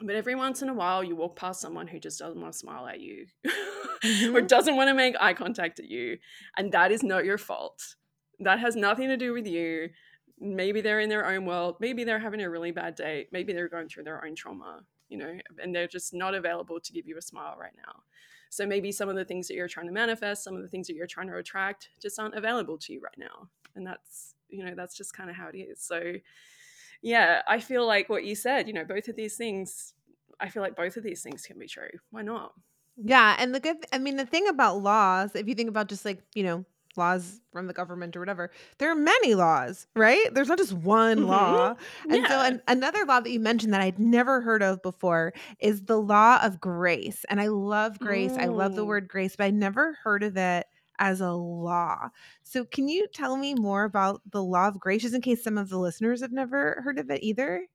But 0.00 0.16
every 0.16 0.34
once 0.34 0.62
in 0.62 0.68
a 0.68 0.74
while, 0.74 1.04
you 1.04 1.14
walk 1.14 1.36
past 1.36 1.60
someone 1.60 1.86
who 1.86 1.98
just 2.00 2.18
doesn't 2.18 2.40
want 2.40 2.52
to 2.52 2.58
smile 2.58 2.86
at 2.86 3.00
you 3.00 3.26
mm-hmm. 3.46 4.34
or 4.34 4.40
doesn't 4.40 4.76
want 4.76 4.88
to 4.88 4.94
make 4.94 5.14
eye 5.20 5.34
contact 5.34 5.78
at 5.78 5.88
you. 5.88 6.18
And 6.56 6.72
that 6.72 6.90
is 6.90 7.02
not 7.02 7.24
your 7.24 7.38
fault. 7.38 7.96
That 8.40 8.58
has 8.58 8.74
nothing 8.74 9.08
to 9.08 9.16
do 9.16 9.32
with 9.32 9.46
you. 9.46 9.90
Maybe 10.40 10.80
they're 10.80 11.00
in 11.00 11.08
their 11.08 11.26
own 11.26 11.46
world. 11.46 11.76
Maybe 11.78 12.02
they're 12.02 12.18
having 12.18 12.42
a 12.42 12.50
really 12.50 12.72
bad 12.72 12.96
day. 12.96 13.28
Maybe 13.30 13.52
they're 13.52 13.68
going 13.68 13.88
through 13.88 14.04
their 14.04 14.24
own 14.24 14.34
trauma, 14.34 14.80
you 15.08 15.18
know, 15.18 15.38
and 15.62 15.74
they're 15.74 15.86
just 15.86 16.12
not 16.12 16.34
available 16.34 16.80
to 16.80 16.92
give 16.92 17.06
you 17.06 17.16
a 17.16 17.22
smile 17.22 17.56
right 17.58 17.74
now. 17.76 18.02
So 18.50 18.66
maybe 18.66 18.92
some 18.92 19.08
of 19.08 19.16
the 19.16 19.24
things 19.24 19.48
that 19.48 19.54
you're 19.54 19.68
trying 19.68 19.86
to 19.86 19.92
manifest, 19.92 20.44
some 20.44 20.56
of 20.56 20.62
the 20.62 20.68
things 20.68 20.86
that 20.88 20.94
you're 20.94 21.06
trying 21.06 21.28
to 21.28 21.36
attract 21.36 21.90
just 22.00 22.18
aren't 22.18 22.34
available 22.34 22.76
to 22.78 22.92
you 22.92 23.00
right 23.00 23.16
now. 23.16 23.48
And 23.74 23.86
that's, 23.86 24.34
you 24.50 24.62
know, 24.62 24.74
that's 24.76 24.94
just 24.94 25.14
kind 25.14 25.30
of 25.30 25.36
how 25.36 25.48
it 25.48 25.56
is. 25.56 25.80
So, 25.80 26.14
yeah, 27.02 27.42
I 27.46 27.58
feel 27.58 27.86
like 27.86 28.08
what 28.08 28.24
you 28.24 28.34
said, 28.34 28.68
you 28.68 28.72
know, 28.72 28.84
both 28.84 29.08
of 29.08 29.16
these 29.16 29.36
things, 29.36 29.92
I 30.40 30.48
feel 30.48 30.62
like 30.62 30.76
both 30.76 30.96
of 30.96 31.02
these 31.02 31.22
things 31.22 31.42
can 31.42 31.58
be 31.58 31.66
true. 31.66 31.90
Why 32.10 32.22
not? 32.22 32.52
Yeah. 32.96 33.36
And 33.38 33.54
the 33.54 33.60
good, 33.60 33.76
I 33.92 33.98
mean, 33.98 34.16
the 34.16 34.26
thing 34.26 34.46
about 34.48 34.82
laws, 34.82 35.34
if 35.34 35.48
you 35.48 35.54
think 35.54 35.68
about 35.68 35.88
just 35.88 36.04
like, 36.04 36.22
you 36.34 36.44
know, 36.44 36.64
laws 36.96 37.40
from 37.52 37.66
the 37.66 37.72
government 37.72 38.14
or 38.16 38.20
whatever, 38.20 38.50
there 38.78 38.90
are 38.90 38.94
many 38.94 39.34
laws, 39.34 39.86
right? 39.96 40.32
There's 40.32 40.48
not 40.48 40.58
just 40.58 40.74
one 40.74 41.18
mm-hmm. 41.18 41.28
law. 41.28 41.74
And 42.08 42.22
yeah. 42.22 42.28
so, 42.28 42.40
an, 42.40 42.62
another 42.68 43.04
law 43.04 43.18
that 43.20 43.30
you 43.30 43.40
mentioned 43.40 43.72
that 43.72 43.80
I'd 43.80 43.98
never 43.98 44.40
heard 44.40 44.62
of 44.62 44.82
before 44.82 45.32
is 45.58 45.82
the 45.82 45.98
law 45.98 46.38
of 46.42 46.60
grace. 46.60 47.24
And 47.28 47.40
I 47.40 47.48
love 47.48 47.98
grace. 47.98 48.32
I 48.32 48.46
love 48.46 48.76
the 48.76 48.84
word 48.84 49.08
grace, 49.08 49.34
but 49.36 49.44
I 49.44 49.50
never 49.50 49.98
heard 50.04 50.22
of 50.22 50.36
it 50.36 50.66
as 51.02 51.20
a 51.20 51.32
law. 51.32 52.10
So, 52.44 52.64
can 52.64 52.88
you 52.88 53.08
tell 53.12 53.36
me 53.36 53.54
more 53.54 53.84
about 53.84 54.22
the 54.30 54.42
law 54.42 54.68
of 54.68 54.78
grace, 54.78 55.02
just 55.02 55.14
in 55.14 55.20
case 55.20 55.42
some 55.42 55.58
of 55.58 55.68
the 55.68 55.78
listeners 55.78 56.22
have 56.22 56.32
never 56.32 56.80
heard 56.84 56.98
of 56.98 57.10
it 57.10 57.22
either? 57.24 57.66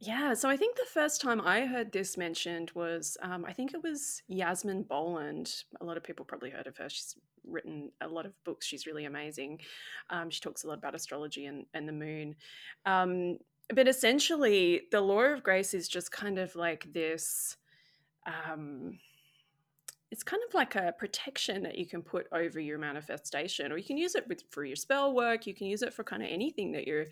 Yeah, 0.00 0.32
so 0.34 0.48
I 0.48 0.56
think 0.56 0.76
the 0.76 0.86
first 0.94 1.20
time 1.20 1.40
I 1.40 1.66
heard 1.66 1.92
this 1.92 2.16
mentioned 2.16 2.70
was, 2.74 3.16
um, 3.20 3.44
I 3.44 3.52
think 3.52 3.74
it 3.74 3.82
was 3.82 4.22
Yasmin 4.28 4.84
Boland. 4.84 5.64
A 5.80 5.84
lot 5.84 5.96
of 5.96 6.04
people 6.04 6.24
probably 6.24 6.50
heard 6.50 6.68
of 6.68 6.76
her. 6.78 6.88
She's 6.88 7.16
written 7.44 7.90
a 8.00 8.08
lot 8.08 8.24
of 8.24 8.32
books. 8.44 8.64
She's 8.64 8.86
really 8.86 9.06
amazing. 9.06 9.60
Um, 10.08 10.30
she 10.30 10.40
talks 10.40 10.62
a 10.62 10.68
lot 10.68 10.78
about 10.78 10.94
astrology 10.94 11.46
and, 11.46 11.66
and 11.74 11.88
the 11.88 11.92
moon. 11.92 12.36
Um, 12.86 13.38
but 13.74 13.88
essentially, 13.88 14.82
the 14.92 15.00
law 15.00 15.22
of 15.22 15.42
grace 15.42 15.74
is 15.74 15.88
just 15.88 16.12
kind 16.12 16.38
of 16.38 16.54
like 16.54 16.92
this. 16.92 17.56
Um, 18.24 19.00
it's 20.10 20.22
kind 20.22 20.42
of 20.48 20.54
like 20.54 20.74
a 20.74 20.94
protection 20.98 21.62
that 21.62 21.76
you 21.76 21.86
can 21.86 22.02
put 22.02 22.26
over 22.32 22.58
your 22.58 22.78
manifestation 22.78 23.70
or 23.70 23.76
you 23.76 23.84
can 23.84 23.98
use 23.98 24.14
it 24.14 24.26
with, 24.26 24.42
for 24.50 24.64
your 24.64 24.76
spell 24.76 25.14
work 25.14 25.46
you 25.46 25.54
can 25.54 25.66
use 25.66 25.82
it 25.82 25.92
for 25.92 26.02
kind 26.02 26.22
of 26.22 26.28
anything 26.30 26.72
that 26.72 26.86
you're 26.86 27.06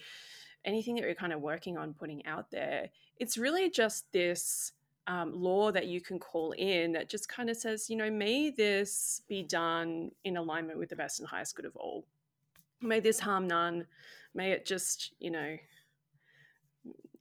anything 0.67 0.97
that 0.97 1.05
you're 1.05 1.15
kind 1.15 1.33
of 1.33 1.41
working 1.41 1.79
on 1.79 1.95
putting 1.95 2.27
out 2.27 2.51
there. 2.51 2.91
It's 3.19 3.39
really 3.39 3.71
just 3.71 4.13
this 4.13 4.73
um, 5.07 5.33
law 5.33 5.71
that 5.71 5.87
you 5.87 6.01
can 6.01 6.19
call 6.19 6.53
in 6.53 6.93
that 6.93 7.09
just 7.09 7.29
kind 7.29 7.49
of 7.49 7.57
says 7.57 7.89
you 7.89 7.97
know 7.97 8.11
may 8.11 8.51
this 8.51 9.23
be 9.29 9.45
done 9.45 10.11
in 10.25 10.37
alignment 10.37 10.81
with 10.81 10.89
the 10.89 10.97
best 10.97 11.21
and 11.21 11.29
highest 11.29 11.55
good 11.55 11.65
of 11.65 11.77
all. 11.77 12.05
May 12.83 13.01
this 13.01 13.21
harm 13.21 13.47
none. 13.47 13.87
May 14.35 14.51
it 14.51 14.67
just 14.67 15.15
you 15.21 15.31
know 15.31 15.57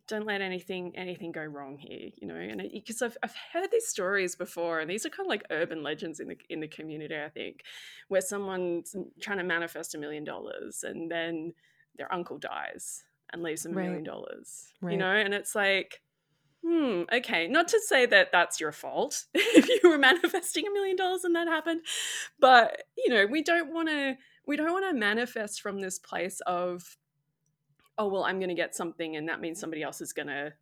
don't 0.08 0.26
let 0.26 0.42
anything 0.42 0.96
anything 0.96 1.32
go 1.32 1.44
wrong 1.44 1.78
here 1.78 2.10
you 2.16 2.28
know 2.28 2.36
and 2.36 2.62
because 2.72 3.02
I've, 3.02 3.18
I've 3.24 3.36
heard 3.54 3.70
these 3.72 3.88
stories 3.88 4.36
before 4.36 4.80
and 4.80 4.90
these 4.90 5.06
are 5.06 5.10
kind 5.10 5.26
of 5.26 5.30
like 5.30 5.44
urban 5.50 5.84
legends 5.84 6.20
in 6.20 6.28
the 6.28 6.38
in 6.50 6.60
the 6.60 6.68
community 6.68 7.16
i 7.16 7.30
think 7.30 7.64
where 8.08 8.22
someone's 8.22 8.96
trying 9.20 9.40
to 9.40 9.44
manifest 9.44 9.96
a 9.96 9.98
million 9.98 10.24
dollars 10.24 10.84
and 10.84 11.10
then 11.10 11.54
their 11.98 12.12
uncle 12.14 12.38
dies 12.38 13.04
and 13.34 13.42
leaves 13.42 13.64
them 13.64 13.74
a 13.74 13.76
million 13.82 14.04
dollars 14.04 14.68
you 14.92 14.98
know 14.98 15.12
and 15.12 15.34
it's 15.34 15.56
like 15.56 16.02
hmm 16.64 17.04
okay 17.14 17.48
not 17.48 17.68
to 17.68 17.80
say 17.80 18.06
that 18.06 18.32
that's 18.32 18.60
your 18.60 18.72
fault 18.72 19.26
if 19.34 19.68
you 19.68 19.90
were 19.90 19.98
manifesting 20.12 20.68
a 20.68 20.72
million 20.72 20.96
dollars 20.96 21.24
and 21.24 21.36
that 21.36 21.48
happened 21.48 21.82
but 22.40 22.84
you 22.98 23.14
know 23.14 23.26
we 23.26 23.42
don't 23.42 23.74
want 23.74 23.88
to 23.88 24.16
we 24.48 24.56
don't 24.56 24.72
want 24.72 24.86
to 24.86 24.94
manifest 24.94 25.62
from 25.62 25.80
this 25.80 25.98
place 25.98 26.40
of 26.46 26.98
oh 27.98 28.08
well 28.08 28.24
i'm 28.24 28.40
going 28.40 28.50
to 28.50 28.56
get 28.56 28.76
something 28.76 29.16
and 29.16 29.28
that 29.28 29.42
means 29.42 29.60
somebody 29.60 29.84
else 29.84 30.02
is 30.02 30.14
going 30.14 30.28
to 30.28 30.54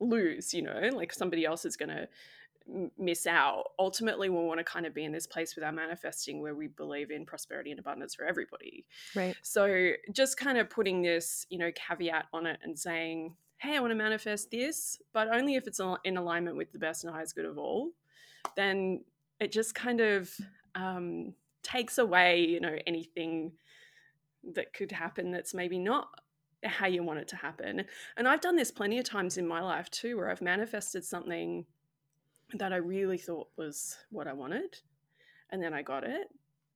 lose 0.00 0.54
you 0.54 0.62
know 0.62 0.90
like 0.92 1.12
somebody 1.12 1.44
else 1.44 1.64
is 1.64 1.76
going 1.76 1.88
to 1.88 2.08
miss 2.98 3.26
out. 3.26 3.64
Ultimately 3.78 4.28
we 4.28 4.36
want 4.36 4.58
to 4.58 4.64
kind 4.64 4.84
of 4.84 4.94
be 4.94 5.04
in 5.04 5.12
this 5.12 5.26
place 5.26 5.54
with 5.54 5.64
our 5.64 5.72
manifesting 5.72 6.42
where 6.42 6.54
we 6.54 6.66
believe 6.66 7.10
in 7.10 7.24
prosperity 7.24 7.70
and 7.70 7.80
abundance 7.80 8.14
for 8.14 8.24
everybody. 8.24 8.84
Right. 9.16 9.34
So 9.42 9.92
just 10.12 10.36
kind 10.36 10.58
of 10.58 10.68
putting 10.68 11.02
this 11.02 11.46
you 11.48 11.58
know 11.58 11.70
caveat 11.74 12.26
on 12.32 12.46
it 12.46 12.58
and 12.62 12.78
saying 12.78 13.34
hey 13.58 13.76
i 13.76 13.80
want 13.80 13.90
to 13.90 13.96
manifest 13.96 14.50
this 14.50 14.98
but 15.12 15.28
only 15.34 15.56
if 15.56 15.66
it's 15.66 15.80
in 16.04 16.16
alignment 16.16 16.56
with 16.56 16.72
the 16.72 16.78
best 16.78 17.04
and 17.04 17.12
highest 17.12 17.34
good 17.34 17.44
of 17.44 17.58
all 17.58 17.90
then 18.56 19.04
it 19.40 19.52
just 19.52 19.74
kind 19.74 20.00
of 20.00 20.32
um, 20.74 21.34
takes 21.62 21.98
away 21.98 22.40
you 22.40 22.60
know 22.60 22.76
anything 22.86 23.52
that 24.54 24.72
could 24.72 24.92
happen 24.92 25.32
that's 25.32 25.54
maybe 25.54 25.78
not 25.78 26.08
how 26.64 26.86
you 26.86 27.02
want 27.02 27.20
it 27.20 27.28
to 27.28 27.36
happen. 27.36 27.84
And 28.16 28.28
I've 28.28 28.40
done 28.40 28.56
this 28.56 28.70
plenty 28.70 28.98
of 28.98 29.04
times 29.04 29.36
in 29.36 29.46
my 29.46 29.60
life 29.60 29.90
too, 29.90 30.16
where 30.16 30.30
I've 30.30 30.42
manifested 30.42 31.04
something 31.04 31.66
that 32.54 32.72
I 32.72 32.76
really 32.76 33.18
thought 33.18 33.48
was 33.56 33.96
what 34.10 34.26
I 34.26 34.32
wanted. 34.32 34.76
And 35.50 35.62
then 35.62 35.74
I 35.74 35.82
got 35.82 36.04
it. 36.04 36.28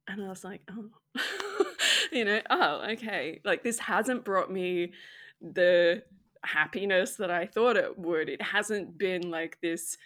And 0.08 0.22
I 0.22 0.28
was 0.28 0.44
like, 0.44 0.62
oh, 0.70 0.90
you 2.12 2.24
know, 2.24 2.40
oh, 2.50 2.86
okay. 2.92 3.40
Like 3.44 3.62
this 3.62 3.78
hasn't 3.78 4.24
brought 4.24 4.50
me 4.50 4.92
the 5.40 6.02
happiness 6.44 7.16
that 7.16 7.30
I 7.30 7.46
thought 7.46 7.76
it 7.76 7.98
would. 7.98 8.28
It 8.28 8.42
hasn't 8.42 8.98
been 8.98 9.30
like 9.30 9.60
this 9.60 9.96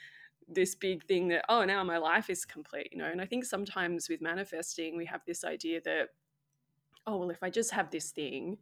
this 0.49 0.75
big 0.75 1.05
thing 1.05 1.29
that 1.29 1.45
oh 1.49 1.65
now 1.65 1.83
my 1.83 1.99
life 1.99 2.31
is 2.31 2.45
complete 2.45 2.89
you 2.93 2.99
know 2.99 3.07
and 3.07 3.21
i 3.21 3.27
think 3.27 3.45
sometimes 3.45 4.09
with 4.09 4.21
manifesting 4.21 4.97
we 4.97 5.05
have 5.05 5.21
this 5.27 5.45
idea 5.45 5.81
that 5.81 6.11
oh 7.07 7.17
well 7.17 7.31
if 7.31 7.43
i 7.43 7.51
just 7.51 7.73
have 7.73 7.91
this 7.91 8.13
thing 8.13 8.57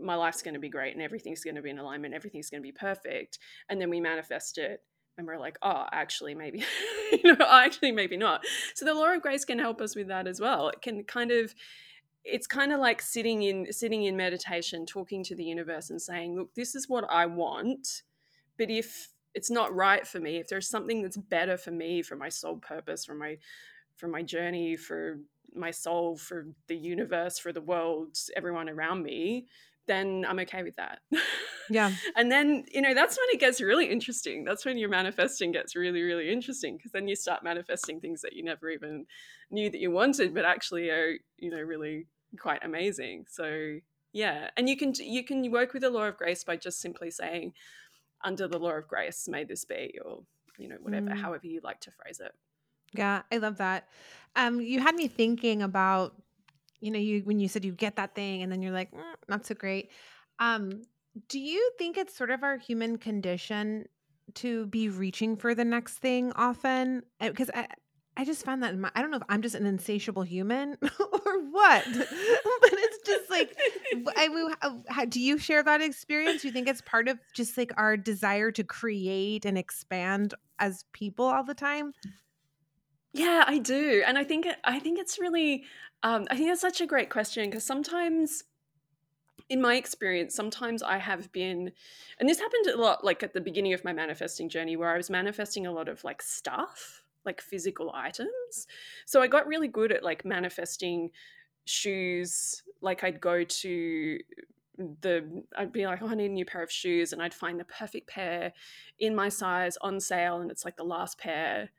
my 0.00 0.14
life's 0.14 0.42
going 0.42 0.54
to 0.54 0.60
be 0.60 0.68
great 0.68 0.94
and 0.94 1.02
everything's 1.02 1.44
going 1.44 1.56
to 1.56 1.62
be 1.62 1.70
in 1.70 1.78
alignment, 1.78 2.14
everything's 2.14 2.50
going 2.50 2.62
to 2.62 2.66
be 2.66 2.72
perfect. 2.72 3.38
And 3.68 3.80
then 3.80 3.90
we 3.90 4.00
manifest 4.00 4.58
it 4.58 4.82
and 5.18 5.26
we're 5.26 5.38
like, 5.38 5.58
oh, 5.62 5.86
actually, 5.92 6.34
maybe, 6.34 6.64
you 7.12 7.32
know, 7.32 7.36
oh, 7.40 7.58
actually, 7.58 7.92
maybe 7.92 8.16
not. 8.16 8.44
So 8.74 8.84
the 8.84 8.94
law 8.94 9.14
of 9.14 9.22
grace 9.22 9.44
can 9.44 9.58
help 9.58 9.80
us 9.80 9.96
with 9.96 10.08
that 10.08 10.26
as 10.26 10.40
well. 10.40 10.68
It 10.68 10.82
can 10.82 11.04
kind 11.04 11.30
of, 11.30 11.54
it's 12.24 12.46
kind 12.46 12.72
of 12.72 12.80
like 12.80 13.00
sitting 13.00 13.42
in 13.42 13.72
sitting 13.72 14.04
in 14.04 14.16
meditation, 14.16 14.84
talking 14.84 15.22
to 15.24 15.34
the 15.34 15.44
universe 15.44 15.90
and 15.90 16.02
saying, 16.02 16.36
look, 16.36 16.54
this 16.54 16.74
is 16.74 16.88
what 16.88 17.04
I 17.08 17.26
want, 17.26 18.02
but 18.58 18.70
if 18.70 19.08
it's 19.34 19.50
not 19.50 19.74
right 19.74 20.06
for 20.06 20.18
me, 20.18 20.38
if 20.38 20.48
there's 20.48 20.68
something 20.68 21.02
that's 21.02 21.16
better 21.16 21.56
for 21.56 21.70
me, 21.70 22.02
for 22.02 22.16
my 22.16 22.30
soul 22.30 22.56
purpose, 22.56 23.04
for 23.04 23.14
my 23.14 23.36
for 23.96 24.08
my 24.08 24.22
journey, 24.22 24.76
for 24.76 25.18
my 25.54 25.70
soul, 25.70 26.16
for 26.16 26.48
the 26.68 26.76
universe, 26.76 27.38
for 27.38 27.52
the 27.52 27.60
world, 27.60 28.16
everyone 28.36 28.68
around 28.68 29.02
me, 29.02 29.46
then 29.86 30.24
I'm 30.28 30.38
okay 30.40 30.62
with 30.62 30.76
that. 30.76 31.00
Yeah. 31.70 31.92
and 32.16 32.30
then, 32.30 32.64
you 32.72 32.80
know, 32.80 32.94
that's 32.94 33.16
when 33.16 33.26
it 33.32 33.40
gets 33.40 33.60
really 33.60 33.86
interesting. 33.90 34.44
That's 34.44 34.64
when 34.64 34.78
your 34.78 34.88
manifesting 34.88 35.52
gets 35.52 35.76
really, 35.76 36.02
really 36.02 36.30
interesting 36.30 36.76
because 36.76 36.92
then 36.92 37.08
you 37.08 37.16
start 37.16 37.44
manifesting 37.44 38.00
things 38.00 38.22
that 38.22 38.34
you 38.34 38.44
never 38.44 38.70
even 38.70 39.06
knew 39.50 39.70
that 39.70 39.80
you 39.80 39.90
wanted, 39.90 40.34
but 40.34 40.44
actually 40.44 40.90
are, 40.90 41.14
you 41.38 41.50
know, 41.50 41.60
really 41.60 42.06
quite 42.38 42.64
amazing. 42.64 43.26
So, 43.28 43.78
yeah. 44.12 44.50
And 44.56 44.68
you 44.68 44.76
can 44.76 44.92
you 44.98 45.24
can 45.24 45.50
work 45.50 45.72
with 45.72 45.82
the 45.82 45.90
law 45.90 46.04
of 46.04 46.16
grace 46.16 46.44
by 46.44 46.56
just 46.56 46.80
simply 46.80 47.10
saying, 47.10 47.52
under 48.24 48.48
the 48.48 48.58
law 48.58 48.72
of 48.72 48.88
grace, 48.88 49.28
may 49.28 49.44
this 49.44 49.64
be, 49.64 49.98
or, 50.04 50.22
you 50.58 50.68
know, 50.68 50.76
whatever, 50.80 51.08
mm. 51.08 51.18
however 51.18 51.46
you 51.46 51.60
like 51.62 51.80
to 51.80 51.90
phrase 51.90 52.20
it. 52.20 52.32
Yeah, 52.92 53.22
I 53.30 53.38
love 53.38 53.58
that. 53.58 53.88
Um, 54.34 54.60
you 54.60 54.80
had 54.80 54.94
me 54.94 55.08
thinking 55.08 55.62
about, 55.62 56.14
you 56.80 56.90
know, 56.90 56.98
you 56.98 57.20
when 57.22 57.40
you 57.40 57.48
said 57.48 57.64
you 57.64 57.72
get 57.72 57.96
that 57.96 58.14
thing 58.14 58.42
and 58.42 58.50
then 58.52 58.62
you're 58.62 58.72
like, 58.72 58.92
"Mm, 58.92 59.14
not 59.28 59.46
so 59.46 59.54
great. 59.54 59.90
Um, 60.38 60.82
do 61.28 61.38
you 61.38 61.72
think 61.78 61.96
it's 61.96 62.14
sort 62.14 62.30
of 62.30 62.42
our 62.42 62.58
human 62.58 62.98
condition 62.98 63.86
to 64.34 64.66
be 64.66 64.88
reaching 64.88 65.36
for 65.36 65.54
the 65.54 65.64
next 65.64 65.98
thing 65.98 66.32
often? 66.32 67.02
Because 67.20 67.50
I, 67.54 67.68
I 68.18 68.24
just 68.24 68.44
found 68.44 68.62
that 68.62 68.76
my, 68.76 68.90
I 68.94 69.02
don't 69.02 69.10
know 69.10 69.18
if 69.18 69.22
I'm 69.28 69.42
just 69.42 69.54
an 69.54 69.66
insatiable 69.66 70.22
human 70.22 70.76
or 70.82 71.50
what, 71.50 71.84
but 71.94 72.70
it's 72.72 73.06
just 73.06 73.30
like, 73.30 73.56
I 74.16 74.54
how- 74.88 75.04
do 75.04 75.20
you 75.20 75.38
share 75.38 75.62
that 75.62 75.80
experience? 75.82 76.42
Do 76.42 76.48
you 76.48 76.52
think 76.52 76.68
it's 76.68 76.80
part 76.82 77.08
of 77.08 77.18
just 77.34 77.56
like 77.56 77.72
our 77.76 77.96
desire 77.96 78.50
to 78.52 78.64
create 78.64 79.44
and 79.44 79.58
expand 79.58 80.34
as 80.58 80.84
people 80.92 81.26
all 81.26 81.44
the 81.44 81.54
time? 81.54 81.92
Yeah, 83.12 83.44
I 83.46 83.58
do. 83.58 84.02
And 84.06 84.18
I 84.18 84.24
think 84.24 84.46
I 84.64 84.78
think 84.78 84.98
it's 84.98 85.18
really 85.18 85.64
um, 86.02 86.26
I 86.30 86.36
think 86.36 86.48
that's 86.48 86.60
such 86.60 86.80
a 86.80 86.86
great 86.86 87.10
question 87.10 87.48
because 87.48 87.64
sometimes 87.64 88.44
in 89.48 89.60
my 89.60 89.76
experience, 89.76 90.34
sometimes 90.34 90.82
I 90.82 90.98
have 90.98 91.30
been, 91.32 91.72
and 92.18 92.28
this 92.28 92.40
happened 92.40 92.66
a 92.66 92.80
lot 92.80 93.04
like 93.04 93.22
at 93.22 93.32
the 93.32 93.40
beginning 93.40 93.72
of 93.74 93.84
my 93.84 93.92
manifesting 93.92 94.48
journey 94.48 94.76
where 94.76 94.92
I 94.92 94.96
was 94.96 95.10
manifesting 95.10 95.66
a 95.66 95.72
lot 95.72 95.88
of 95.88 96.02
like 96.04 96.20
stuff, 96.20 97.02
like 97.24 97.40
physical 97.40 97.92
items. 97.94 98.66
So 99.04 99.22
I 99.22 99.28
got 99.28 99.46
really 99.46 99.68
good 99.68 99.92
at 99.92 100.02
like 100.02 100.24
manifesting 100.24 101.10
shoes. 101.64 102.62
Like 102.80 103.04
I'd 103.04 103.20
go 103.20 103.44
to 103.44 104.18
the, 105.00 105.44
I'd 105.56 105.72
be 105.72 105.86
like, 105.86 106.02
oh, 106.02 106.08
I 106.08 106.14
need 106.14 106.30
a 106.30 106.34
new 106.34 106.44
pair 106.44 106.62
of 106.62 106.70
shoes. 106.70 107.12
And 107.12 107.22
I'd 107.22 107.34
find 107.34 107.58
the 107.58 107.64
perfect 107.64 108.08
pair 108.08 108.52
in 108.98 109.14
my 109.14 109.28
size 109.28 109.76
on 109.80 110.00
sale. 110.00 110.40
And 110.40 110.50
it's 110.50 110.64
like 110.64 110.76
the 110.76 110.84
last 110.84 111.18
pair. 111.18 111.70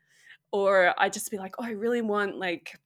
Or 0.52 0.94
I'd 0.96 1.12
just 1.12 1.30
be 1.30 1.36
like, 1.36 1.54
oh, 1.58 1.64
I 1.64 1.72
really 1.72 2.00
want 2.00 2.38
like 2.38 2.78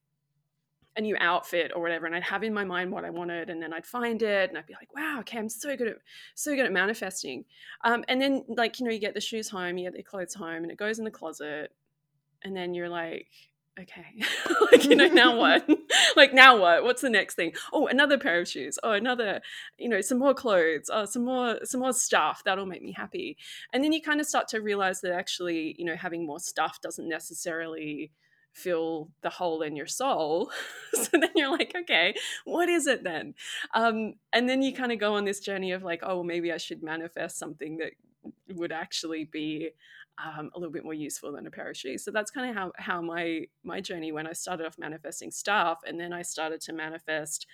a 0.96 1.00
new 1.00 1.16
outfit 1.20 1.72
or 1.74 1.80
whatever 1.80 2.06
and 2.06 2.14
I'd 2.14 2.22
have 2.22 2.42
in 2.42 2.52
my 2.52 2.64
mind 2.64 2.92
what 2.92 3.04
I 3.04 3.10
wanted 3.10 3.48
and 3.48 3.62
then 3.62 3.72
I'd 3.72 3.86
find 3.86 4.22
it 4.22 4.50
and 4.50 4.58
I'd 4.58 4.66
be 4.66 4.74
like 4.74 4.94
wow 4.94 5.20
okay 5.20 5.38
I'm 5.38 5.48
so 5.48 5.74
good 5.76 5.88
at 5.88 5.96
so 6.34 6.54
good 6.54 6.66
at 6.66 6.72
manifesting. 6.72 7.44
Um, 7.84 8.04
and 8.08 8.20
then 8.20 8.44
like 8.48 8.78
you 8.78 8.86
know 8.86 8.92
you 8.92 9.00
get 9.00 9.14
the 9.14 9.20
shoes 9.20 9.48
home 9.48 9.78
you 9.78 9.86
get 9.86 9.96
the 9.96 10.02
clothes 10.02 10.34
home 10.34 10.62
and 10.62 10.70
it 10.70 10.76
goes 10.76 10.98
in 10.98 11.04
the 11.04 11.10
closet 11.10 11.72
and 12.42 12.56
then 12.56 12.74
you're 12.74 12.88
like 12.88 13.28
okay. 13.80 14.04
Like 14.70 14.84
you 14.86 14.96
know 14.96 15.08
now 15.08 15.36
what? 15.38 15.68
Like 16.16 16.34
now 16.34 16.58
what? 16.58 16.84
What's 16.84 17.00
the 17.00 17.08
next 17.08 17.34
thing? 17.34 17.52
Oh 17.72 17.86
another 17.86 18.18
pair 18.18 18.40
of 18.40 18.48
shoes. 18.48 18.78
Oh 18.82 18.92
another 18.92 19.40
you 19.78 19.88
know 19.88 20.00
some 20.00 20.18
more 20.18 20.34
clothes. 20.34 20.90
Oh 20.92 21.04
some 21.04 21.24
more 21.24 21.58
some 21.64 21.80
more 21.80 21.92
stuff. 21.92 22.42
That'll 22.44 22.66
make 22.66 22.82
me 22.82 22.92
happy. 22.92 23.36
And 23.72 23.82
then 23.82 23.92
you 23.92 24.02
kind 24.02 24.20
of 24.20 24.26
start 24.26 24.48
to 24.48 24.60
realize 24.60 25.00
that 25.00 25.12
actually 25.12 25.74
you 25.78 25.84
know 25.84 25.96
having 25.96 26.26
more 26.26 26.40
stuff 26.40 26.80
doesn't 26.82 27.08
necessarily 27.08 28.12
fill 28.52 29.10
the 29.22 29.30
hole 29.30 29.62
in 29.62 29.76
your 29.76 29.86
soul. 29.86 30.50
so 30.92 31.08
then 31.12 31.30
you're 31.34 31.50
like, 31.50 31.74
okay, 31.74 32.14
what 32.44 32.68
is 32.68 32.86
it 32.86 33.02
then? 33.04 33.34
Um, 33.74 34.14
and 34.32 34.48
then 34.48 34.62
you 34.62 34.74
kind 34.74 34.92
of 34.92 34.98
go 34.98 35.14
on 35.14 35.24
this 35.24 35.40
journey 35.40 35.72
of 35.72 35.82
like, 35.82 36.00
oh, 36.02 36.16
well, 36.16 36.24
maybe 36.24 36.52
I 36.52 36.58
should 36.58 36.82
manifest 36.82 37.38
something 37.38 37.78
that 37.78 37.92
would 38.54 38.72
actually 38.72 39.24
be 39.24 39.70
um, 40.22 40.50
a 40.54 40.58
little 40.58 40.72
bit 40.72 40.84
more 40.84 40.94
useful 40.94 41.32
than 41.32 41.46
a 41.46 41.50
pair 41.50 41.70
of 41.70 41.76
shoes. 41.76 42.04
So 42.04 42.10
that's 42.10 42.30
kind 42.30 42.50
of 42.50 42.56
how 42.56 42.72
how 42.76 43.00
my 43.00 43.46
my 43.64 43.80
journey 43.80 44.12
when 44.12 44.26
I 44.26 44.32
started 44.32 44.66
off 44.66 44.78
manifesting 44.78 45.30
stuff, 45.30 45.80
and 45.86 45.98
then 45.98 46.12
I 46.12 46.22
started 46.22 46.60
to 46.62 46.72
manifest 46.72 47.46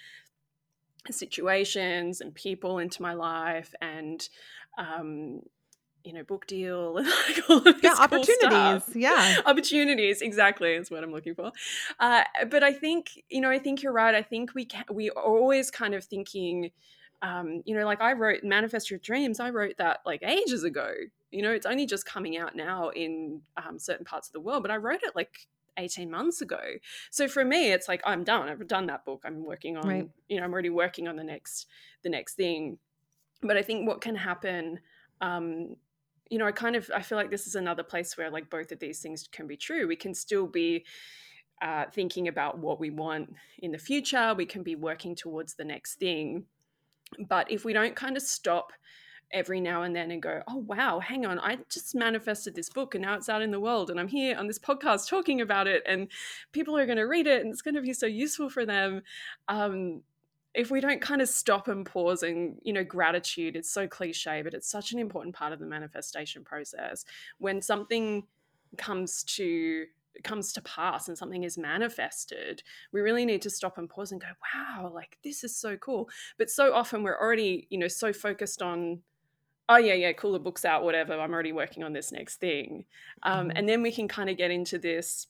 situations 1.11 2.21
and 2.21 2.35
people 2.35 2.79
into 2.79 3.01
my 3.01 3.15
life 3.15 3.73
and 3.81 4.29
um, 4.77 5.41
you 6.09 6.15
know, 6.15 6.23
book 6.25 6.47
deal 6.47 6.97
and 6.97 7.07
like 7.29 7.51
all 7.51 7.59
of 7.59 7.67
Yeah, 7.67 7.73
this 7.83 7.95
cool 7.95 8.03
opportunities. 8.05 8.97
Yeah. 8.97 9.37
Opportunities, 9.47 10.23
exactly, 10.23 10.73
is 10.73 10.91
what 10.91 11.05
I'm 11.05 11.13
looking 11.13 11.35
for. 11.35 11.53
Uh, 12.01 12.25
but 12.51 12.63
I 12.63 12.73
think, 12.73 13.11
you 13.29 13.43
know, 13.43 13.51
I 13.51 13.59
think 13.59 13.83
you're 13.83 13.93
right. 13.93 14.15
I 14.15 14.23
think 14.23 14.55
we 14.55 14.65
can, 14.65 14.85
we 14.91 15.11
are 15.11 15.23
always 15.23 15.71
kind 15.71 15.95
of 15.95 16.03
thinking, 16.05 16.71
um, 17.21 17.63
you 17.67 17.77
know, 17.77 17.85
like 17.85 18.01
I 18.01 18.15
wrote 18.15 18.43
Manifest 18.43 18.91
Your 18.91 18.99
Dreams. 19.01 19.39
I 19.39 19.51
wrote 19.51 19.75
that 19.77 19.99
like 20.07 20.23
ages 20.23 20.65
ago. 20.65 20.91
You 21.31 21.43
know, 21.43 21.51
it's 21.53 21.67
only 21.67 21.85
just 21.85 22.07
coming 22.07 22.39
out 22.39 22.57
now 22.57 22.89
in 22.89 23.43
um, 23.59 23.79
certain 23.79 24.07
parts 24.07 24.29
of 24.29 24.33
the 24.33 24.41
world, 24.41 24.63
but 24.63 24.71
I 24.71 24.77
wrote 24.79 25.01
it 25.03 25.15
like 25.15 25.47
18 25.77 26.11
months 26.11 26.41
ago. 26.41 26.61
So 27.11 27.29
for 27.29 27.45
me, 27.45 27.71
it's 27.71 27.87
like 27.87 28.01
I'm 28.07 28.25
done. 28.25 28.49
I've 28.49 28.67
done 28.67 28.87
that 28.87 29.05
book. 29.05 29.25
I'm 29.27 29.45
working 29.45 29.77
on, 29.77 29.87
Right. 29.87 30.09
you 30.29 30.39
know, 30.39 30.45
I'm 30.45 30.53
already 30.55 30.71
working 30.71 31.07
on 31.07 31.17
the 31.17 31.25
next 31.25 31.67
the 32.03 32.09
next 32.09 32.35
thing. 32.35 32.79
But 33.43 33.59
I 33.59 33.63
think 33.63 33.87
what 33.87 34.01
can 34.01 34.17
happen 34.17 34.81
um, 35.21 35.77
you 36.31 36.39
know, 36.39 36.47
I 36.47 36.53
kind 36.53 36.77
of 36.77 36.91
I 36.95 37.03
feel 37.03 37.19
like 37.19 37.31
this 37.31 37.47
is 37.47 37.55
another 37.55 37.83
place 37.83 38.17
where 38.17 38.31
like 38.31 38.51
both 38.51 38.73
of 38.73 38.79
these 38.79 39.01
things 39.01 39.29
can 39.31 39.47
be 39.47 39.57
true. 39.57 39.87
We 39.87 39.97
can 39.97 40.15
still 40.15 40.47
be 40.47 40.85
uh, 41.63 41.85
thinking 41.93 42.29
about 42.29 42.59
what 42.59 42.79
we 42.79 42.91
want 42.91 43.35
in 43.59 43.73
the 43.73 43.79
future. 43.79 44.35
We 44.37 44.47
can 44.47 44.63
be 44.63 44.77
working 44.77 45.15
towards 45.15 45.55
the 45.55 45.65
next 45.65 45.97
thing, 45.97 46.45
but 47.29 47.51
if 47.51 47.65
we 47.65 47.73
don't 47.73 47.97
kind 47.97 48.17
of 48.17 48.23
stop 48.23 48.73
every 49.33 49.61
now 49.61 49.83
and 49.83 49.95
then 49.95 50.11
and 50.11 50.23
go, 50.23 50.43
oh 50.49 50.59
wow, 50.59 51.01
hang 51.01 51.27
on, 51.27 51.39
I 51.39 51.59
just 51.71 51.95
manifested 51.95 52.55
this 52.55 52.71
book 52.71 52.95
and 52.95 53.03
now 53.03 53.15
it's 53.15 53.29
out 53.29 53.43
in 53.43 53.51
the 53.51 53.61
world 53.61 53.91
and 53.91 54.01
I'm 54.01 54.09
here 54.09 54.37
on 54.37 54.47
this 54.47 54.59
podcast 54.59 55.09
talking 55.09 55.41
about 55.41 55.67
it 55.67 55.83
and 55.87 56.09
people 56.53 56.77
are 56.77 56.87
going 56.87 56.99
to 56.99 57.05
read 57.05 57.27
it 57.27 57.43
and 57.43 57.53
it's 57.53 57.63
going 57.63 57.75
to 57.75 57.83
be 57.83 57.93
so 57.93 58.07
useful 58.07 58.49
for 58.49 58.65
them. 58.65 59.03
Um, 59.49 60.03
if 60.55 60.71
we 60.71 60.81
don't 60.81 61.01
kind 61.01 61.21
of 61.23 61.29
stop 61.29 61.69
and 61.69 61.85
pause 61.87 62.23
and 62.23 62.59
you 62.63 62.73
know 62.73 62.83
gratitude 62.85 63.55
it's 63.55 63.71
so 63.71 63.87
cliche 63.87 64.43
but 64.43 64.55
it's 64.55 64.69
such 64.71 64.93
an 64.93 64.99
important 64.99 65.35
part 65.35 65.53
of 65.53 65.59
the 65.59 65.67
manifestation 65.67 66.43
process. 66.45 67.05
When 67.39 67.61
something 67.63 68.27
comes 68.77 69.23
to 69.25 69.87
comes 70.25 70.53
to 70.53 70.61
pass 70.63 71.07
and 71.09 71.17
something 71.17 71.45
is 71.45 71.57
manifested 71.57 72.63
we 72.93 73.01
really 73.01 73.25
need 73.25 73.41
to 73.43 73.51
stop 73.51 73.79
and 73.79 73.89
pause 73.89 74.11
and 74.11 74.21
go 74.21 74.27
wow 74.55 74.91
like 74.93 75.17
this 75.23 75.45
is 75.45 75.55
so 75.55 75.77
cool. 75.77 76.09
But 76.39 76.51
so 76.51 76.75
often 76.75 77.03
we're 77.03 77.19
already 77.21 77.67
you 77.71 77.79
know 77.79 77.89
so 77.89 78.13
focused 78.13 78.61
on 78.63 79.01
oh 79.69 79.77
yeah 79.77 79.95
yeah 79.95 80.13
cool 80.13 80.33
the 80.33 80.41
book's 80.41 80.65
out 80.65 80.83
whatever 80.83 81.13
i'm 81.13 81.33
already 81.33 81.53
working 81.53 81.85
on 81.85 81.93
this 81.93 82.11
next 82.11 82.37
thing. 82.41 82.85
Um, 83.23 83.49
Mhm. 83.49 83.53
and 83.57 83.69
then 83.69 83.83
we 83.83 83.93
can 83.93 84.09
kind 84.09 84.29
of 84.31 84.37
get 84.37 84.51
into 84.51 84.79
this 84.79 85.29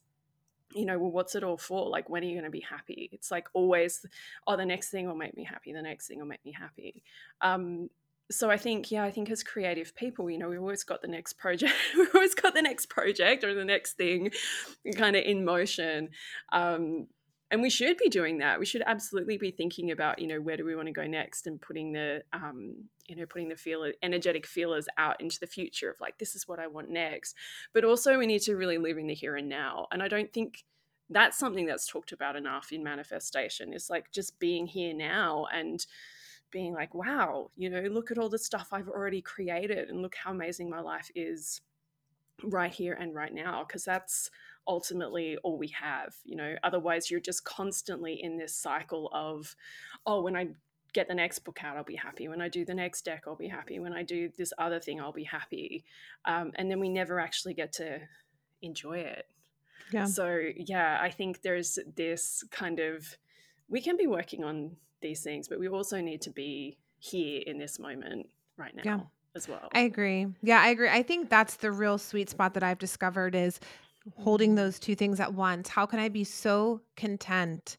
you 0.75 0.85
know, 0.85 0.99
well, 0.99 1.11
what's 1.11 1.35
it 1.35 1.43
all 1.43 1.57
for? 1.57 1.89
Like, 1.89 2.09
when 2.09 2.23
are 2.23 2.27
you 2.27 2.35
going 2.35 2.45
to 2.45 2.51
be 2.51 2.61
happy? 2.61 3.09
It's 3.12 3.31
like 3.31 3.49
always, 3.55 4.05
oh, 4.47 4.57
the 4.57 4.66
next 4.66 4.91
thing 4.91 5.07
will 5.07 5.14
make 5.14 5.37
me 5.37 5.45
happy. 5.45 5.73
The 5.73 5.83
next 5.83 6.09
thing 6.09 6.19
will 6.19 6.27
make 6.27 6.45
me 6.45 6.53
happy. 6.53 7.03
Um, 7.41 7.89
so 8.31 8.51
I 8.51 8.59
think, 8.59 8.91
yeah, 8.91 9.05
I 9.05 9.11
think 9.11 9.31
as 9.31 9.43
creative 9.43 9.95
people, 9.97 10.29
you 10.29 10.39
know, 10.39 10.51
we've 10.51 10.61
always 10.61 10.85
got 10.85 11.01
the 11.01 11.09
next 11.09 11.35
project, 11.35 11.73
we've 11.97 12.14
always 12.14 12.35
got 12.35 12.55
the 12.55 12.62
next 12.62 12.87
project 12.87 13.45
or 13.45 13.55
the 13.55 13.64
next 13.64 13.95
thing 13.95 14.31
kind 14.97 15.16
of 15.16 15.25
in 15.25 15.45
motion. 15.45 16.11
Um, 16.53 17.07
and 17.51 17.62
we 17.62 17.71
should 17.71 17.97
be 17.97 18.11
doing 18.11 18.39
that. 18.39 18.59
We 18.59 18.66
should 18.66 18.83
absolutely 18.85 19.39
be 19.39 19.51
thinking 19.51 19.91
about, 19.91 20.19
you 20.19 20.27
know, 20.27 20.41
where 20.41 20.59
do 20.59 20.66
we 20.66 20.77
want 20.77 20.89
to 20.89 20.93
go 20.93 21.07
next 21.07 21.47
and 21.47 21.61
putting 21.61 21.93
the, 21.93 22.23
um, 22.35 22.75
you 23.09 23.16
know, 23.16 23.26
putting 23.26 23.48
the 23.48 23.56
feel 23.56 23.90
energetic 24.02 24.46
feelers 24.46 24.86
out 24.96 25.20
into 25.20 25.40
the 25.40 25.46
future 25.46 25.90
of 25.90 26.00
like, 26.00 26.18
this 26.18 26.36
is 26.36 26.46
what 26.46 26.61
I 26.61 26.66
want 26.66 26.90
next. 26.90 27.34
But 27.72 27.84
also 27.84 28.18
we 28.18 28.26
need 28.26 28.42
to 28.42 28.56
really 28.56 28.78
live 28.78 28.98
in 28.98 29.06
the 29.06 29.14
here 29.14 29.36
and 29.36 29.48
now 29.48 29.86
and 29.90 30.02
i 30.02 30.09
don't 30.09 30.32
think 30.32 30.64
that's 31.11 31.38
something 31.38 31.66
that's 31.66 31.86
talked 31.86 32.12
about 32.12 32.36
enough 32.36 32.72
in 32.72 32.82
manifestation 32.82 33.72
is 33.72 33.90
like 33.90 34.11
just 34.12 34.38
being 34.38 34.66
here 34.66 34.94
now 34.94 35.46
and 35.52 35.86
being 36.50 36.72
like 36.72 36.94
wow 36.94 37.50
you 37.56 37.68
know 37.68 37.80
look 37.82 38.11
at 38.11 38.18
all 38.18 38.28
the 38.28 38.38
stuff 38.38 38.68
i've 38.72 38.88
already 38.88 39.20
created 39.20 39.88
and 39.88 40.02
look 40.02 40.14
how 40.14 40.30
amazing 40.30 40.70
my 40.70 40.80
life 40.80 41.11
is 41.14 41.61
right 42.44 42.72
here 42.72 42.94
and 42.94 43.14
right 43.14 43.34
now 43.34 43.64
because 43.66 43.84
that's 43.84 44.30
ultimately 44.66 45.36
all 45.42 45.59
we 45.59 45.68
have 45.68 46.14
you 46.24 46.36
know? 46.36 46.54
Otherwise 46.62 47.11
you're 47.11 47.20
just 47.20 47.44
constantly 47.44 48.22
in 48.22 48.38
this 48.38 48.54
cycle 48.54 49.11
of 49.12 49.56
oh 50.06 50.22
when 50.22 50.36
i 50.36 50.48
get 50.93 51.09
the 51.09 51.14
next 51.14 51.41
book 51.41 51.62
out 51.62 51.76
i'll 51.76 51.84
be 51.84 51.97
happy 51.97 52.28
when 52.28 52.41
i 52.41 52.49
do 52.49 52.64
the 52.64 52.74
next 52.74 53.05
deck 53.05 53.24
i'll 53.26 53.36
be 53.36 53.49
happy 53.49 53.78
when 53.78 53.93
i 53.93 54.03
do 54.03 54.30
this 54.39 54.53
other 54.59 54.80
thing 54.80 55.01
i'll 55.01 55.12
be 55.12 55.24
happy 55.24 55.84
um, 56.24 56.51
and 56.57 56.70
then 56.70 56.80
we 56.80 56.89
never 56.89 57.20
actually 57.20 57.55
get 57.55 57.72
to 57.72 58.01
enjoy 58.62 58.99
it 58.99 59.26
Yeah. 59.93 60.07
so 60.07 60.41
yeah 60.57 60.99
i 61.01 61.11
think 61.11 61.43
there's 61.43 61.78
this 61.95 62.45
kind 62.51 62.80
of 62.80 63.16
we 63.68 63.80
can 63.80 63.97
be 63.97 64.07
working 64.07 64.45
on 64.45 64.76
these 65.01 65.22
things 65.22 65.47
but 65.49 65.59
we 65.61 65.68
also 65.68 66.01
need 66.01 66.22
to 66.22 66.30
be 66.30 66.78
here 66.99 67.43
in 67.47 67.59
this 67.59 67.78
moment 67.78 68.28
right 68.57 68.74
now 68.74 68.82
Yeah. 68.84 69.01
as 69.36 69.47
well 69.49 69.68
I 69.72 69.80
agree. 69.80 70.26
Yeah, 70.43 70.61
I 70.61 70.68
agree. 70.70 70.89
I 70.89 71.03
think 71.05 71.28
that's 71.30 71.57
the 71.57 71.70
real 71.70 71.99
sweet 71.99 72.28
spot 72.30 72.55
that 72.55 72.64
I've 72.64 72.78
discovered 72.78 73.34
is 73.36 73.61
holding 74.16 74.53
Mm. 74.55 74.57
those 74.57 74.80
two 74.80 74.97
things 74.97 75.20
at 75.20 75.32
once. 75.34 75.68
How 75.68 75.86
can 75.86 76.01
I 76.01 76.09
be 76.09 76.24
so 76.24 76.80
content 76.97 77.76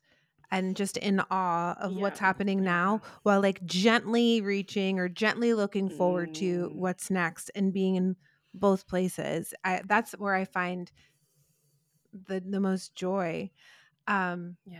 and 0.52 0.76
just 0.76 0.98
in 0.98 1.22
awe 1.32 1.76
of 1.80 1.96
what's 1.96 2.20
happening 2.20 2.64
now 2.64 3.02
while 3.24 3.42
like 3.42 3.64
gently 3.66 4.42
reaching 4.42 5.00
or 5.00 5.08
gently 5.10 5.54
looking 5.54 5.90
forward 5.90 6.34
to 6.36 6.70
Mm. 6.70 6.76
what's 6.76 7.10
next 7.12 7.52
and 7.56 7.74
being 7.74 7.96
in 7.96 8.16
both 8.54 8.88
places. 8.88 9.54
I, 9.64 9.82
that's 9.86 10.14
where 10.14 10.34
I 10.36 10.46
find 10.46 10.92
the 12.28 12.40
the 12.40 12.60
most 12.60 12.96
joy. 12.96 13.52
Um 14.08 14.58
yeah 14.66 14.80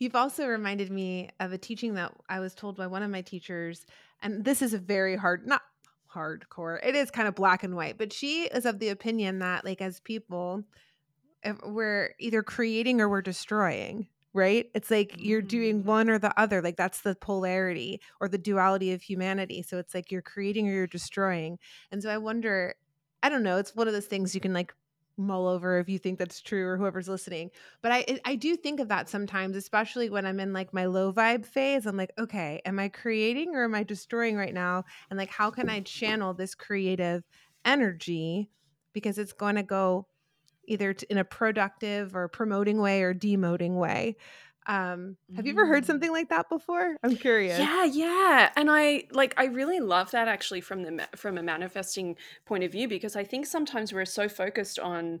You've 0.00 0.14
also 0.16 0.46
reminded 0.46 0.90
me 0.92 1.30
of 1.40 1.52
a 1.52 1.58
teaching 1.58 1.94
that 1.94 2.12
I 2.28 2.38
was 2.40 2.54
told 2.54 2.76
by 2.76 2.86
one 2.86 3.02
of 3.02 3.10
my 3.10 3.20
teachers, 3.22 3.84
and 4.22 4.44
this 4.44 4.62
is 4.62 4.72
a 4.72 4.78
very 4.78 5.16
hard, 5.16 5.44
not 5.46 5.62
hardcore, 6.14 6.78
it 6.84 6.94
is 6.94 7.10
kind 7.10 7.26
of 7.26 7.34
black 7.34 7.64
and 7.64 7.74
white, 7.74 7.98
but 7.98 8.12
she 8.12 8.44
is 8.44 8.64
of 8.64 8.78
the 8.78 8.90
opinion 8.90 9.40
that, 9.40 9.64
like, 9.64 9.80
as 9.82 9.98
people, 9.98 10.62
we're 11.64 12.14
either 12.20 12.42
creating 12.44 13.00
or 13.00 13.08
we're 13.08 13.22
destroying 13.22 14.08
right? 14.38 14.66
It's 14.74 14.90
like 14.90 15.14
you're 15.18 15.42
doing 15.42 15.82
Mm. 15.82 15.84
one 15.84 16.08
or 16.10 16.18
the 16.18 16.38
other 16.40 16.62
like 16.62 16.76
that's 16.78 17.02
the 17.02 17.14
polarity 17.16 18.00
or 18.20 18.28
the 18.28 18.38
duality 18.38 18.92
of 18.92 19.02
humanity. 19.02 19.62
So 19.62 19.78
it's 19.78 19.94
like 19.94 20.10
you're 20.12 20.22
creating 20.22 20.68
or 20.68 20.72
you're 20.72 20.86
destroying. 20.86 21.58
And 21.92 22.02
so 22.02 22.10
i 22.10 22.18
wonder 22.18 22.74
i 23.22 23.28
don't 23.28 23.42
know 23.42 23.58
it's 23.58 23.74
one 23.74 23.88
of 23.88 23.94
those 23.94 24.06
things 24.06 24.34
you 24.34 24.40
can 24.40 24.52
like 24.52 24.72
mull 25.20 25.48
over 25.48 25.80
if 25.80 25.88
you 25.88 25.98
think 25.98 26.16
that's 26.18 26.40
true 26.40 26.64
or 26.66 26.76
whoever's 26.76 27.08
listening. 27.08 27.50
But 27.82 27.92
i 27.92 28.20
i 28.24 28.36
do 28.36 28.56
think 28.56 28.80
of 28.80 28.88
that 28.88 29.08
sometimes 29.08 29.56
especially 29.56 30.08
when 30.10 30.24
i'm 30.26 30.40
in 30.40 30.52
like 30.52 30.72
my 30.72 30.86
low 30.86 31.12
vibe 31.12 31.44
phase. 31.44 31.86
I'm 31.86 31.96
like 31.96 32.12
okay 32.18 32.60
am 32.64 32.78
i 32.78 32.88
creating 32.88 33.54
or 33.56 33.64
am 33.64 33.74
i 33.74 33.82
destroying 33.82 34.36
right 34.36 34.54
now? 34.54 34.84
And 35.10 35.18
like 35.18 35.30
how 35.30 35.50
can 35.50 35.68
i 35.68 35.80
channel 35.80 36.34
this 36.34 36.54
creative 36.54 37.24
energy? 37.64 38.50
Because 38.92 39.18
it's 39.18 39.32
going 39.32 39.56
to 39.56 39.62
go 39.62 40.06
either 40.68 40.94
in 41.10 41.18
a 41.18 41.24
productive 41.24 42.14
or 42.16 42.28
promoting 42.28 42.80
way 42.80 43.02
or 43.02 43.14
demoting 43.14 43.76
way. 43.78 44.16
Um, 44.66 45.16
have 45.36 45.46
you 45.46 45.52
ever 45.52 45.66
heard 45.66 45.84
Mm. 45.84 45.86
something 45.86 46.12
like 46.12 46.28
that 46.30 46.48
before? 46.50 46.96
I'm 47.02 47.16
curious. 47.16 47.68
Yeah, 47.68 47.84
yeah, 47.84 48.52
and 48.56 48.70
I 48.70 49.04
like 49.10 49.32
I 49.38 49.46
really 49.46 49.80
love 49.80 50.10
that 50.10 50.28
actually 50.28 50.60
from 50.60 50.82
the 50.82 51.08
from 51.16 51.38
a 51.38 51.42
manifesting 51.42 52.16
point 52.44 52.64
of 52.64 52.72
view 52.72 52.88
because 52.88 53.16
I 53.16 53.24
think 53.24 53.46
sometimes 53.46 53.92
we're 53.92 54.04
so 54.04 54.28
focused 54.28 54.78
on 54.78 55.20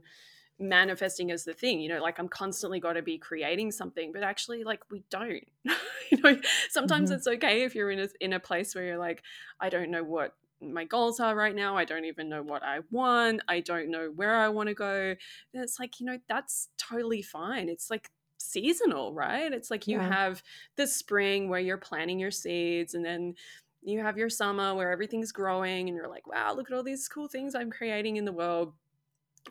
manifesting 0.58 1.30
as 1.30 1.44
the 1.44 1.54
thing, 1.54 1.80
you 1.80 1.88
know, 1.88 2.02
like 2.02 2.18
I'm 2.18 2.28
constantly 2.28 2.80
got 2.80 2.94
to 2.94 3.02
be 3.02 3.18
creating 3.18 3.72
something, 3.72 4.12
but 4.12 4.22
actually 4.24 4.64
like 4.64 4.82
we 4.90 5.04
don't. 5.10 5.44
you 6.10 6.18
know, 6.22 6.40
sometimes 6.70 7.10
Mhm. 7.10 7.12
it's 7.12 7.26
okay 7.28 7.62
if 7.62 7.74
you're 7.74 7.90
in 7.90 8.00
a 8.00 8.08
in 8.20 8.32
a 8.34 8.40
place 8.40 8.74
where 8.74 8.84
you're 8.84 8.98
like 8.98 9.22
I 9.60 9.70
don't 9.70 9.90
know 9.90 10.04
what 10.04 10.34
my 10.60 10.84
goals 10.84 11.20
are 11.20 11.34
right 11.36 11.54
now. 11.54 11.76
I 11.76 11.84
don't 11.84 12.04
even 12.04 12.28
know 12.28 12.42
what 12.42 12.62
I 12.62 12.80
want. 12.90 13.42
I 13.48 13.60
don't 13.60 13.90
know 13.90 14.10
where 14.14 14.36
I 14.36 14.48
want 14.48 14.68
to 14.68 14.74
go. 14.74 15.14
And 15.54 15.62
it's 15.62 15.78
like, 15.78 16.00
you 16.00 16.06
know, 16.06 16.18
that's 16.28 16.68
totally 16.78 17.22
fine. 17.22 17.68
It's 17.68 17.90
like 17.90 18.10
seasonal, 18.38 19.14
right? 19.14 19.52
It's 19.52 19.70
like 19.70 19.86
you 19.86 19.98
Yeah. 19.98 20.08
have 20.12 20.42
the 20.76 20.86
spring 20.86 21.48
where 21.48 21.60
you're 21.60 21.78
planting 21.78 22.18
your 22.18 22.30
seeds 22.30 22.94
and 22.94 23.04
then 23.04 23.34
you 23.82 24.00
have 24.00 24.18
your 24.18 24.28
summer 24.30 24.74
where 24.74 24.90
everything's 24.90 25.32
growing 25.32 25.88
and 25.88 25.96
you're 25.96 26.08
like, 26.08 26.26
wow, 26.26 26.52
look 26.54 26.70
at 26.70 26.76
all 26.76 26.82
these 26.82 27.08
cool 27.08 27.28
things 27.28 27.54
I'm 27.54 27.70
creating 27.70 28.16
in 28.16 28.24
the 28.24 28.32
world. 28.32 28.74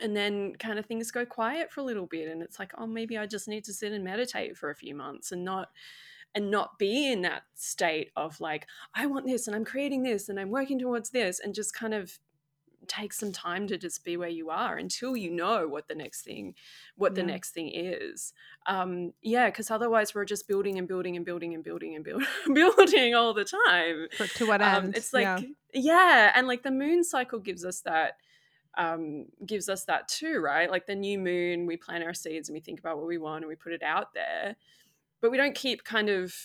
And 0.01 0.15
then 0.15 0.55
kind 0.57 0.77
of 0.77 0.85
things 0.85 1.09
go 1.11 1.25
quiet 1.25 1.71
for 1.71 1.81
a 1.81 1.83
little 1.83 2.05
bit 2.05 2.27
and 2.27 2.43
it's 2.43 2.59
like, 2.59 2.71
oh, 2.77 2.85
maybe 2.85 3.17
I 3.17 3.25
just 3.25 3.47
need 3.47 3.63
to 3.65 3.73
sit 3.73 3.93
and 3.93 4.03
meditate 4.03 4.55
for 4.57 4.69
a 4.69 4.75
few 4.75 4.93
months 4.93 5.31
and 5.31 5.43
not 5.43 5.69
and 6.37 6.51
not 6.51 6.77
be 6.77 7.11
in 7.11 7.23
that 7.23 7.41
state 7.55 8.11
of 8.15 8.39
like, 8.39 8.67
I 8.93 9.07
want 9.07 9.25
this 9.25 9.47
and 9.47 9.55
I'm 9.55 9.65
creating 9.65 10.03
this 10.03 10.29
and 10.29 10.39
I'm 10.39 10.51
working 10.51 10.77
towards 10.77 11.09
this 11.09 11.39
and 11.39 11.51
just 11.51 11.73
kind 11.73 11.95
of 11.95 12.19
take 12.85 13.11
some 13.11 13.31
time 13.31 13.65
to 13.67 13.75
just 13.75 14.05
be 14.05 14.17
where 14.17 14.29
you 14.29 14.51
are 14.51 14.77
until 14.77 15.17
you 15.17 15.31
know 15.31 15.67
what 15.67 15.87
the 15.87 15.95
next 15.95 16.21
thing 16.21 16.53
what 16.95 17.15
the 17.15 17.23
next 17.23 17.49
thing 17.49 17.71
is. 17.73 18.33
Um 18.67 19.13
yeah 19.23 19.47
because 19.47 19.71
otherwise 19.71 20.13
we're 20.13 20.25
just 20.25 20.47
building 20.47 20.77
and 20.77 20.87
building 20.87 21.15
and 21.15 21.25
building 21.25 21.55
and 21.55 21.63
building 21.63 21.95
and 21.95 22.05
build, 22.05 22.23
building 22.53 23.15
all 23.15 23.33
the 23.33 23.43
time. 23.43 24.07
For, 24.15 24.27
to 24.27 24.45
what 24.45 24.61
um 24.61 24.85
end? 24.85 24.95
it's 24.95 25.11
like 25.11 25.25
yeah. 25.25 25.41
yeah 25.73 26.31
and 26.35 26.47
like 26.47 26.61
the 26.61 26.71
moon 26.71 27.03
cycle 27.03 27.39
gives 27.39 27.65
us 27.65 27.81
that 27.81 28.17
um 28.77 29.25
gives 29.43 29.69
us 29.69 29.85
that 29.85 30.07
too 30.07 30.39
right? 30.39 30.69
Like 30.69 30.85
the 30.85 30.95
new 30.95 31.17
moon 31.17 31.65
we 31.65 31.77
plant 31.77 32.03
our 32.03 32.13
seeds 32.13 32.47
and 32.47 32.53
we 32.53 32.61
think 32.61 32.79
about 32.79 32.97
what 32.97 33.07
we 33.07 33.17
want 33.17 33.43
and 33.43 33.49
we 33.49 33.55
put 33.55 33.73
it 33.73 33.81
out 33.81 34.13
there 34.13 34.55
but 35.21 35.31
we 35.31 35.37
don't 35.37 35.55
keep 35.55 35.83
kind 35.83 36.09
of 36.09 36.35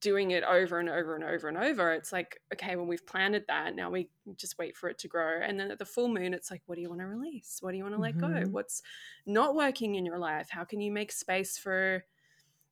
doing 0.00 0.32
it 0.32 0.42
over 0.42 0.80
and 0.80 0.88
over 0.88 1.14
and 1.14 1.22
over 1.24 1.48
and 1.48 1.56
over. 1.56 1.92
It's 1.92 2.12
like, 2.12 2.40
okay, 2.52 2.74
well, 2.76 2.86
we've 2.86 3.06
planted 3.06 3.44
that. 3.48 3.74
Now 3.76 3.88
we 3.90 4.10
just 4.36 4.58
wait 4.58 4.76
for 4.76 4.88
it 4.88 4.98
to 4.98 5.08
grow. 5.08 5.40
And 5.40 5.58
then 5.60 5.70
at 5.70 5.78
the 5.78 5.84
full 5.86 6.08
moon, 6.08 6.34
it's 6.34 6.50
like, 6.50 6.62
what 6.66 6.74
do 6.74 6.80
you 6.82 6.88
want 6.88 7.00
to 7.02 7.06
release? 7.06 7.58
What 7.60 7.70
do 7.70 7.76
you 7.76 7.84
want 7.84 7.94
to 7.94 8.00
let 8.00 8.18
go? 8.18 8.26
Mhm. 8.28 8.50
What's 8.50 8.82
not 9.26 9.54
working 9.54 9.94
in 9.94 10.04
your 10.04 10.18
life? 10.18 10.50
How 10.50 10.64
can 10.64 10.80
you 10.80 10.90
make 10.90 11.12
space 11.12 11.56
for 11.56 12.04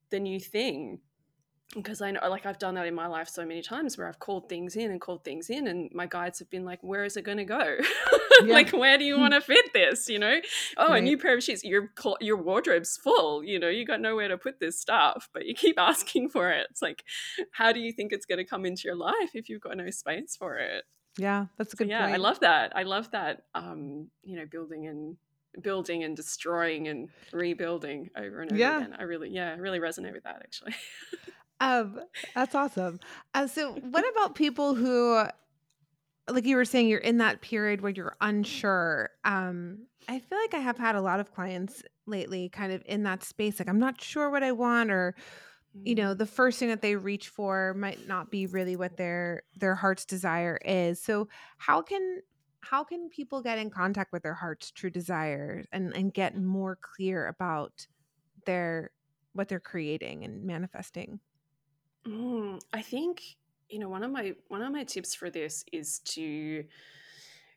the 0.09 0.19
new 0.19 0.39
thing? 0.39 1.01
Because 1.73 2.01
I 2.01 2.11
know, 2.11 2.29
like, 2.29 2.45
I've 2.45 2.59
done 2.59 2.75
that 2.75 2.85
in 2.87 2.93
my 2.95 3.07
life 3.07 3.29
so 3.29 3.45
many 3.45 3.61
times 3.61 3.97
where 3.97 4.07
I've 4.07 4.19
called 4.19 4.49
things 4.49 4.75
in 4.75 4.91
and 4.91 4.99
called 4.99 5.23
things 5.23 5.49
in, 5.49 5.67
and 5.67 5.89
my 5.93 6.05
guides 6.05 6.39
have 6.39 6.49
been 6.49 6.65
like, 6.65 6.83
where 6.83 7.05
is 7.05 7.15
it 7.17 7.23
going 7.23 7.37
to 7.37 7.45
go? 7.45 7.77
Yeah. 8.47 8.53
like, 8.53 8.71
where 8.71 8.97
do 8.97 9.03
you 9.03 9.17
want 9.19 9.33
to 9.33 9.41
fit 9.41 9.73
this? 9.73 10.07
You 10.09 10.19
know? 10.19 10.39
oh, 10.77 10.93
a 10.93 11.01
new 11.01 11.17
pair 11.17 11.35
of 11.37 11.43
shoes. 11.43 11.63
Your 11.63 11.91
your 12.19 12.37
wardrobe's 12.37 12.97
full. 12.97 13.43
You 13.43 13.59
know, 13.59 13.69
you 13.69 13.85
got 13.85 14.01
nowhere 14.01 14.27
to 14.27 14.37
put 14.37 14.59
this 14.59 14.79
stuff, 14.79 15.29
but 15.33 15.45
you 15.45 15.53
keep 15.55 15.79
asking 15.79 16.29
for 16.29 16.51
it. 16.51 16.67
It's 16.71 16.81
like, 16.81 17.03
how 17.51 17.71
do 17.71 17.79
you 17.79 17.91
think 17.91 18.11
it's 18.13 18.25
going 18.25 18.39
to 18.39 18.45
come 18.45 18.65
into 18.65 18.83
your 18.85 18.95
life 18.95 19.31
if 19.33 19.49
you've 19.49 19.61
got 19.61 19.77
no 19.77 19.89
space 19.89 20.35
for 20.37 20.57
it? 20.57 20.83
Yeah, 21.17 21.47
that's 21.57 21.73
a 21.73 21.77
So 21.77 21.83
good 21.83 21.89
yeah, 21.89 22.01
point. 22.03 22.13
I 22.13 22.17
love 22.17 22.39
that. 22.39 22.71
I 22.75 22.83
love 22.83 23.11
that. 23.11 23.43
Um, 23.53 24.07
you 24.23 24.37
know, 24.37 24.45
building 24.49 24.87
and 24.87 25.17
building 25.61 26.03
and 26.05 26.15
destroying 26.15 26.87
and 26.87 27.09
rebuilding 27.33 28.09
over 28.15 28.41
and 28.41 28.51
over 28.53 28.57
Yeah. 28.59 28.77
again. 28.77 28.95
I 28.97 29.03
really, 29.03 29.29
yeah, 29.29 29.49
I 29.51 29.57
really 29.57 29.79
resonate 29.79 30.13
with 30.13 30.23
that 30.23 30.37
actually. 30.43 30.73
Um, 31.63 31.99
that's 32.33 32.55
awesome. 32.55 32.99
Uh, 33.35 33.45
so, 33.45 33.73
what 33.73 34.03
about 34.13 34.33
people 34.33 34.73
who, 34.73 35.23
like 36.29 36.45
you 36.45 36.55
were 36.55 36.65
saying, 36.65 36.87
you're 36.87 36.99
in 36.99 37.17
that 37.17 37.41
period 37.41 37.81
where 37.81 37.91
you're 37.91 38.15
unsure? 38.21 39.09
Um, 39.23 39.87
I 40.07 40.19
feel 40.19 40.37
like 40.39 40.53
I 40.53 40.59
have 40.59 40.77
had 40.77 40.95
a 40.95 41.01
lot 41.01 41.19
of 41.19 41.31
clients 41.31 41.83
lately, 42.05 42.49
kind 42.49 42.71
of 42.73 42.83
in 42.85 43.03
that 43.03 43.23
space. 43.23 43.59
Like, 43.59 43.69
I'm 43.69 43.79
not 43.79 44.01
sure 44.01 44.29
what 44.29 44.43
I 44.43 44.51
want, 44.51 44.91
or 44.91 45.15
you 45.85 45.95
know, 45.95 46.13
Mm. 46.13 46.15
the 46.15 46.27
first 46.27 46.59
thing 46.59 46.69
that 46.69 46.81
they 46.81 46.95
reach 46.95 47.29
for 47.29 47.73
might 47.75 48.07
not 48.07 48.31
be 48.31 48.47
really 48.47 48.75
what 48.75 48.97
their 48.97 49.43
their 49.55 49.75
heart's 49.75 50.05
desire 50.05 50.57
is. 50.65 51.01
So, 51.01 51.29
how 51.57 51.81
can 51.81 52.21
how 52.61 52.83
can 52.83 53.09
people 53.09 53.41
get 53.41 53.57
in 53.59 53.69
contact 53.71 54.11
with 54.13 54.23
their 54.23 54.35
heart's 54.35 54.71
true 54.71 54.91
desires 54.91 55.65
and 55.71 55.95
and 55.95 56.13
get 56.13 56.37
more 56.37 56.77
clear 56.81 57.27
about 57.27 57.87
their 58.45 58.91
what 59.33 59.49
they're 59.49 59.59
creating 59.61 60.23
and 60.25 60.43
manifesting? 60.45 61.21
Mm, 62.05 62.59
I 62.73 62.81
think 62.81 63.37
you 63.71 63.79
know 63.79 63.89
one 63.89 64.03
of 64.03 64.11
my 64.11 64.33
one 64.49 64.61
of 64.61 64.71
my 64.71 64.83
tips 64.83 65.15
for 65.15 65.29
this 65.29 65.65
is 65.71 65.99
to 65.99 66.65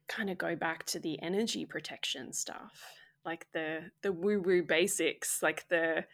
kind 0.09 0.31
of 0.31 0.39
go 0.39 0.55
back 0.55 0.85
to 0.85 0.99
the 0.99 1.21
energy 1.23 1.65
protection 1.65 2.33
stuff, 2.33 2.83
like 3.25 3.47
the 3.53 3.81
the 4.03 4.13
woo 4.13 4.41
woo 4.41 4.63
basics, 4.63 5.43
like 5.43 5.69
the 5.69 6.05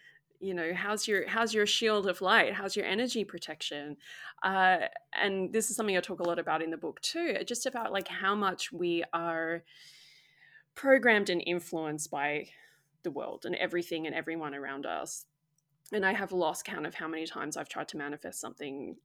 you 0.40 0.54
know 0.54 0.72
how's 0.74 1.06
your 1.06 1.28
how's 1.28 1.52
your 1.52 1.66
shield 1.66 2.06
of 2.06 2.22
light, 2.22 2.54
how's 2.54 2.76
your 2.76 2.86
energy 2.86 3.24
protection, 3.24 3.96
uh, 4.42 4.78
and 5.12 5.52
this 5.52 5.70
is 5.70 5.76
something 5.76 5.96
I 5.96 6.00
talk 6.00 6.20
a 6.20 6.28
lot 6.28 6.38
about 6.38 6.62
in 6.62 6.70
the 6.70 6.76
book 6.76 7.00
too, 7.02 7.36
just 7.46 7.66
about 7.66 7.92
like 7.92 8.08
how 8.08 8.34
much 8.34 8.72
we 8.72 9.04
are 9.12 9.62
programmed 10.74 11.28
and 11.28 11.42
influenced 11.46 12.10
by 12.10 12.48
the 13.02 13.10
world 13.10 13.44
and 13.44 13.54
everything 13.56 14.06
and 14.06 14.14
everyone 14.14 14.54
around 14.54 14.86
us. 14.86 15.26
And 15.92 16.06
I 16.06 16.12
have 16.12 16.32
lost 16.32 16.64
count 16.64 16.86
of 16.86 16.94
how 16.94 17.08
many 17.08 17.26
times 17.26 17.56
I've 17.56 17.68
tried 17.68 17.88
to 17.88 17.96
manifest 17.96 18.40
something, 18.40 18.96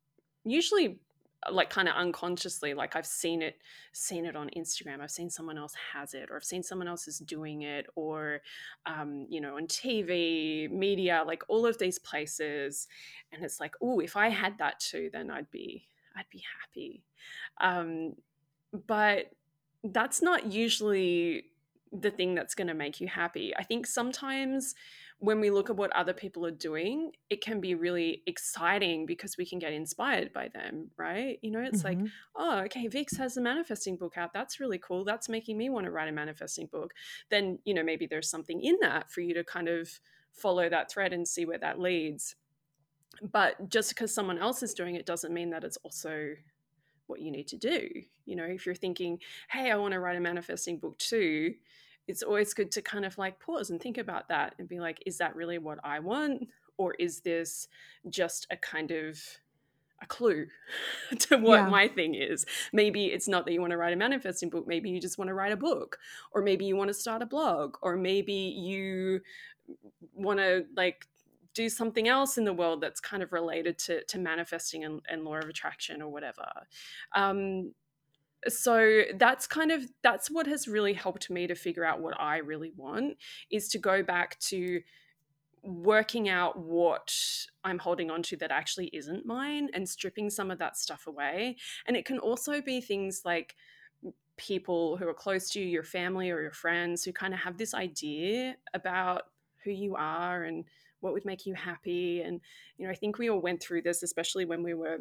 usually 0.46 1.00
uh, 1.48 1.52
like 1.52 1.70
kind 1.70 1.88
of 1.88 1.96
unconsciously. 1.96 2.74
Like 2.74 2.96
I've 2.96 3.06
seen 3.06 3.42
it, 3.42 3.58
seen 3.92 4.26
it 4.26 4.36
on 4.36 4.50
Instagram. 4.56 5.02
I've 5.02 5.12
seen 5.12 5.30
someone 5.30 5.58
else 5.58 5.74
has 5.94 6.14
it, 6.14 6.30
or 6.30 6.38
I've 6.38 6.44
seen 6.44 6.64
someone 6.64 6.88
else 6.88 7.08
is 7.08 7.20
doing 7.20 7.64
it, 7.64 7.88
or 7.96 8.42
um, 8.86 9.26
you 9.30 9.42
know, 9.42 9.58
on 9.58 9.68
TV, 9.68 10.70
media, 10.70 11.24
like 11.26 11.44
all 11.48 11.66
of 11.66 11.78
these 11.78 12.00
places. 12.00 12.88
And 13.32 13.44
it's 13.44 13.60
like, 13.60 13.74
oh, 13.82 14.00
if 14.00 14.16
I 14.16 14.30
had 14.30 14.58
that 14.60 14.80
too, 14.80 15.10
then 15.12 15.30
I'd 15.30 15.52
be, 15.52 15.88
I'd 16.16 16.30
be 16.30 16.44
happy. 16.62 17.04
Um, 17.60 18.14
but 18.88 19.32
that's 19.84 20.22
not 20.22 20.52
usually 20.52 21.46
the 21.92 22.12
thing 22.12 22.36
that's 22.36 22.56
going 22.56 22.68
to 22.68 22.74
make 22.74 23.00
you 23.00 23.08
happy. 23.08 23.54
I 23.58 23.64
think 23.64 23.88
sometimes 23.88 24.76
when 25.20 25.40
we 25.40 25.50
look 25.50 25.70
at 25.70 25.78
what 25.78 25.92
other 25.94 26.14
people 26.14 26.46
are 26.46 26.52
doing, 26.52 27.12
it 27.30 27.42
can 27.42 27.62
be 27.62 27.74
really 27.74 28.22
exciting 28.28 29.06
because 29.06 29.38
we 29.38 29.46
can 29.46 29.60
get 29.60 29.74
inspired 29.74 30.34
by 30.34 30.50
them, 30.50 30.92
right? 30.98 31.40
You 31.42 31.52
know, 31.52 31.62
it's 31.62 31.84
like, 31.84 32.00
Mhm. 32.00 32.12
oh, 32.36 32.60
okay, 32.66 32.88
Vix 32.88 33.16
has 33.18 33.38
a 33.38 33.42
manifesting 33.42 33.96
book 33.98 34.18
out. 34.18 34.34
That's 34.34 34.60
really 34.60 34.78
cool. 34.78 35.06
That's 35.06 35.30
making 35.30 35.58
me 35.58 35.70
want 35.70 35.86
to 35.86 35.92
write 35.92 36.10
a 36.10 36.12
manifesting 36.12 36.68
book. 36.68 36.94
Then, 37.30 37.60
you 37.64 37.74
know, 37.74 37.84
maybe 37.84 38.06
there's 38.08 38.30
something 38.30 38.62
in 38.62 38.78
that 38.82 39.10
for 39.10 39.22
you 39.22 39.34
to 39.34 39.44
kind 39.44 39.70
of 39.70 40.00
follow 40.32 40.70
that 40.70 40.92
thread 40.92 41.14
and 41.14 41.28
see 41.28 41.46
where 41.46 41.60
that 41.60 41.80
leads. 41.80 42.36
But 43.22 43.70
just 43.70 43.90
because 43.90 44.14
someone 44.14 44.38
else 44.38 44.62
is 44.64 44.74
doing 44.74 44.96
it 44.96 45.06
doesn't 45.06 45.34
mean 45.34 45.52
that 45.52 45.64
it's 45.64 45.78
also 45.78 46.36
what 47.08 47.22
you 47.22 47.32
need 47.32 47.48
to 47.50 47.58
do. 47.58 47.90
You 48.26 48.36
know, 48.36 48.46
if 48.46 48.66
you're 48.66 48.76
thinking, 48.76 49.22
hey, 49.50 49.72
I 49.72 49.78
want 49.78 49.94
to 49.94 50.00
write 50.00 50.18
a 50.18 50.22
manifesting 50.22 50.80
book 50.80 50.98
too, 50.98 51.56
it's 52.08 52.24
always 52.24 52.54
good 52.54 52.72
to 52.74 52.82
kind 52.82 53.06
of 53.06 53.18
like 53.18 53.40
pause 53.40 53.70
and 53.70 53.82
think 53.82 53.98
about 53.98 54.28
that 54.30 54.56
and 54.60 54.68
be 54.68 54.80
like, 54.80 55.02
is 55.06 55.18
that 55.18 55.36
really 55.36 55.58
what 55.58 55.80
I 55.84 56.00
want? 56.00 56.48
Or 56.78 56.94
is 56.96 57.22
this 57.22 57.68
just 58.10 58.48
a 58.52 58.58
kind 58.58 58.92
of 58.92 59.20
a 60.02 60.06
clue 60.06 60.48
to 61.20 61.38
what 61.38 61.62
Yeah. 61.62 61.70
my 61.70 61.88
thing 61.88 62.16
is? 62.16 62.46
Maybe 62.74 63.06
it's 63.08 63.28
not 63.28 63.46
that 63.46 63.54
you 63.54 63.62
want 63.62 63.72
to 63.72 63.78
write 63.78 63.94
a 63.94 63.98
manifesting 63.98 64.50
book, 64.50 64.68
maybe 64.68 64.90
you 64.90 65.00
just 65.00 65.18
want 65.18 65.30
to 65.30 65.34
write 65.34 65.52
a 65.54 65.58
book, 65.58 65.98
or 66.34 66.42
maybe 66.42 66.66
you 66.66 66.76
want 66.76 66.90
to 66.90 66.94
start 66.94 67.22
a 67.22 67.26
blog, 67.26 67.78
or 67.82 67.96
maybe 67.96 68.34
you 68.34 69.22
want 70.14 70.40
to 70.40 70.66
like 70.76 71.08
do 71.54 71.70
something 71.70 72.08
else 72.10 72.38
in 72.38 72.44
the 72.44 72.54
world 72.54 72.82
that's 72.82 73.00
kind 73.00 73.24
of 73.24 73.32
related 73.32 73.78
to, 73.80 74.04
to 74.04 74.20
manifesting 74.20 74.84
and, 74.84 75.02
and 75.10 75.24
law 75.24 75.38
of 75.38 75.48
attraction 75.48 76.02
or 76.02 76.10
whatever. 76.12 76.46
Um, 77.16 77.74
so 78.48 79.04
that's 79.16 79.48
kind 79.48 79.72
of 79.72 79.84
that's 80.04 80.30
what 80.30 80.48
has 80.48 80.68
really 80.68 80.94
helped 80.94 81.30
me 81.30 81.48
to 81.48 81.56
figure 81.56 81.86
out 81.86 82.02
what 82.02 82.20
I 82.20 82.38
really 82.38 82.72
want 82.76 83.18
is 83.52 83.70
to 83.70 83.78
go 83.78 84.04
back 84.04 84.40
to 84.40 84.82
working 85.64 86.30
out 86.30 86.60
what 86.60 87.12
I'm 87.64 87.80
holding 87.80 88.12
on 88.12 88.22
to 88.24 88.38
that 88.38 88.52
actually 88.52 88.88
isn't 88.94 89.26
mine 89.26 89.70
and 89.74 89.90
stripping 89.90 90.30
some 90.30 90.52
of 90.52 90.60
that 90.60 90.78
stuff 90.78 91.08
away. 91.08 91.58
And 91.88 91.98
it 91.98 92.06
can 92.06 92.20
also 92.20 92.62
be 92.62 92.82
things 92.82 93.22
like 93.26 93.56
people 94.38 94.98
who 94.98 95.08
are 95.08 95.14
close 95.14 95.50
to 95.52 95.60
you, 95.60 95.66
your 95.66 95.84
family 95.84 96.30
or 96.30 96.42
your 96.42 96.52
friends, 96.52 97.04
who 97.04 97.12
kind 97.12 97.34
of 97.34 97.40
have 97.40 97.58
this 97.58 97.74
idea 97.74 98.56
about 98.74 99.24
who 99.64 99.72
you 99.72 99.96
are 99.96 100.44
and 100.44 100.66
what 101.00 101.14
would 101.14 101.26
make 101.26 101.46
you 101.46 101.56
happy. 101.56 102.22
And, 102.22 102.42
you 102.78 102.86
know, 102.86 102.92
I 102.92 102.96
think 102.96 103.18
we 103.18 103.30
all 103.30 103.42
went 103.42 103.62
through 103.62 103.82
this, 103.82 104.04
especially 104.04 104.46
when 104.46 104.62
we 104.62 104.74
were 104.74 105.00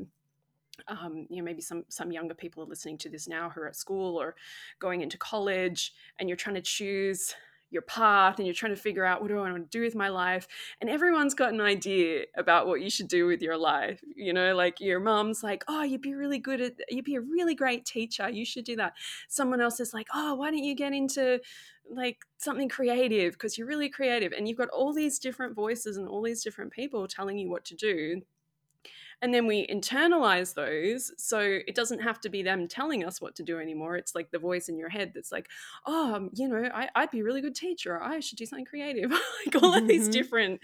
um, 0.88 1.26
you 1.30 1.36
know 1.36 1.44
maybe 1.44 1.62
some 1.62 1.84
some 1.88 2.12
younger 2.12 2.34
people 2.34 2.62
are 2.62 2.66
listening 2.66 2.98
to 2.98 3.08
this 3.08 3.28
now 3.28 3.50
who 3.50 3.60
are 3.60 3.68
at 3.68 3.76
school 3.76 4.20
or 4.20 4.34
going 4.78 5.02
into 5.02 5.18
college 5.18 5.92
and 6.18 6.28
you're 6.28 6.36
trying 6.36 6.56
to 6.56 6.62
choose 6.62 7.34
your 7.70 7.82
path 7.82 8.38
and 8.38 8.46
you're 8.46 8.54
trying 8.54 8.74
to 8.74 8.80
figure 8.80 9.04
out 9.04 9.20
what 9.20 9.28
do 9.28 9.38
I 9.38 9.50
want 9.50 9.70
to 9.70 9.78
do 9.78 9.82
with 9.82 9.96
my 9.96 10.08
life? 10.08 10.46
And 10.80 10.88
everyone's 10.88 11.34
got 11.34 11.52
an 11.52 11.60
idea 11.60 12.24
about 12.36 12.68
what 12.68 12.80
you 12.80 12.88
should 12.88 13.08
do 13.08 13.26
with 13.26 13.42
your 13.42 13.56
life 13.56 14.00
you 14.14 14.32
know 14.32 14.54
like 14.54 14.80
your 14.80 15.00
mom's 15.00 15.42
like 15.42 15.64
oh 15.66 15.82
you'd 15.82 16.00
be 16.00 16.14
really 16.14 16.38
good 16.38 16.60
at 16.60 16.74
you'd 16.88 17.04
be 17.04 17.16
a 17.16 17.20
really 17.20 17.54
great 17.54 17.84
teacher 17.84 18.28
you 18.28 18.44
should 18.44 18.64
do 18.64 18.76
that. 18.76 18.94
Someone 19.28 19.60
else 19.60 19.80
is 19.80 19.92
like 19.92 20.06
oh 20.14 20.34
why 20.34 20.50
don't 20.50 20.64
you 20.64 20.74
get 20.74 20.92
into 20.92 21.40
like 21.90 22.18
something 22.38 22.68
creative? 22.68 23.34
Because 23.34 23.58
you're 23.58 23.66
really 23.66 23.90
creative 23.90 24.32
and 24.32 24.48
you've 24.48 24.58
got 24.58 24.68
all 24.68 24.92
these 24.92 25.18
different 25.18 25.54
voices 25.54 25.96
and 25.96 26.08
all 26.08 26.22
these 26.22 26.42
different 26.42 26.72
people 26.72 27.06
telling 27.06 27.38
you 27.38 27.50
what 27.50 27.64
to 27.66 27.74
do 27.74 28.22
and 29.24 29.32
then 29.32 29.46
we 29.46 29.66
internalize 29.68 30.52
those 30.52 31.10
so 31.16 31.40
it 31.40 31.74
doesn't 31.74 32.00
have 32.00 32.20
to 32.20 32.28
be 32.28 32.42
them 32.42 32.68
telling 32.68 33.02
us 33.02 33.22
what 33.22 33.34
to 33.36 33.42
do 33.42 33.58
anymore. 33.58 33.96
It's 33.96 34.14
like 34.14 34.30
the 34.30 34.38
voice 34.38 34.68
in 34.68 34.76
your 34.76 34.90
head 34.90 35.12
that's 35.14 35.32
like 35.32 35.48
oh 35.86 36.14
um, 36.14 36.30
you 36.34 36.46
know 36.46 36.68
I, 36.74 36.88
would 36.98 37.10
be 37.10 37.20
a 37.20 37.24
really 37.24 37.40
good 37.40 37.54
teacher. 37.54 38.00
I 38.00 38.20
should 38.20 38.36
do 38.36 38.44
something 38.44 38.66
creative. 38.66 39.10
Like 39.46 39.62
all 39.62 39.74
of 39.74 39.88
these 39.88 40.04
mm-hmm. 40.04 40.10
different 40.12 40.60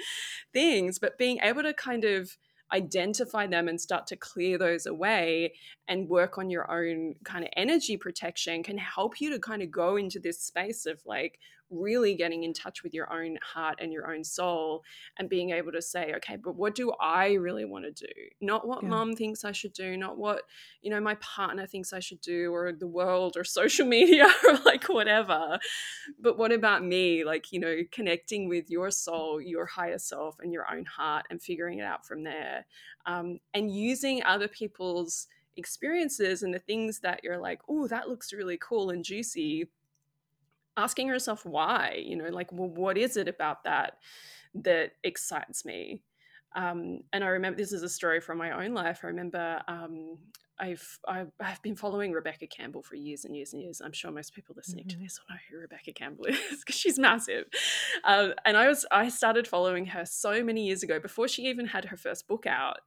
things 0.53 0.99
but 0.99 1.17
being 1.17 1.39
able 1.43 1.63
to 1.63 1.73
kind 1.73 2.05
of 2.05 2.37
identify 2.73 3.47
them 3.47 3.67
and 3.69 3.81
start 3.81 4.07
to 4.09 4.17
clear 4.17 4.59
those 4.59 4.87
away 4.87 5.55
and 5.89 6.09
work 6.09 6.39
on 6.39 6.51
your 6.51 6.71
own 6.71 7.15
kind 7.25 7.45
of 7.45 7.51
energy 7.57 7.97
protection 7.97 8.63
can 8.63 8.79
help 8.79 9.21
you 9.21 9.31
to 9.31 9.39
kind 9.39 9.63
of 9.63 9.71
go 9.71 9.97
into 9.97 10.21
this 10.21 10.41
space 10.41 10.87
of 10.87 11.01
like 11.05 11.39
really 11.71 12.15
getting 12.15 12.43
in 12.43 12.53
touch 12.53 12.83
with 12.83 12.93
your 12.93 13.13
own 13.13 13.39
heart 13.43 13.79
and 13.81 13.93
your 13.93 14.13
own 14.13 14.25
soul 14.25 14.83
and 15.19 15.29
being 15.29 15.51
able 15.51 15.73
to 15.73 15.81
say 15.83 16.13
okay 16.17 16.37
but 16.37 16.57
what 16.57 16.75
do 16.75 16.93
i 17.01 17.35
really 17.35 17.65
want 17.65 17.85
to 17.85 17.93
do? 18.07 18.13
Not 18.41 18.67
what 18.67 18.83
yeah. 18.83 18.89
mom 18.89 19.15
thinks 19.15 19.45
i 19.45 19.53
should 19.53 19.73
do 19.73 19.97
not 19.97 20.19
what 20.19 20.43
you 20.83 20.91
know 20.91 21.01
my 21.01 21.15
partner 21.17 21.67
thinks 21.67 21.93
i 21.93 22.01
should 22.01 22.21
do 22.21 22.53
or 22.53 22.73
the 22.73 22.87
world 22.87 23.37
or 23.37 23.45
social 23.61 23.87
media 23.87 24.29
or 24.47 24.59
like 24.65 24.85
whatever 24.85 25.59
but 26.19 26.39
what 26.39 26.53
about 26.53 26.85
me? 26.85 27.25
Like 27.25 27.53
you 27.53 27.61
know 27.61 27.79
connecting 27.91 28.49
with 28.49 28.71
your 28.71 28.91
soul 28.91 29.41
your 29.41 29.67
higher 29.67 29.99
self 29.99 30.39
and 30.41 30.53
your 30.53 30.67
own 30.73 30.85
heart 30.85 31.27
and 31.31 31.41
figuring 31.41 31.79
it 31.79 31.85
out 31.85 32.07
from 32.07 32.25
there 32.25 32.67
um, 33.07 33.39
and 33.55 33.71
using 33.71 34.23
other 34.25 34.49
people's 34.49 35.27
experiences 35.57 36.43
and 36.43 36.55
the 36.55 36.59
things 36.59 37.01
that 37.01 37.21
you're 37.23 37.39
like 37.39 37.61
oh 37.69 37.87
that 37.87 38.09
looks 38.09 38.33
really 38.33 38.57
cool 38.59 38.91
and 38.91 39.05
juicy 39.05 39.69
asking 40.77 41.09
herself 41.09 41.45
why 41.45 42.03
you 42.05 42.17
know 42.17 42.29
like 42.29 42.51
well 42.53 42.69
what 42.69 42.97
is 42.97 43.17
it 43.17 43.29
about 43.29 43.65
that 43.65 43.95
that 44.55 44.93
excites 45.05 45.65
me 45.65 46.03
um, 46.57 47.01
and 47.13 47.23
i 47.25 47.29
remember 47.29 47.57
this 47.57 47.73
is 47.73 47.83
a 47.83 47.89
story 47.89 48.21
from 48.21 48.39
my 48.39 48.65
own 48.65 48.75
life 48.75 49.01
i 49.03 49.09
remember 49.09 49.61
um, 49.69 50.19
I've, 50.61 50.99
I've, 51.09 51.33
I've 51.41 51.63
been 51.63 51.75
following 51.75 52.13
Rebecca 52.13 52.47
Campbell 52.47 52.83
for 52.83 52.95
years 52.95 53.25
and 53.25 53.35
years 53.35 53.55
and 53.55 53.63
years. 53.63 53.81
I'm 53.83 53.93
sure 53.93 54.11
most 54.11 54.35
people 54.35 54.55
listening 54.57 54.85
mm-hmm. 54.85 54.99
to 54.99 55.05
this 55.05 55.19
will 55.19 55.35
know 55.35 55.41
who 55.51 55.59
Rebecca 55.59 55.93
Campbell 55.93 56.25
is 56.29 56.61
because 56.61 56.79
she's 56.79 56.99
massive. 56.99 57.47
Um, 58.05 58.35
and 58.45 58.57
I 58.57 58.69
was 58.69 58.85
I 58.91 59.09
started 59.09 59.49
following 59.49 59.87
her 59.87 60.05
so 60.05 60.45
many 60.45 60.67
years 60.67 60.83
ago 60.83 61.01
before 61.01 61.29
she 61.29 61.43
even 61.45 61.67
had 61.67 61.87
her 61.87 61.97
first 61.97 62.29
book 62.29 62.47
out. 62.47 62.81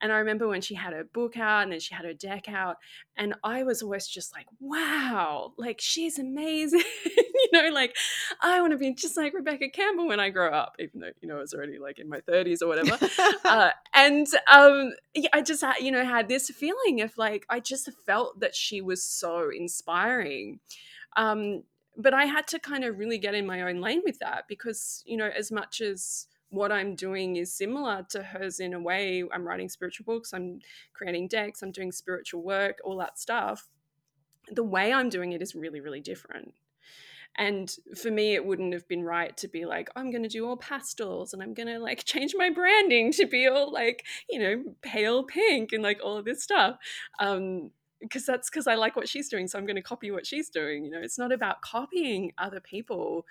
And 0.00 0.10
I 0.10 0.16
remember 0.18 0.48
when 0.48 0.62
she 0.62 0.74
had 0.74 0.94
her 0.94 1.04
book 1.04 1.36
out 1.36 1.64
and 1.64 1.72
then 1.72 1.80
she 1.80 1.94
had 1.94 2.06
her 2.06 2.14
deck 2.14 2.48
out, 2.48 2.76
and 3.16 3.34
I 3.44 3.62
was 3.62 3.82
always 3.82 4.06
just 4.06 4.34
like, 4.34 4.46
wow, 4.58 5.52
like 5.58 5.80
she's 5.80 6.18
amazing. 6.18 6.82
you 7.52 7.62
know, 7.62 7.70
like 7.70 7.96
I 8.42 8.60
want 8.60 8.72
to 8.72 8.78
be 8.78 8.94
just 8.94 9.16
like 9.16 9.34
Rebecca 9.34 9.68
Campbell 9.68 10.08
when 10.08 10.20
I 10.20 10.30
grow 10.30 10.50
up, 10.50 10.76
even 10.78 11.00
though 11.00 11.10
you 11.20 11.28
know 11.28 11.38
I 11.38 11.40
was 11.40 11.54
already 11.54 11.78
like 11.78 11.98
in 11.98 12.08
my 12.08 12.20
30s 12.20 12.62
or 12.62 12.68
whatever. 12.68 12.98
uh, 13.44 13.70
and 13.94 14.26
um, 14.52 14.92
I 15.32 15.42
just 15.42 15.62
had, 15.62 15.78
you 15.80 15.90
know 15.90 16.04
had 16.04 16.28
this 16.28 16.50
feeling 16.50 17.00
of 17.00 17.16
like 17.18 17.46
I 17.48 17.60
just 17.60 17.90
felt 18.06 18.40
that 18.40 18.54
she 18.54 18.80
was 18.80 19.02
so 19.02 19.50
inspiring. 19.50 20.60
Um, 21.16 21.64
but 21.98 22.14
I 22.14 22.26
had 22.26 22.46
to 22.48 22.60
kind 22.60 22.84
of 22.84 22.96
really 22.96 23.18
get 23.18 23.34
in 23.34 23.44
my 23.44 23.62
own 23.62 23.80
lane 23.80 24.02
with 24.04 24.20
that 24.20 24.44
because, 24.48 25.02
you 25.04 25.16
know, 25.16 25.30
as 25.36 25.50
much 25.50 25.80
as 25.80 26.28
what 26.50 26.70
I'm 26.70 26.94
doing 26.94 27.36
is 27.36 27.52
similar 27.52 28.06
to 28.10 28.22
hers 28.22 28.60
in 28.60 28.72
a 28.72 28.80
way, 28.80 29.24
I'm 29.32 29.46
writing 29.46 29.68
spiritual 29.68 30.04
books, 30.04 30.32
I'm 30.32 30.60
creating 30.94 31.28
decks, 31.28 31.60
I'm 31.60 31.72
doing 31.72 31.90
spiritual 31.90 32.42
work, 32.42 32.78
all 32.84 32.96
that 32.98 33.18
stuff. 33.18 33.68
The 34.50 34.62
way 34.62 34.92
I'm 34.92 35.08
doing 35.08 35.32
it 35.32 35.42
is 35.42 35.56
really, 35.56 35.80
really 35.80 36.00
different. 36.00 36.54
And 37.36 37.72
for 37.96 38.10
me, 38.10 38.34
it 38.34 38.44
wouldn't 38.44 38.72
have 38.72 38.88
been 38.88 39.04
right 39.04 39.36
to 39.36 39.48
be 39.48 39.64
like, 39.64 39.88
I'm 39.94 40.10
going 40.10 40.24
to 40.24 40.28
do 40.28 40.46
all 40.46 40.56
pastels 40.56 41.32
and 41.32 41.42
I'm 41.42 41.54
going 41.54 41.68
to 41.68 41.78
like 41.78 42.04
change 42.04 42.34
my 42.36 42.50
branding 42.50 43.12
to 43.12 43.26
be 43.26 43.46
all 43.46 43.72
like, 43.72 44.04
you 44.28 44.40
know, 44.40 44.64
pale 44.82 45.22
pink 45.22 45.72
and 45.72 45.82
like 45.82 46.00
all 46.02 46.16
of 46.16 46.24
this 46.24 46.42
stuff. 46.42 46.76
Um, 47.20 47.70
because 48.00 48.24
that's 48.24 48.48
because 48.48 48.66
I 48.66 48.76
like 48.76 48.96
what 48.96 49.08
she's 49.08 49.28
doing. 49.28 49.48
So 49.48 49.58
I'm 49.58 49.66
going 49.66 49.76
to 49.76 49.82
copy 49.82 50.10
what 50.10 50.26
she's 50.26 50.50
doing. 50.50 50.84
You 50.84 50.90
know, 50.90 51.00
it's 51.00 51.18
not 51.18 51.32
about 51.32 51.62
copying 51.62 52.32
other 52.38 52.60
people. 52.60 53.26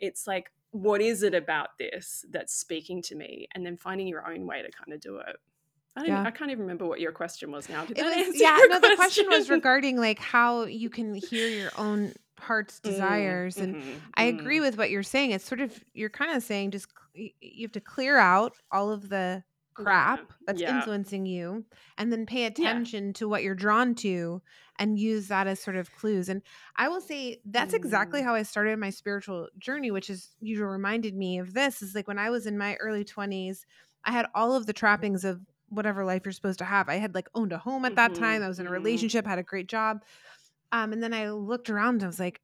It's 0.00 0.26
like, 0.26 0.52
what 0.70 1.00
is 1.00 1.22
it 1.22 1.34
about 1.34 1.70
this 1.78 2.24
that's 2.30 2.54
speaking 2.54 3.02
to 3.02 3.16
me? 3.16 3.48
And 3.54 3.64
then 3.66 3.76
finding 3.76 4.06
your 4.06 4.30
own 4.30 4.46
way 4.46 4.62
to 4.62 4.70
kind 4.70 4.92
of 4.92 5.00
do 5.00 5.16
it. 5.16 5.36
I, 5.94 6.00
don't 6.00 6.08
yeah. 6.08 6.14
even, 6.20 6.26
I 6.26 6.30
can't 6.30 6.50
even 6.50 6.62
remember 6.62 6.86
what 6.86 7.00
your 7.00 7.12
question 7.12 7.50
was 7.50 7.68
now. 7.68 7.84
Did 7.84 7.98
it 7.98 8.04
that 8.04 8.26
was, 8.28 8.40
yeah, 8.40 8.56
no, 8.56 8.78
question? 8.78 8.90
the 8.90 8.96
question 8.96 9.26
was 9.28 9.50
regarding 9.50 9.98
like 9.98 10.18
how 10.18 10.64
you 10.64 10.88
can 10.88 11.14
hear 11.14 11.48
your 11.48 11.70
own 11.76 12.14
heart's 12.42 12.80
mm, 12.80 12.90
desires. 12.90 13.56
Mm, 13.56 13.62
and 13.62 13.76
mm-hmm, 13.76 13.90
I 14.14 14.24
agree 14.24 14.58
mm. 14.58 14.62
with 14.62 14.76
what 14.76 14.90
you're 14.90 15.02
saying. 15.02 15.30
It's 15.30 15.44
sort 15.44 15.60
of, 15.60 15.82
you're 15.94 16.10
kind 16.10 16.36
of 16.36 16.42
saying 16.42 16.72
just 16.72 16.88
you 17.14 17.62
have 17.62 17.72
to 17.72 17.80
clear 17.80 18.18
out 18.18 18.54
all 18.70 18.90
of 18.90 19.08
the 19.08 19.44
crap 19.74 20.18
yeah. 20.18 20.36
that's 20.46 20.60
yeah. 20.60 20.76
influencing 20.76 21.26
you 21.26 21.64
and 21.96 22.12
then 22.12 22.26
pay 22.26 22.44
attention 22.44 23.06
yeah. 23.06 23.12
to 23.12 23.28
what 23.28 23.42
you're 23.42 23.54
drawn 23.54 23.94
to 23.94 24.42
and 24.78 24.98
use 24.98 25.28
that 25.28 25.46
as 25.46 25.60
sort 25.60 25.76
of 25.76 25.94
clues 25.96 26.28
and 26.28 26.42
i 26.76 26.88
will 26.88 27.00
say 27.00 27.40
that's 27.46 27.72
mm. 27.72 27.78
exactly 27.78 28.22
how 28.22 28.34
i 28.34 28.42
started 28.42 28.78
my 28.78 28.90
spiritual 28.90 29.48
journey 29.58 29.90
which 29.90 30.10
is 30.10 30.30
you 30.40 30.62
reminded 30.64 31.14
me 31.16 31.38
of 31.38 31.54
this 31.54 31.80
is 31.80 31.94
like 31.94 32.06
when 32.06 32.18
i 32.18 32.28
was 32.28 32.46
in 32.46 32.58
my 32.58 32.74
early 32.76 33.04
20s 33.04 33.64
i 34.04 34.12
had 34.12 34.26
all 34.34 34.54
of 34.54 34.66
the 34.66 34.72
trappings 34.72 35.24
of 35.24 35.40
whatever 35.70 36.04
life 36.04 36.22
you're 36.24 36.32
supposed 36.32 36.58
to 36.58 36.66
have 36.66 36.90
i 36.90 36.96
had 36.96 37.14
like 37.14 37.28
owned 37.34 37.52
a 37.52 37.58
home 37.58 37.86
at 37.86 37.96
that 37.96 38.12
mm-hmm. 38.12 38.22
time 38.22 38.42
i 38.42 38.48
was 38.48 38.58
in 38.58 38.66
a 38.66 38.68
mm-hmm. 38.68 38.74
relationship 38.74 39.26
had 39.26 39.38
a 39.38 39.42
great 39.42 39.68
job 39.68 40.02
um, 40.72 40.92
and 40.92 41.02
then 41.02 41.14
I 41.14 41.30
looked 41.30 41.70
around 41.70 41.96
and 41.96 42.04
I 42.04 42.06
was 42.06 42.18
like, 42.18 42.40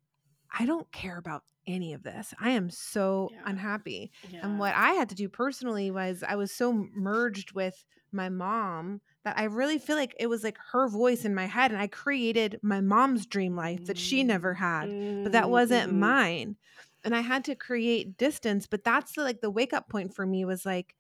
I 0.57 0.67
don't 0.67 0.91
care 0.93 1.19
about 1.19 1.43
any 1.67 1.93
of 1.93 2.03
this. 2.03 2.33
I 2.41 2.51
am 2.51 2.71
so 2.71 3.31
yeah. 3.33 3.43
unhappy. 3.47 4.11
Yeah. 4.31 4.41
And 4.43 4.59
what 4.59 4.75
I 4.75 4.93
had 4.93 5.09
to 5.11 5.15
do 5.15 5.29
personally 5.29 5.91
was 5.91 6.23
I 6.27 6.37
was 6.37 6.53
so 6.53 6.87
merged 6.95 7.53
with 7.53 7.85
my 8.13 8.29
mom 8.29 9.01
that 9.25 9.39
I 9.39 9.45
really 9.45 9.79
feel 9.79 9.97
like 9.97 10.15
it 10.19 10.29
was 10.29 10.43
like 10.45 10.57
her 10.73 10.89
voice 10.89 11.25
in 11.25 11.35
my 11.35 11.47
head. 11.47 11.71
And 11.71 11.81
I 11.81 11.87
created 11.87 12.59
my 12.63 12.81
mom's 12.81 13.27
dream 13.27 13.55
life 13.57 13.85
that 13.87 13.99
she 13.99 14.25
never 14.25 14.55
had, 14.55 14.89
mm-hmm. 14.89 15.25
but 15.25 15.33
that 15.33 15.51
wasn't 15.51 15.91
mm-hmm. 15.91 16.01
mine. 16.01 16.57
And 17.05 17.15
I 17.15 17.21
had 17.21 17.45
to 17.45 17.55
create 17.55 18.17
distance. 18.17 18.67
But 18.67 18.85
that's 18.85 19.13
the, 19.13 19.23
like 19.23 19.41
the 19.41 19.51
wake 19.51 19.75
up 19.75 19.89
point 19.89 20.15
for 20.15 20.25
me 20.25 20.45
was 20.47 20.65
like, 20.65 20.95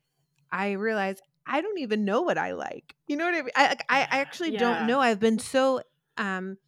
I 0.52 0.72
realized 0.72 1.22
I 1.46 1.62
don't 1.62 1.78
even 1.78 2.04
know 2.04 2.20
what 2.20 2.36
I 2.36 2.52
like. 2.52 2.94
You 3.06 3.16
know 3.16 3.24
what 3.24 3.34
I 3.34 3.42
mean? 3.42 3.50
I, 3.56 3.76
I, 3.88 4.00
I 4.02 4.20
actually 4.20 4.52
yeah. 4.52 4.58
don't 4.58 4.86
know. 4.86 5.00
I've 5.00 5.20
been 5.20 5.38
so, 5.38 5.80
um, 6.18 6.58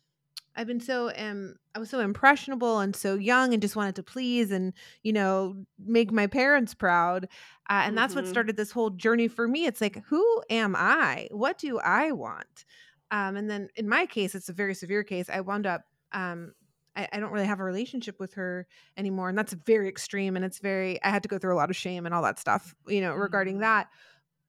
I've 0.61 0.67
been 0.67 0.81
so 0.81 1.11
um 1.17 1.55
I 1.75 1.79
was 1.79 1.89
so 1.89 2.01
impressionable 2.01 2.81
and 2.81 2.95
so 2.95 3.15
young 3.15 3.55
and 3.55 3.63
just 3.63 3.77
wanted 3.77 3.95
to 3.97 4.03
please 4.03 4.51
and 4.51 4.75
you 5.03 5.15
know 5.15 5.57
make 5.79 6.13
my 6.13 6.27
parents 6.27 6.75
proud. 6.75 7.25
Uh, 7.71 7.85
and 7.87 7.97
that's 7.97 8.13
mm-hmm. 8.13 8.25
what 8.25 8.31
started 8.31 8.59
this 8.59 8.71
whole 8.71 8.91
journey 8.91 9.27
for 9.27 9.49
me. 9.49 9.65
It's 9.65 9.81
like 9.81 10.05
who 10.09 10.43
am 10.51 10.77
I? 10.77 11.29
What 11.31 11.57
do 11.57 11.79
I 11.79 12.13
want? 12.13 12.67
Um, 13.11 13.37
and 13.37 13.49
then 13.49 13.69
in 13.75 13.89
my 13.89 14.05
case, 14.05 14.35
it's 14.35 14.51
a 14.51 14.53
very 14.53 14.75
severe 14.75 15.03
case. 15.03 15.31
I 15.31 15.41
wound 15.41 15.67
up 15.67 15.85
um, 16.13 16.53
I, 16.95 17.09
I, 17.11 17.21
don't 17.21 17.33
really 17.33 17.47
have 17.47 17.61
a 17.61 17.65
relationship 17.65 18.21
with 18.21 18.35
her 18.35 18.67
anymore, 18.99 19.31
and 19.31 19.39
that's 19.39 19.55
very 19.55 19.89
extreme. 19.89 20.37
And 20.37 20.45
it's 20.45 20.59
very 20.59 21.03
I 21.03 21.09
had 21.09 21.23
to 21.23 21.29
go 21.29 21.39
through 21.39 21.55
a 21.55 21.57
lot 21.57 21.71
of 21.71 21.77
shame 21.77 22.05
and 22.05 22.15
all 22.15 22.23
that 22.25 22.39
stuff, 22.39 22.75
you 22.87 23.01
know, 23.01 23.15
regarding 23.15 23.55
mm-hmm. 23.55 23.63
that. 23.63 23.89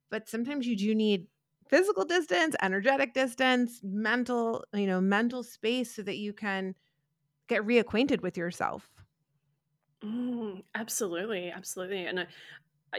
But 0.10 0.28
sometimes 0.28 0.68
you 0.68 0.76
do 0.76 0.94
need 0.94 1.28
physical 1.72 2.06
distance, 2.06 2.56
energetic 2.62 3.14
distance, 3.16 3.82
mental, 3.84 4.66
you 4.74 4.88
know, 4.88 5.02
mental 5.02 5.44
space 5.44 5.96
so 5.96 6.04
that 6.04 6.18
you 6.18 6.34
can 6.34 6.76
get 7.50 7.64
reacquainted 7.64 8.22
with 8.22 8.38
yourself. 8.38 8.92
Mm, 10.04 10.64
absolutely, 10.74 11.52
absolutely. 11.52 12.06
And 12.06 12.22
I, 12.22 12.28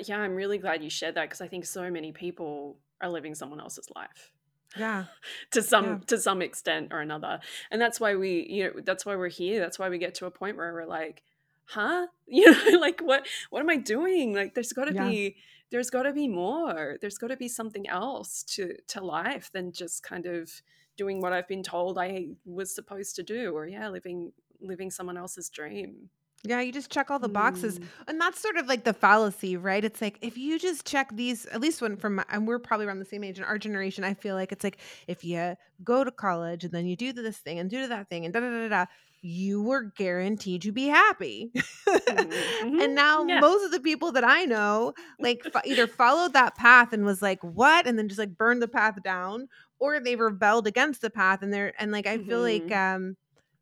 yeah, 0.04 0.18
I'm 0.18 0.34
really 0.34 0.58
glad 0.58 0.82
you 0.84 0.90
shared 0.90 1.16
that 1.16 1.24
because 1.24 1.40
I 1.40 1.48
think 1.48 1.66
so 1.66 1.90
many 1.90 2.12
people 2.12 2.80
are 3.00 3.10
living 3.10 3.34
someone 3.34 3.60
else's 3.60 3.88
life. 3.94 4.32
Yeah. 4.76 5.06
to 5.52 5.62
some 5.62 6.00
Yeah. 6.00 6.00
to 6.06 6.18
some 6.18 6.42
extent 6.42 6.92
or 6.92 7.00
another. 7.00 7.40
And 7.70 7.80
that's 7.80 8.00
why 8.00 8.16
we, 8.16 8.46
you 8.48 8.64
know, 8.64 8.80
that's 8.84 9.04
why 9.06 9.16
we're 9.16 9.28
here. 9.28 9.60
That's 9.60 9.78
why 9.78 9.88
we 9.88 9.98
get 9.98 10.14
to 10.16 10.26
a 10.26 10.30
point 10.30 10.56
where 10.56 10.72
we're 10.72 10.86
like, 10.86 11.22
huh? 11.66 12.06
You 12.26 12.50
know, 12.50 12.78
like 12.78 13.00
what 13.00 13.26
what 13.50 13.60
am 13.60 13.68
I 13.70 13.76
doing? 13.76 14.34
Like 14.34 14.54
there's 14.54 14.72
got 14.72 14.86
to 14.86 14.94
Yeah. 14.94 14.94
be 14.94 15.36
there's 15.72 15.90
got 15.90 16.02
to 16.02 16.12
be 16.12 16.28
more. 16.28 16.98
There's 17.00 17.18
got 17.18 17.28
to 17.28 17.36
be 17.36 17.48
something 17.48 17.88
else 17.88 18.44
to 18.54 18.76
to 18.88 19.02
life 19.02 19.50
than 19.52 19.72
just 19.72 20.02
kind 20.04 20.26
of 20.26 20.62
doing 20.96 21.20
what 21.20 21.32
I've 21.32 21.48
been 21.48 21.62
told 21.62 21.98
I 21.98 22.28
was 22.44 22.72
supposed 22.72 23.16
to 23.16 23.22
do 23.22 23.56
or 23.56 23.66
yeah, 23.66 23.88
living 23.88 24.32
living 24.60 24.90
someone 24.90 25.16
else's 25.16 25.48
dream. 25.48 26.10
Yeah, 26.44 26.60
you 26.60 26.72
just 26.72 26.90
check 26.90 27.10
all 27.10 27.20
the 27.20 27.28
boxes. 27.28 27.78
Mm. 27.78 27.84
And 28.08 28.20
that's 28.20 28.40
sort 28.40 28.56
of 28.56 28.66
like 28.66 28.82
the 28.82 28.92
fallacy, 28.92 29.56
right? 29.56 29.84
It's 29.84 30.00
like 30.00 30.18
if 30.22 30.36
you 30.36 30.58
just 30.58 30.84
check 30.84 31.08
these, 31.12 31.46
at 31.46 31.60
least 31.60 31.80
when 31.80 31.96
from, 31.96 32.20
and 32.28 32.48
we're 32.48 32.58
probably 32.58 32.86
around 32.86 32.98
the 32.98 33.04
same 33.04 33.22
age 33.22 33.38
in 33.38 33.44
our 33.44 33.58
generation, 33.58 34.02
I 34.02 34.14
feel 34.14 34.34
like 34.34 34.50
it's 34.50 34.64
like 34.64 34.78
if 35.06 35.24
you 35.24 35.54
go 35.84 36.02
to 36.02 36.10
college 36.10 36.64
and 36.64 36.72
then 36.72 36.86
you 36.86 36.96
do 36.96 37.12
this 37.12 37.38
thing 37.38 37.60
and 37.60 37.70
do 37.70 37.86
that 37.86 38.08
thing 38.08 38.24
and 38.24 38.34
da 38.34 38.40
da 38.40 38.50
da, 38.50 38.68
da, 38.68 38.86
you 39.22 39.62
were 39.62 39.84
guaranteed 39.96 40.62
to 40.62 40.72
be 40.72 40.86
happy. 40.88 41.52
mhm. 41.88 42.82
and 42.82 42.94
now 42.94 43.24
Yeah. 43.24 43.40
most 43.40 43.64
of 43.64 43.70
the 43.70 43.80
people 43.80 44.12
that 44.12 44.24
I 44.24 44.44
know, 44.44 44.94
like 45.20 45.44
fo- 45.44 45.60
either 45.64 45.86
followed 46.02 46.32
that 46.34 46.56
path 46.56 46.92
and 46.92 47.04
was 47.04 47.22
like, 47.22 47.42
what? 47.42 47.86
And 47.86 47.98
then 47.98 48.08
just 48.08 48.18
like 48.18 48.36
burned 48.36 48.62
the 48.62 48.68
path 48.68 49.02
down, 49.02 49.48
or 49.78 50.00
they 50.00 50.16
rebelled 50.16 50.66
against 50.66 51.00
the 51.02 51.10
path. 51.10 51.42
And 51.42 51.52
they're, 51.52 51.72
and 51.80 51.92
like, 51.92 52.06
I 52.06 52.18
feel 52.18 52.40
like, 52.40 52.66
Mhm. 52.66 52.96
um, 52.96 53.16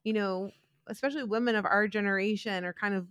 you 0.04 0.12
know, 0.14 0.50
especially 0.86 1.24
women 1.24 1.54
of 1.54 1.64
our 1.66 1.86
generation 1.88 2.64
are 2.64 2.72
kind 2.72 2.94
of 2.94 3.06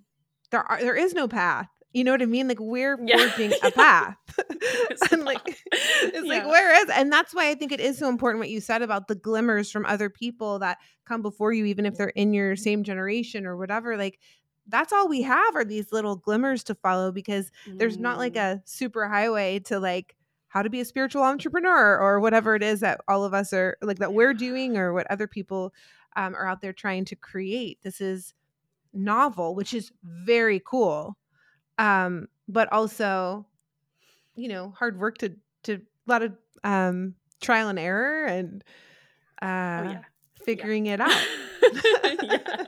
there 0.51 0.61
are 0.63 0.79
there 0.81 0.95
is 0.95 1.13
no 1.13 1.27
path. 1.27 1.69
You 1.93 2.03
know 2.03 2.11
what 2.11 2.21
I 2.21 2.25
mean? 2.25 2.47
Like 2.47 2.59
we're 2.59 2.97
Yeah. 3.03 3.17
forging 3.29 3.53
a 3.63 3.71
path. 3.71 4.15
And 5.11 5.23
like 5.23 5.57
it's 5.69 6.27
like 6.27 6.45
where 6.45 6.81
is 6.83 6.89
and 6.89 7.11
that's 7.11 7.33
why 7.33 7.49
I 7.49 7.55
think 7.55 7.71
it 7.71 7.79
is 7.79 7.97
so 7.97 8.09
important 8.09 8.39
what 8.39 8.49
you 8.49 8.59
said 8.61 8.81
about 8.81 9.07
the 9.07 9.15
glimmers 9.15 9.71
from 9.71 9.85
other 9.85 10.09
people 10.09 10.59
that 10.59 10.77
come 11.05 11.21
before 11.21 11.53
you, 11.53 11.65
even 11.65 11.85
if 11.85 11.95
they're 11.95 12.09
in 12.09 12.33
your 12.33 12.55
same 12.55 12.83
generation 12.83 13.45
or 13.45 13.55
whatever. 13.57 13.97
Like 13.97 14.19
that's 14.67 14.91
all 14.93 15.07
we 15.07 15.21
have 15.23 15.55
are 15.55 15.65
these 15.65 15.91
little 15.91 16.15
glimmers 16.15 16.63
to 16.65 16.75
follow 16.75 17.11
because 17.11 17.51
there's 17.65 17.97
not 17.97 18.17
like 18.17 18.33
Mm. 18.33 18.59
a 18.59 18.61
super 18.65 19.07
highway 19.07 19.59
to 19.59 19.79
like 19.79 20.15
how 20.49 20.61
to 20.61 20.69
be 20.69 20.79
a 20.81 20.85
spiritual 20.85 21.23
entrepreneur 21.23 21.97
or 21.97 22.19
whatever 22.19 22.55
it 22.55 22.63
is 22.63 22.79
that 22.81 23.01
all 23.07 23.23
of 23.23 23.33
us 23.33 23.53
are 23.53 23.77
like 23.81 23.99
that 23.99 24.13
we're 24.13 24.33
doing 24.33 24.77
or 24.77 24.93
what 24.93 25.07
other 25.09 25.27
people 25.27 25.73
um, 26.15 26.35
are 26.35 26.47
out 26.47 26.61
there 26.61 26.73
trying 26.73 27.05
to 27.05 27.15
create. 27.15 27.79
This 27.83 28.01
is 28.01 28.33
novel, 28.93 29.55
which 29.55 29.73
is 29.73 29.91
very 30.03 30.61
cool, 30.65 31.15
um, 31.79 32.27
but 32.47 32.71
also, 32.71 33.45
you 34.35 34.47
know, 34.49 34.69
hard 34.77 34.99
work 34.99 35.17
to 35.19 35.35
to 35.63 35.73
a 35.75 35.79
lot 36.11 36.21
of 36.23 36.33
um, 36.63 37.15
trial 37.41 37.69
and 37.69 37.79
error 37.79 38.25
and 38.25 38.63
Oh 39.41 39.47
uh, 39.47 39.83
yeah. 39.83 40.01
figuring 40.45 40.85
it 40.87 40.99
out. 41.01 41.25
yeah. 42.23 42.65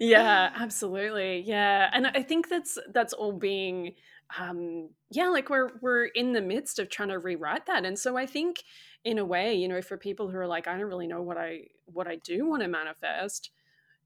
yeah 0.00 0.50
absolutely 0.56 1.40
yeah 1.40 1.90
and 1.92 2.06
i 2.06 2.22
think 2.22 2.48
that's 2.48 2.78
that's 2.92 3.12
all 3.12 3.32
being 3.32 3.94
um 4.38 4.88
yeah 5.10 5.28
like 5.28 5.50
we're 5.50 5.70
we're 5.80 6.04
in 6.04 6.32
the 6.32 6.40
midst 6.40 6.78
of 6.78 6.88
trying 6.88 7.08
to 7.08 7.18
rewrite 7.18 7.66
that 7.66 7.84
and 7.84 7.98
so 7.98 8.16
i 8.16 8.24
think 8.26 8.62
in 9.04 9.18
a 9.18 9.24
way 9.24 9.54
you 9.54 9.68
know 9.68 9.82
for 9.82 9.96
people 9.96 10.28
who 10.30 10.36
are 10.36 10.46
like 10.46 10.66
i 10.68 10.72
don't 10.76 10.86
really 10.86 11.06
know 11.06 11.22
what 11.22 11.36
i 11.36 11.62
what 11.86 12.06
i 12.06 12.16
do 12.16 12.46
want 12.46 12.62
to 12.62 12.68
manifest 12.68 13.50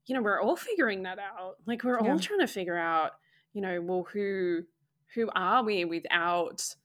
you 0.05 0.15
know 0.15 0.21
we're 0.21 0.41
all 0.41 0.55
figuring 0.55 1.03
that 1.03 1.19
out 1.19 1.55
like 1.65 1.83
we're 1.83 1.99
Yeah. 2.01 2.11
all 2.13 2.19
trying 2.19 2.39
to 2.39 2.47
figure 2.47 2.77
out 2.77 3.11
you 3.53 3.61
know 3.61 3.81
well 3.81 4.03
who 4.11 4.63
who 5.15 5.29
are 5.35 5.63
we 5.63 5.85
without 5.85 6.75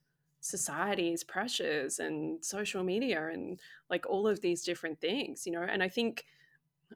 society's 0.40 1.24
pressures 1.24 1.98
and 1.98 2.44
social 2.44 2.84
media 2.84 3.28
and 3.28 3.58
like 3.90 4.06
all 4.06 4.28
of 4.28 4.40
these 4.40 4.62
different 4.62 5.00
things 5.00 5.46
you 5.46 5.52
know? 5.52 5.62
And 5.62 5.82
i 5.82 5.88
think 5.88 6.24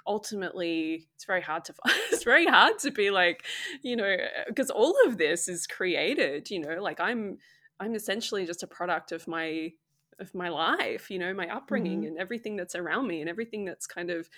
ultimately 0.07 1.09
it's 1.15 1.25
very 1.25 1.43
hard 1.43 1.65
to 1.67 1.75
it's 2.11 2.25
very 2.25 2.47
hard 2.47 2.79
to 2.79 2.91
be 2.91 3.11
like 3.11 3.45
you 3.83 3.97
know 3.97 4.17
because 4.47 4.71
all 4.71 4.95
of 5.07 5.19
this 5.19 5.49
is 5.49 5.67
created 5.67 6.51
you 6.51 6.61
know? 6.61 6.83
Like 6.83 7.01
i'm 7.01 7.39
i'm 7.81 7.95
essentially 7.95 8.47
just 8.47 8.63
a 8.63 8.67
product 8.67 9.13
of 9.13 9.27
my 9.29 9.73
of 10.19 10.35
my 10.35 10.49
life 10.49 11.11
you 11.11 11.19
know 11.19 11.33
my 11.35 11.49
upbringing 11.49 12.03
Mhm. 12.03 12.09
and 12.09 12.19
everything 12.19 12.57
that's 12.57 12.75
around 12.75 13.07
me 13.07 13.21
and 13.21 13.29
everything 13.29 13.65
that's 13.65 13.87
kind 13.87 14.11
of 14.11 14.29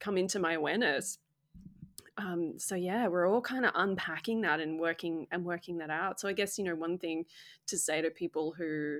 come 0.00 0.18
into 0.18 0.38
my 0.38 0.54
awareness 0.54 1.18
um, 2.16 2.54
so 2.58 2.74
yeah 2.74 3.08
we're 3.08 3.28
all 3.28 3.40
kind 3.40 3.64
of 3.64 3.72
unpacking 3.74 4.42
that 4.42 4.60
and 4.60 4.78
working 4.78 5.26
and 5.32 5.44
working 5.44 5.78
that 5.78 5.90
out 5.90 6.20
so 6.20 6.28
i 6.28 6.32
guess 6.32 6.58
you 6.58 6.64
know 6.64 6.74
one 6.74 6.98
thing 6.98 7.24
to 7.66 7.76
say 7.76 8.00
to 8.02 8.10
people 8.10 8.52
who 8.56 8.98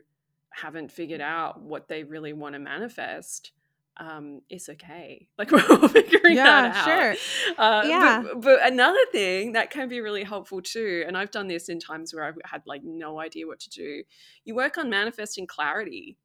haven't 0.51 0.91
figured 0.91 1.21
out 1.21 1.61
what 1.63 1.89
they 1.89 2.05
really 2.05 2.33
want 2.33 2.55
to 2.55 2.59
manifest 2.59 3.53
um, 3.97 4.41
it's 4.51 4.69
okay 4.69 5.29
like 5.39 5.51
we're 5.53 5.65
all 5.71 5.87
figuring 5.87 6.35
Yeah, 6.37 6.63
that 6.63 6.77
out 6.77 6.85
sure. 6.85 7.55
uh, 7.59 7.83
Yeah. 7.87 8.23
but, 8.25 8.41
but 8.41 8.67
another 8.73 9.05
thing 9.13 9.53
that 9.53 9.71
can 9.71 9.89
be 9.89 10.01
really 10.01 10.25
helpful 10.25 10.61
too 10.61 11.05
and 11.07 11.17
i've 11.17 11.31
done 11.31 11.47
this 11.47 11.69
in 11.69 11.79
times 11.79 12.13
where 12.13 12.25
i've 12.25 12.39
had 12.45 12.63
like 12.67 12.83
no 12.83 13.21
idea 13.21 13.47
what 13.47 13.61
to 13.61 13.71
do 13.71 14.03
you 14.45 14.55
work 14.57 14.79
on 14.79 14.91
manifesting 14.91 15.47
clarity 15.47 16.17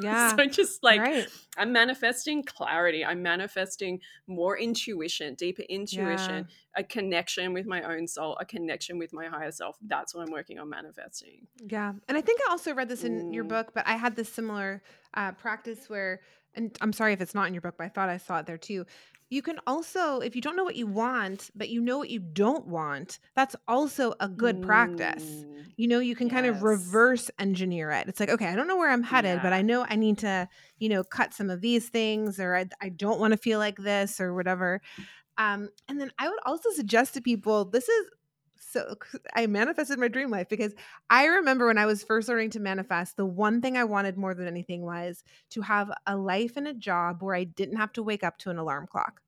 Yeah. 0.00 0.32
so 0.36 0.46
just 0.46 0.82
like 0.82 1.00
right. 1.00 1.28
I'm 1.56 1.72
manifesting 1.72 2.42
clarity. 2.44 3.04
I'm 3.04 3.22
manifesting 3.22 4.00
more 4.26 4.56
intuition, 4.58 5.34
deeper 5.34 5.62
intuition, 5.62 6.46
a 6.76 6.84
connection 6.84 7.52
with 7.52 7.66
my 7.66 7.82
own 7.82 8.06
soul, 8.06 8.36
a 8.40 8.44
connection 8.44 8.98
with 8.98 9.12
my 9.12 9.26
higher 9.26 9.50
self. 9.50 9.76
That's 9.82 10.14
what 10.14 10.26
I'm 10.26 10.32
working 10.32 10.58
on 10.58 10.68
manifesting. 10.68 11.46
Yeah. 11.66 11.92
And 12.08 12.16
I 12.16 12.20
think 12.20 12.40
I 12.46 12.50
also 12.50 12.74
read 12.74 12.88
this 12.88 13.02
in 13.04 13.32
your 13.32 13.44
Mm. 13.44 13.48
book, 13.48 13.72
but 13.74 13.86
I 13.86 13.96
had 13.96 14.14
this 14.16 14.28
similar 14.28 14.82
uh, 15.14 15.32
practice 15.32 15.88
where, 15.88 16.20
and 16.54 16.76
I'm 16.80 16.92
sorry 16.92 17.12
if 17.12 17.20
it's 17.20 17.34
not 17.34 17.48
in 17.48 17.54
your 17.54 17.60
book, 17.62 17.74
but 17.78 17.84
I 17.84 17.88
thought 17.88 18.08
I 18.08 18.18
saw 18.18 18.38
it 18.38 18.46
there 18.46 18.58
too. 18.58 18.86
You 19.30 19.42
can 19.42 19.58
also, 19.66 20.20
if 20.20 20.34
you 20.34 20.40
don't 20.40 20.56
know 20.56 20.64
what 20.64 20.76
you 20.76 20.86
want, 20.86 21.50
but 21.54 21.68
you 21.68 21.80
know 21.82 21.98
what 21.98 22.08
you 22.08 22.18
don't 22.18 22.66
want, 22.66 23.18
that's 23.36 23.54
also 23.66 24.14
a 24.20 24.28
good 24.28 24.62
practice. 24.62 25.44
Mm, 25.46 25.72
You 25.76 25.86
know, 25.88 25.98
you 26.00 26.16
can 26.16 26.30
kind 26.30 26.46
of 26.46 26.62
reverse 26.62 27.30
engineer 27.38 27.90
it. 27.90 28.08
It's 28.08 28.20
like, 28.20 28.30
okay, 28.30 28.46
I 28.46 28.56
don't 28.56 28.66
know 28.66 28.76
where 28.76 28.90
I'm 28.90 29.02
headed, 29.02 29.42
but 29.42 29.52
I 29.52 29.60
know 29.62 29.84
I 29.88 29.96
need 29.96 30.18
to, 30.18 30.48
you 30.78 30.88
know, 30.88 31.04
cut 31.04 31.34
some 31.34 31.50
of 31.50 31.60
these 31.60 31.90
things, 31.90 32.40
or 32.40 32.56
I, 32.56 32.66
I 32.80 32.88
don't 32.88 33.20
want 33.20 33.32
to 33.32 33.36
feel 33.38 33.58
like 33.58 33.76
this, 33.76 34.18
or 34.20 34.34
whatever. 34.34 34.80
Um, 35.38 35.68
and 35.88 36.00
then 36.00 36.10
I 36.18 36.28
would 36.28 36.40
also 36.46 36.70
suggest 36.70 37.14
to 37.14 37.20
people 37.22 37.64
this 37.64 37.88
is 37.88 38.06
so 38.68 38.96
I 39.34 39.46
manifested 39.46 39.98
my 39.98 40.08
dream 40.08 40.30
life 40.30 40.48
because 40.48 40.74
I 41.10 41.26
remember 41.26 41.66
when 41.66 41.78
I 41.78 41.86
was 41.86 42.02
first 42.02 42.28
learning 42.28 42.50
to 42.50 42.60
manifest, 42.60 43.16
the 43.16 43.26
one 43.26 43.60
thing 43.60 43.76
I 43.76 43.84
wanted 43.84 44.16
more 44.16 44.34
than 44.34 44.46
anything 44.46 44.82
was 44.82 45.24
to 45.50 45.62
have 45.62 45.90
a 46.06 46.16
life 46.16 46.56
and 46.56 46.68
a 46.68 46.74
job 46.74 47.22
where 47.22 47.34
I 47.34 47.44
didn't 47.44 47.76
have 47.76 47.92
to 47.94 48.02
wake 48.02 48.24
up 48.24 48.38
to 48.38 48.50
an 48.50 48.58
alarm 48.58 48.86
clock. 48.86 49.20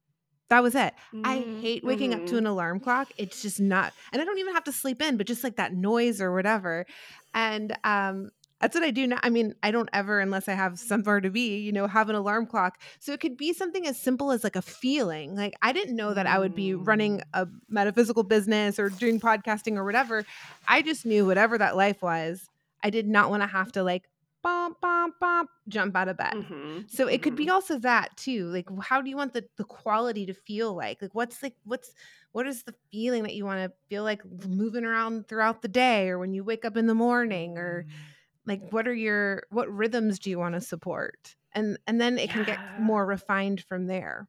That 0.49 0.63
was 0.65 0.75
it. 0.75 0.95
I 1.23 1.41
Mm, 1.41 1.47
hate 1.61 1.85
waking 1.85 2.13
up 2.13 2.27
to 2.27 2.37
mhm. 2.37 2.39
an 2.39 2.47
alarm 2.47 2.81
clock. 2.81 3.13
It's 3.17 3.41
just 3.41 3.61
not, 3.61 3.95
and 4.13 4.21
I 4.21 4.25
don't 4.25 4.39
even 4.39 4.55
have 4.55 4.65
to 4.65 4.73
sleep 4.73 5.01
in, 5.01 5.17
but 5.17 5.27
just 5.29 5.45
like 5.45 5.57
that 5.57 5.75
noise 5.75 6.21
or 6.21 6.33
whatever. 6.35 6.87
And 7.35 7.77
um, 7.85 8.31
that's 8.61 8.75
what 8.75 8.85
I 8.85 8.91
do 8.91 9.07
now. 9.07 9.19
I 9.23 9.31
mean, 9.31 9.55
I 9.63 9.71
don't 9.71 9.89
ever, 9.93 10.21
unless 10.21 10.49
I 10.49 10.53
have 10.53 10.79
somewhere 10.79 11.21
to 11.21 11.31
be, 11.31 11.59
you 11.59 11.73
know, 11.73 11.87
have 11.87 12.09
an 12.11 12.15
alarm 12.15 12.47
clock. 12.47 12.81
So 12.99 13.13
it 13.13 13.21
could 13.21 13.37
be 13.37 13.53
something 13.53 13.87
as 13.87 13.99
simple 14.01 14.33
as 14.33 14.45
like 14.45 14.57
a 14.57 14.63
feeling. 14.63 15.35
Like 15.35 15.55
I 15.63 15.73
didn't 15.73 15.97
know 15.97 16.13
that 16.15 16.27
I 16.27 16.39
would 16.39 16.55
be 16.55 16.75
running 16.75 17.19
Mm. 17.19 17.23
a 17.35 17.49
metaphysical 17.69 18.23
business 18.23 18.79
or 18.79 18.91
doing 18.91 19.19
podcasting 19.21 19.77
or 19.77 19.85
whatever. 19.85 20.25
I 20.69 20.83
just 20.83 21.07
knew 21.07 21.27
whatever 21.27 21.57
that 21.59 21.77
life 21.77 22.03
was, 22.03 22.49
I 22.83 22.91
did 22.91 23.07
not 23.09 23.31
want 23.31 23.43
to 23.43 23.47
have 23.47 23.73
to 23.73 23.83
like 23.83 24.05
bump, 24.43 24.81
bump, 24.81 25.15
bump, 25.21 25.51
jump 25.69 25.97
out 25.97 26.09
of 26.09 26.17
bed. 26.17 26.33
Mhm, 26.35 26.91
So 26.91 27.07
it 27.09 27.23
could 27.23 27.35
be 27.37 27.49
also 27.51 27.79
that 27.81 28.17
too. 28.17 28.47
Like 28.49 28.67
how 28.83 29.01
do 29.03 29.11
you 29.11 29.17
want 29.17 29.33
the 29.35 29.45
the 29.57 29.65
quality 29.65 30.27
to 30.27 30.35
feel 30.35 30.75
like? 30.75 31.01
Like 31.03 31.15
what's 31.15 31.43
like 31.43 31.57
what's 31.65 31.93
what 32.33 32.47
is 32.47 32.63
the 32.63 32.75
feeling 32.93 33.23
that 33.25 33.35
you 33.35 33.45
want 33.45 33.59
to 33.71 33.77
feel 33.89 34.03
like 34.05 34.23
moving 34.49 34.85
around 34.85 35.29
throughout 35.29 35.63
the 35.63 35.69
day 35.69 36.09
or 36.09 36.19
when 36.19 36.33
you 36.33 36.45
wake 36.45 36.65
up 36.65 36.77
in 36.77 36.87
the 36.87 36.95
morning 36.95 37.59
or 37.59 37.85
Mm. 37.87 37.91
Like 38.47 38.71
what 38.71 38.89
are 38.89 38.95
your 38.95 39.45
what 39.51 39.71
rhythms 39.73 40.19
do 40.19 40.31
you 40.31 40.39
want 40.39 40.55
to 40.55 40.61
support? 40.61 41.37
And 41.53 41.79
and 41.87 42.01
then 42.01 42.19
it 42.19 42.31
can 42.31 42.45
get 42.45 42.59
more 42.81 43.05
refined 43.05 43.63
from 43.63 43.87
there. 43.87 44.29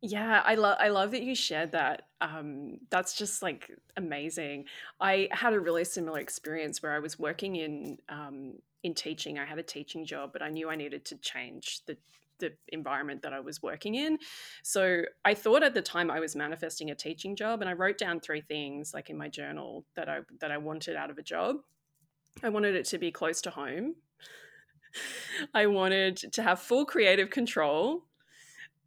Yeah, 0.00 0.42
I 0.44 0.54
love 0.54 0.76
I 0.80 0.88
love 0.88 1.10
that 1.10 1.22
you 1.22 1.34
shared 1.34 1.72
that. 1.72 2.02
Um, 2.20 2.78
that's 2.90 3.14
just 3.14 3.42
like 3.42 3.70
amazing. 3.96 4.66
I 5.00 5.28
had 5.32 5.54
a 5.54 5.60
really 5.60 5.84
similar 5.84 6.20
experience 6.20 6.82
where 6.82 6.92
I 6.92 7.00
was 7.00 7.18
working 7.18 7.56
in 7.56 7.98
um, 8.08 8.54
in 8.84 8.94
teaching. 8.94 9.38
I 9.38 9.44
had 9.44 9.58
a 9.58 9.62
teaching 9.62 10.04
job, 10.04 10.32
but 10.32 10.40
I 10.40 10.50
knew 10.50 10.70
I 10.70 10.76
needed 10.76 11.04
to 11.06 11.16
change 11.16 11.80
the 11.86 11.96
the 12.38 12.52
environment 12.68 13.22
that 13.22 13.32
I 13.32 13.40
was 13.40 13.60
working 13.60 13.96
in. 13.96 14.18
So 14.62 15.02
I 15.24 15.34
thought 15.34 15.64
at 15.64 15.74
the 15.74 15.82
time 15.82 16.10
I 16.10 16.20
was 16.20 16.36
manifesting 16.36 16.90
a 16.90 16.94
teaching 16.94 17.34
job, 17.34 17.60
and 17.60 17.68
I 17.68 17.72
wrote 17.72 17.98
down 17.98 18.20
three 18.20 18.40
things 18.40 18.94
like 18.94 19.10
in 19.10 19.16
my 19.16 19.28
journal 19.28 19.84
that 19.96 20.08
I 20.08 20.20
that 20.40 20.52
I 20.52 20.58
wanted 20.58 20.94
out 20.94 21.10
of 21.10 21.18
a 21.18 21.22
job. 21.22 21.56
I 22.42 22.48
wanted 22.48 22.74
it 22.74 22.84
to 22.86 22.98
be 22.98 23.10
close 23.10 23.40
to 23.42 23.50
home. 23.50 23.96
I 25.54 25.66
wanted 25.66 26.16
to 26.32 26.42
have 26.42 26.60
full 26.60 26.84
creative 26.84 27.30
control 27.30 28.04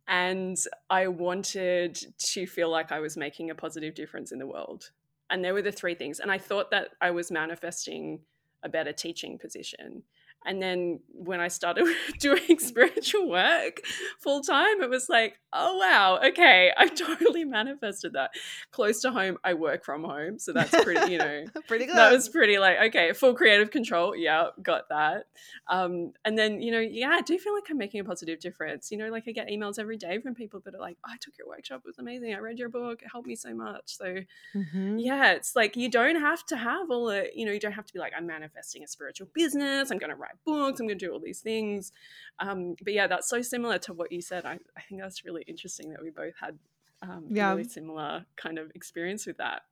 and 0.08 0.58
I 0.90 1.08
wanted 1.08 2.00
to 2.18 2.48
feel 2.48 2.70
like 2.70 2.92
I 2.92 3.00
was 3.00 3.16
making 3.18 3.50
a 3.50 3.56
positive 3.56 3.94
difference 3.94 4.32
in 4.32 4.40
the 4.40 4.48
world. 4.48 4.92
And 5.30 5.44
there 5.44 5.54
were 5.54 5.62
the 5.62 5.72
three 5.72 5.96
things. 5.96 6.20
And 6.20 6.32
I 6.32 6.38
thought 6.38 6.72
that 6.72 6.90
I 7.00 7.12
was 7.12 7.32
manifesting 7.32 8.20
a 8.64 8.70
better 8.70 8.92
teaching 8.92 9.38
position. 9.38 10.04
And 10.46 10.62
then 10.62 11.00
when 11.14 11.40
I 11.40 11.50
started 11.50 11.86
doing 12.20 12.58
spiritual 12.60 13.30
work 13.30 13.82
full 14.20 14.42
time, 14.42 14.82
it 14.82 14.90
was 14.90 15.08
like, 15.10 15.40
oh, 15.54 15.78
wow, 15.78 16.20
okay, 16.30 16.72
I 16.76 16.88
totally 16.88 17.44
manifested 17.44 18.14
that. 18.14 18.32
Close 18.72 19.02
to 19.02 19.12
home, 19.12 19.38
I 19.44 19.54
work 19.54 19.84
from 19.84 20.04
home. 20.04 20.40
So 20.40 20.54
that's 20.54 20.72
pretty, 20.84 21.12
you 21.12 21.18
know, 21.18 21.46
pretty 21.68 21.86
good. 21.86 21.96
That 21.96 22.12
was 22.12 22.30
pretty 22.30 22.58
like, 22.58 22.78
okay, 22.88 23.14
full 23.14 23.34
creative 23.34 23.70
control. 23.72 24.16
Yeah, 24.16 24.48
got 24.62 24.90
that. 24.90 25.26
Um, 25.68 26.14
and 26.26 26.38
then, 26.38 26.62
you 26.62 26.72
know, 26.72 26.80
yeah, 26.80 27.10
I 27.10 27.22
do 27.22 27.38
feel 27.38 27.54
like 27.54 27.66
I'm 27.70 27.78
making 27.78 28.00
a 28.00 28.04
positive 28.04 28.40
difference. 28.40 28.92
You 28.92 28.98
know, 28.98 29.10
like 29.10 29.26
I 29.28 29.32
get 29.32 29.50
emails 29.50 29.78
every 29.78 29.98
day 29.98 30.20
from 30.20 30.34
people 30.34 30.62
that 30.66 30.74
are 30.74 30.80
like, 30.80 30.98
oh, 31.06 31.12
I 31.12 31.18
took 31.20 31.38
your 31.38 31.48
workshop, 31.48 31.82
it 31.84 31.88
was 31.88 32.00
amazing. 32.00 32.34
I 32.34 32.40
read 32.40 32.58
your 32.58 32.70
book, 32.70 33.02
it 33.02 33.10
helped 33.12 33.28
me 33.28 33.36
so 33.36 33.54
much. 33.54 33.98
So, 33.98 34.16
mm-hmm. 34.56 34.98
yeah, 34.98 35.34
it's 35.34 35.56
like 35.56 35.76
you 35.76 35.90
don't 35.90 36.20
have 36.20 36.46
to 36.48 36.58
have 36.58 36.90
all 36.90 37.06
the, 37.06 37.28
you 37.36 37.46
know, 37.46 37.52
you 37.52 37.60
don't 37.60 37.72
have 37.74 37.86
to 37.86 37.94
be 37.94 38.00
like, 38.00 38.14
I'm 38.18 38.26
manifesting 38.26 38.84
a 38.84 38.88
spiritual 38.88 39.28
business, 39.34 39.92
I'm 39.92 39.98
going 39.98 40.10
to 40.10 40.16
write 40.16 40.31
write 40.32 40.44
books, 40.46 40.80
I'm 40.80 40.88
going 40.88 40.98
to 40.98 41.06
do 41.06 41.12
all 41.12 41.20
these 41.20 41.42
things. 41.42 41.92
Um, 42.40 42.76
but 42.84 42.94
yeah, 42.94 43.08
that's 43.08 43.30
so 43.30 43.42
similar 43.42 43.78
to 43.80 43.94
what 43.94 44.12
you 44.12 44.22
said. 44.22 44.46
I, 44.46 44.60
I 44.78 44.82
think 44.88 45.02
that's 45.02 45.26
really 45.26 45.44
interesting 45.48 45.92
that 45.92 46.02
we 46.02 46.10
both 46.10 46.34
had 46.40 46.58
um, 47.02 47.26
yeah. 47.30 47.50
really 47.50 47.64
similar 47.64 48.26
kind 48.36 48.60
of 48.60 48.72
experience 48.76 49.26
with 49.26 49.38
that. 49.38 49.64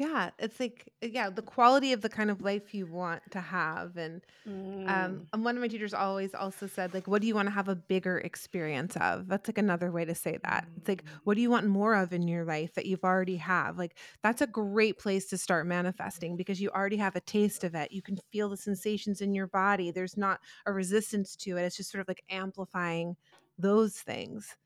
Yeah, 0.00 0.30
it's 0.38 0.58
like 0.58 0.90
yeah, 1.02 1.28
the 1.28 1.42
quality 1.42 1.92
of 1.92 2.00
the 2.00 2.08
kind 2.08 2.30
of 2.30 2.40
life 2.40 2.72
you 2.72 2.86
want 2.86 3.20
to 3.32 3.40
have, 3.42 3.98
and 3.98 4.22
um, 4.46 4.52
mm. 4.54 5.26
and 5.30 5.44
one 5.44 5.56
of 5.56 5.60
my 5.60 5.68
teachers 5.68 5.92
always 5.92 6.34
also 6.34 6.66
said 6.66 6.94
like, 6.94 7.06
what 7.06 7.20
do 7.20 7.28
you 7.28 7.34
want 7.34 7.48
to 7.48 7.52
have 7.52 7.68
a 7.68 7.74
bigger 7.74 8.16
experience 8.16 8.96
of? 8.96 9.28
That's 9.28 9.46
like 9.46 9.58
another 9.58 9.92
way 9.92 10.06
to 10.06 10.14
say 10.14 10.38
that. 10.42 10.66
It's 10.78 10.88
like, 10.88 11.04
mm. 11.04 11.08
what 11.24 11.34
do 11.34 11.42
you 11.42 11.50
want 11.50 11.66
more 11.66 11.94
of 11.94 12.14
in 12.14 12.26
your 12.26 12.46
life 12.46 12.72
that 12.76 12.86
you've 12.86 13.04
already 13.04 13.36
have? 13.36 13.76
Like 13.76 13.98
that's 14.22 14.40
a 14.40 14.46
great 14.46 14.98
place 14.98 15.26
to 15.26 15.36
start 15.36 15.66
manifesting 15.66 16.34
because 16.34 16.62
you 16.62 16.70
already 16.70 16.96
have 16.96 17.14
a 17.14 17.20
taste 17.20 17.62
of 17.62 17.74
it. 17.74 17.92
You 17.92 18.00
can 18.00 18.16
feel 18.32 18.48
the 18.48 18.56
sensations 18.56 19.20
in 19.20 19.34
your 19.34 19.48
body. 19.48 19.90
There's 19.90 20.16
not 20.16 20.40
a 20.64 20.72
resistance 20.72 21.36
to 21.36 21.58
it. 21.58 21.64
It's 21.64 21.76
just 21.76 21.90
sort 21.90 22.00
of 22.00 22.08
like 22.08 22.22
amplifying 22.30 23.16
those 23.58 23.96
things 23.96 24.56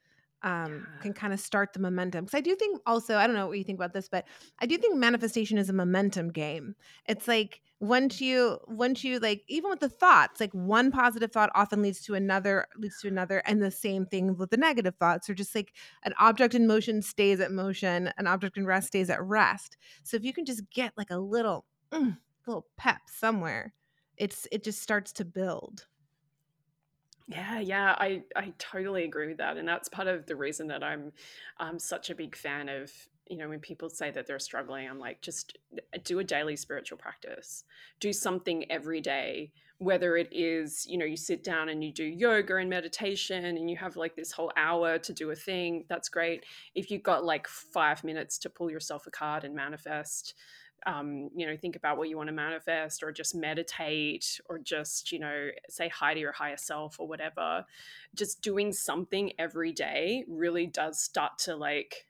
um, 0.45 0.87
yeah. 0.95 1.03
can 1.03 1.13
kind 1.15 1.33
of 1.33 1.41
start 1.41 1.73
the 1.73 1.81
momentum. 1.81 2.27
Because 2.27 2.37
I 2.37 2.43
do 2.43 2.55
think 2.55 2.79
also, 2.87 3.17
I 3.17 3.27
don't 3.27 3.35
know 3.35 3.47
what 3.47 3.59
you 3.59 3.65
think 3.65 3.79
about 3.79 3.95
this, 3.95 4.09
but 4.11 4.27
I 4.61 4.67
do 4.67 4.77
think 4.77 4.95
manifestation 4.95 5.57
is 5.57 5.71
a 5.71 5.73
momentum 5.73 6.31
game. 6.31 6.77
It's 7.09 7.27
like 7.27 7.63
once 7.81 8.21
you 8.21 8.59
once 8.69 9.03
you 9.03 9.19
like 9.19 9.43
even 9.49 9.71
with 9.71 9.81
the 9.81 9.89
thoughts, 9.89 10.41
like 10.41 10.53
one 10.53 10.93
positive 10.93 11.33
thought 11.33 11.51
often 11.55 11.81
leads 11.81 12.03
to 12.03 12.15
another, 12.15 12.67
leads 12.77 13.01
to 13.01 13.09
another, 13.09 13.39
and 13.47 13.63
the 13.63 13.71
same 13.71 14.05
thing 14.05 14.37
with 14.37 14.51
the 14.51 14.59
negative 14.59 14.95
thoughts. 15.01 15.29
Or 15.31 15.35
just 15.35 15.55
like 15.55 15.73
an 16.05 16.13
object 16.21 16.55
in 16.55 16.67
motion 16.67 17.01
stays 17.01 17.41
at 17.41 17.51
motion, 17.51 18.13
an 18.19 18.27
object 18.27 18.59
in 18.59 18.67
rest 18.67 18.89
stays 18.89 19.09
at 19.09 19.23
rest. 19.23 19.79
So 20.03 20.17
if 20.19 20.25
you 20.25 20.35
can 20.35 20.45
just 20.45 20.63
get 20.71 20.93
like 20.97 21.11
a 21.11 21.19
little 21.19 21.65
mm, 21.91 22.19
little 22.47 22.67
pep 22.77 23.01
somewhere, 23.07 23.73
it's 24.19 24.47
it 24.53 24.63
just 24.63 24.83
starts 24.83 25.11
to 25.15 25.25
build. 25.25 25.87
Yeah, 27.27 27.59
yeah, 27.59 27.95
I 27.99 28.23
I 28.37 28.53
totally 28.59 29.05
agree 29.05 29.29
with 29.29 29.39
that, 29.39 29.57
and 29.57 29.67
that's 29.67 29.89
part 29.89 30.09
of 30.09 30.27
the 30.27 30.37
reason 30.37 30.67
that 30.69 30.83
I'm 30.85 31.13
I'm 31.59 31.79
such 31.79 32.11
a 32.11 32.15
big 32.15 32.37
fan 32.37 32.69
of 32.69 32.93
you 33.29 33.39
know 33.39 33.49
when 33.49 33.61
people 33.61 33.89
say 33.89 34.11
that 34.11 34.27
they're 34.27 34.39
struggling 34.39 34.87
i'm 34.87 34.99
like 34.99 35.23
just 35.23 35.57
uh, 35.79 35.99
do 36.05 36.19
a 36.19 36.25
daily 36.25 36.57
spiritual 36.57 36.99
practice. 36.99 37.65
Do 38.01 38.13
something 38.13 38.71
every 38.71 39.01
day 39.01 39.53
whether 39.79 40.17
it 40.17 40.29
is 40.31 40.87
you 40.87 40.97
know 40.99 41.05
you 41.07 41.17
sit 41.17 41.43
down 41.43 41.69
and 41.71 41.83
you 41.83 41.93
do 41.93 42.05
yoga 42.05 42.57
and 42.57 42.71
meditation 42.71 43.45
and 43.47 43.69
you 43.71 43.77
have 43.77 43.97
like 43.97 44.15
this 44.15 44.31
whole 44.33 44.53
hour 44.57 44.99
to 44.99 45.13
do 45.15 45.31
a 45.31 45.35
thing 45.37 45.85
that's 45.89 46.09
great. 46.11 46.45
If 46.75 46.91
you've 46.91 47.03
got 47.03 47.25
like 47.25 47.49
five 47.49 48.05
minutes 48.05 48.39
to 48.41 48.51
pull 48.51 48.71
yourself 48.71 49.07
a 49.07 49.11
card 49.11 49.45
and 49.45 49.55
manifest 49.55 50.35
um, 50.87 51.31
you 51.35 51.47
know, 51.47 51.57
think 51.57 51.77
about 51.77 51.97
what 51.99 52.09
you 52.09 52.17
want 52.17 52.29
to 52.29 52.35
manifest 52.35 53.03
or 53.03 53.13
just 53.13 53.35
meditate 53.35 54.41
or 54.49 54.59
just, 54.59 55.13
you 55.13 55.19
know, 55.19 55.49
say 55.69 55.89
hi 55.89 56.15
to 56.15 56.21
your 56.21 56.33
higher 56.33 56.57
self 56.57 57.01
or 57.01 57.07
whatever. 57.07 57.65
Just 58.15 58.43
doing 58.43 58.73
something 58.73 59.33
every 59.39 59.73
day 59.73 60.25
really 60.29 60.67
does 60.67 61.01
start 61.01 61.39
to 61.41 61.57
like, 61.57 62.07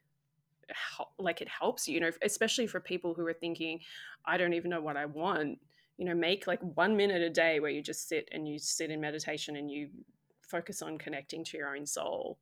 help, 0.69 1.11
like 1.19 1.41
it 1.41 1.49
helps 1.49 1.87
you, 1.87 1.95
you 1.95 2.01
know, 2.01 2.11
especially 2.23 2.67
for 2.67 2.81
people 2.81 3.15
who 3.15 3.27
are 3.27 3.35
thinking, 3.35 3.81
I 4.25 4.37
don't 4.37 4.55
even 4.55 4.71
know 4.71 4.81
what 4.81 4.97
I 4.97 5.07
want. 5.07 5.59
You 5.97 6.07
know, 6.07 6.15
make 6.15 6.47
like 6.47 6.61
one 6.61 6.97
minute 6.97 7.23
a 7.23 7.31
day 7.31 7.61
where 7.61 7.71
you 7.71 7.83
just 7.83 8.09
sit 8.09 8.29
and 8.33 8.49
you 8.49 8.59
sit 8.59 8.91
in 8.91 9.01
meditation 9.01 9.57
and 9.57 9.71
you 9.71 9.91
focus 10.43 10.83
on 10.83 10.99
connecting 10.99 11.45
to 11.45 11.57
your 11.57 11.77
own 11.77 11.87
soul 11.87 12.39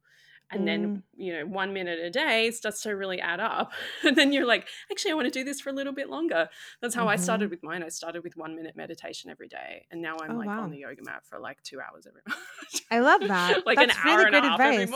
and 0.51 0.63
mm. 0.63 0.67
then 0.67 1.03
you 1.15 1.33
know 1.33 1.47
one 1.47 1.73
minute 1.73 1.99
a 1.99 2.11
day 2.11 2.51
starts 2.51 2.83
to 2.83 2.91
really 2.91 3.21
add 3.21 3.41
up 3.41 3.73
and 4.05 4.17
then 4.17 4.33
you're 4.33 4.47
like 4.47 4.69
actually 4.91 5.11
i 5.11 5.15
want 5.15 5.27
to 5.27 5.31
do 5.31 5.45
this 5.45 5.61
for 5.61 5.71
a 5.71 5.73
little 5.73 5.93
bit 5.93 6.09
longer 6.09 6.49
that's 6.81 6.95
how 6.95 7.03
mm-hmm. 7.03 7.11
i 7.11 7.17
started 7.17 7.51
with 7.51 7.63
mine 7.63 7.83
i 7.83 7.89
started 7.89 8.23
with 8.23 8.37
one 8.37 8.55
minute 8.55 8.77
meditation 8.77 9.31
every 9.31 9.49
day 9.49 9.87
and 9.91 10.01
now 10.01 10.17
i'm 10.23 10.33
oh, 10.33 10.39
like 10.39 10.49
wow. 10.49 10.63
on 10.63 10.71
the 10.71 10.79
yoga 10.79 11.03
mat 11.05 11.23
for 11.25 11.39
like 11.39 11.63
two 11.63 11.81
hours 11.81 12.07
every 12.07 12.21
i 12.91 13.01
love 13.01 13.21
that 13.27 13.67
like 13.67 13.79
that's 13.79 13.97
an 13.97 14.05
really 14.05 14.31
good 14.31 14.45
advice 14.45 14.91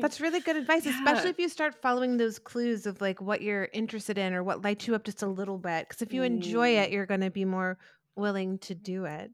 that's 0.00 0.20
really 0.20 0.40
good 0.40 0.56
advice 0.56 0.84
yeah. 0.84 0.96
especially 0.98 1.30
if 1.30 1.38
you 1.38 1.48
start 1.48 1.74
following 1.80 2.16
those 2.16 2.38
clues 2.38 2.86
of 2.86 3.00
like 3.00 3.20
what 3.20 3.42
you're 3.42 3.68
interested 3.72 4.18
in 4.18 4.34
or 4.34 4.42
what 4.42 4.62
lights 4.62 4.86
you 4.86 4.94
up 4.94 5.04
just 5.04 5.22
a 5.22 5.26
little 5.26 5.58
bit 5.58 5.88
because 5.88 6.02
if 6.02 6.12
you 6.12 6.22
mm. 6.22 6.26
enjoy 6.26 6.76
it 6.76 6.90
mm. 6.90 6.92
you're 6.92 7.06
going 7.06 7.20
to 7.20 7.30
be 7.30 7.44
more 7.44 7.78
willing 8.16 8.58
to 8.58 8.74
do 8.74 9.04
it 9.04 9.30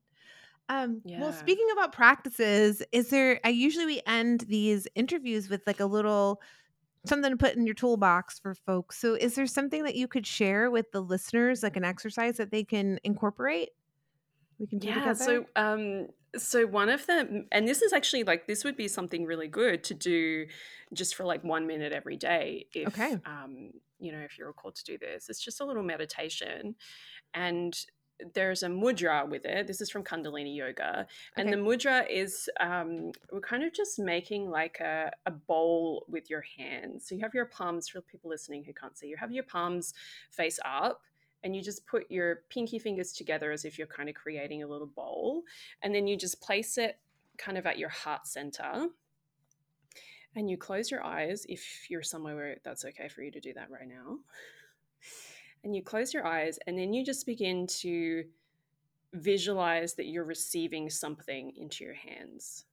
um, 0.69 1.01
yeah. 1.05 1.21
Well, 1.21 1.33
speaking 1.33 1.67
about 1.73 1.93
practices, 1.93 2.83
is 2.93 3.11
there? 3.11 3.41
I 3.45 3.51
usually 3.51 3.87
we 3.87 4.03
end 4.07 4.41
these 4.49 4.89
interviews 4.95 5.49
with 5.49 5.63
like 5.67 5.81
a 5.81 5.87
little 5.87 6.41
something 7.05 7.31
to 7.31 7.37
put 7.37 7.55
in 7.55 7.67
your 7.67 7.75
toolbox 7.75 8.39
for 8.39 8.55
folks. 8.55 8.99
So, 8.99 9.15
is 9.15 9.35
there 9.35 9.47
something 9.47 9.85
that 9.85 9.95
you 9.95 10.09
could 10.09 10.27
share 10.27 10.71
with 10.71 10.91
the 10.93 11.01
listeners, 11.01 11.63
like 11.63 11.77
an 11.77 11.85
exercise 11.85 12.37
that 12.39 12.51
they 12.51 12.65
can 12.65 12.99
incorporate? 13.05 13.71
We 14.59 14.67
can 14.67 14.79
do 14.79 14.89
yeah. 14.89 14.95
Together? 14.95 15.15
So, 15.15 15.47
um, 15.55 16.09
so 16.37 16.67
one 16.67 16.89
of 16.89 17.07
them, 17.07 17.47
and 17.53 17.69
this 17.69 17.83
is 17.83 17.93
actually 17.93 18.25
like 18.25 18.47
this 18.47 18.65
would 18.65 18.77
be 18.77 18.89
something 18.89 19.25
really 19.25 19.49
good 19.49 19.85
to 19.85 19.95
do, 19.95 20.47
just 20.93 21.15
for 21.15 21.25
like 21.25 21.45
one 21.45 21.67
minute 21.67 21.93
every 21.93 22.17
day. 22.17 22.67
If, 22.75 22.89
okay. 22.89 23.19
Um, 23.25 23.71
you 23.99 24.13
know, 24.13 24.19
if 24.19 24.39
you're 24.39 24.53
called 24.53 24.75
to 24.77 24.85
do 24.85 24.99
this, 24.99 25.29
it's 25.29 25.41
just 25.41 25.61
a 25.61 25.65
little 25.65 25.83
meditation, 25.83 26.75
and 27.35 27.79
there's 28.35 28.63
a 28.63 28.69
mudra 28.69 29.29
with 29.29 29.45
it. 29.45 29.67
This 29.67 29.81
is 29.81 29.91
from 29.91 30.03
Kundalini 30.03 30.57
Yoga. 30.57 31.07
And 31.37 31.49
okay. 31.49 31.57
the 31.57 31.63
mudra 31.63 32.07
is 32.11 32.49
um, 32.61 33.13
we're 33.31 33.41
kind 33.41 33.63
of 33.63 33.73
just 33.73 33.99
making 33.99 34.51
like 34.51 34.81
a, 34.81 35.11
a 35.27 35.31
bowl 35.31 36.05
with 36.09 36.31
your 36.31 36.45
hands. 36.57 37.09
So 37.09 37.15
you 37.15 37.21
have 37.23 37.35
your 37.35 37.47
palms, 37.47 37.89
for 37.89 38.01
people 38.01 38.31
listening 38.31 38.65
who 38.65 38.73
can't 38.73 38.97
see, 38.97 39.09
you 39.09 39.17
have 39.17 39.33
your 39.33 39.45
palms 39.45 39.95
face 40.31 40.59
up 40.65 41.03
and 41.45 41.55
you 41.55 41.63
just 41.63 41.87
put 41.87 42.11
your 42.11 42.43
pinky 42.49 42.79
fingers 42.79 43.13
together 43.13 43.53
as 43.53 43.65
if 43.65 43.79
you're 43.79 43.87
kind 43.87 44.09
of 44.09 44.15
creating 44.15 44.63
a 44.63 44.67
little 44.67 44.87
bowl. 44.87 45.43
And 45.83 45.95
then 45.95 46.07
you 46.07 46.17
just 46.17 46.41
place 46.41 46.79
it 46.79 46.99
kind 47.39 47.59
of 47.59 47.67
at 47.67 47.79
your 47.79 47.91
heart 47.91 48.27
center. 48.27 48.89
And 50.35 50.51
you 50.51 50.59
close 50.59 50.91
your 50.91 51.03
eyes 51.03 51.47
if 51.49 51.89
you're 51.89 52.03
somewhere 52.03 52.37
where 52.37 52.57
that's 52.63 52.85
okay 52.85 53.09
for 53.09 53.23
you 53.23 53.31
to 53.31 53.41
do 53.41 53.55
that 53.55 53.71
right 53.71 53.89
now 53.89 54.19
and 55.65 55.75
you 55.75 55.83
close 55.83 56.15
your 56.15 56.27
eyes 56.27 56.59
and 56.67 56.79
then 56.79 56.93
you 56.93 57.05
just 57.05 57.27
begin 57.27 57.67
to 57.67 58.25
visualize 59.13 59.95
that 59.95 60.07
you're 60.07 60.25
receiving 60.25 60.91
something 60.91 61.53
into 61.57 61.85
your 61.85 61.95
hands. 61.95 62.65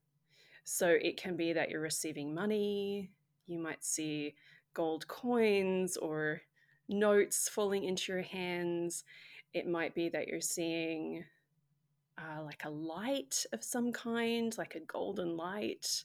So 0.64 0.88
it 0.88 1.18
can 1.18 1.36
be 1.36 1.54
that 1.54 1.70
you're 1.70 1.82
receiving 1.82 2.34
money, 2.34 3.12
you 3.48 3.60
might 3.60 3.84
see 3.84 4.36
gold 4.74 5.08
coins 5.08 5.98
or 5.98 6.42
notes 6.88 7.50
falling 7.50 7.84
into 7.84 8.12
your 8.12 8.22
hands. 8.22 9.04
It 9.54 9.68
might 9.68 9.94
be 9.94 10.10
that 10.10 10.28
you're 10.28 10.42
seeing 10.42 11.24
uh, 12.18 12.44
like 12.44 12.64
a 12.66 12.70
light 12.70 13.46
of 13.54 13.64
some 13.64 13.92
kind, 13.92 14.56
like 14.58 14.76
a 14.76 14.80
golden 14.82 15.36
light, 15.36 16.04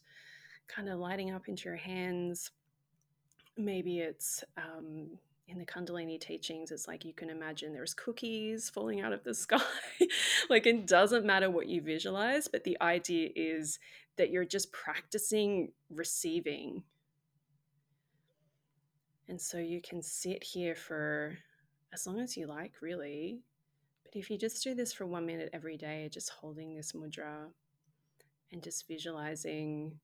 kind 0.66 0.88
of 0.88 0.98
lighting 0.98 1.30
up 1.30 1.48
into 1.48 1.68
your 1.68 1.76
hands. 1.76 2.50
Maybe 3.56 4.00
it's 4.00 4.44
um, 4.56 5.18
in 5.48 5.58
the 5.58 5.64
Kundalini 5.64 6.20
teachings, 6.20 6.70
it's 6.70 6.86
like 6.86 7.06
you 7.06 7.14
can 7.14 7.30
imagine 7.30 7.72
there's 7.72 7.94
cookies 7.94 8.68
falling 8.68 9.00
out 9.00 9.14
of 9.14 9.24
the 9.24 9.34
sky. 9.46 9.60
like 10.50 10.66
it 10.66 10.86
doesn't 10.86 11.24
matter 11.24 11.50
what 11.50 11.66
you 11.66 11.80
visualize, 11.80 12.48
but 12.48 12.64
the 12.64 12.76
idea 12.80 13.30
is 13.34 13.78
that 14.16 14.30
you're 14.30 14.44
just 14.44 14.70
practicing 14.72 15.72
receiving. 15.90 16.82
And 19.26 19.40
so 19.40 19.58
you 19.58 19.80
can 19.80 20.02
sit 20.02 20.44
here 20.44 20.74
for 20.74 21.38
as 21.92 22.06
long 22.06 22.20
as 22.20 22.36
you 22.36 22.46
like, 22.46 22.74
really. 22.82 23.40
But 24.04 24.16
if 24.16 24.30
you 24.30 24.36
just 24.36 24.62
do 24.62 24.74
this 24.74 24.92
for 24.92 25.06
one 25.06 25.26
minute 25.26 25.50
every 25.52 25.76
day, 25.76 26.08
just 26.12 26.30
holding 26.30 26.74
this 26.74 26.92
mudra 26.92 27.46
and 28.52 28.62
just 28.62 28.86
visualizing, 28.86 29.98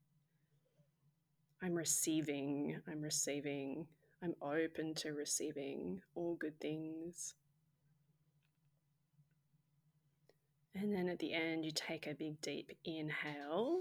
I'm 1.63 1.75
receiving, 1.75 2.81
I'm 2.91 3.01
receiving 3.01 3.87
I'm 4.25 4.35
open 4.41 4.95
to 4.95 5.13
receiving 5.13 6.01
all 6.15 6.35
good 6.37 6.59
things. 6.59 7.35
And 10.75 10.95
then 10.95 11.11
at 11.11 11.19
the 11.19 11.35
end, 11.35 11.67
you 11.67 11.73
take 11.73 12.07
a 12.07 12.15
big 12.15 12.41
deep 12.41 12.73
inhale 12.87 13.81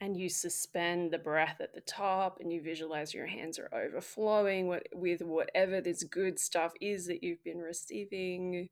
and 0.00 0.16
you 0.16 0.28
suspend 0.28 1.10
the 1.10 1.18
breath 1.18 1.60
at 1.60 1.74
the 1.74 1.80
top 1.80 2.38
and 2.40 2.52
you 2.52 2.62
visualize 2.62 3.12
your 3.12 3.26
hands 3.26 3.58
are 3.58 3.68
overflowing 3.74 4.68
with 4.92 5.20
whatever 5.20 5.80
this 5.80 6.04
good 6.04 6.38
stuff 6.38 6.72
is 6.80 7.06
that 7.06 7.24
you've 7.24 7.42
been 7.42 7.58
receiving. 7.58 8.68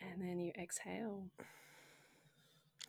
And 0.00 0.20
then 0.20 0.40
you 0.40 0.50
exhale. 0.60 1.28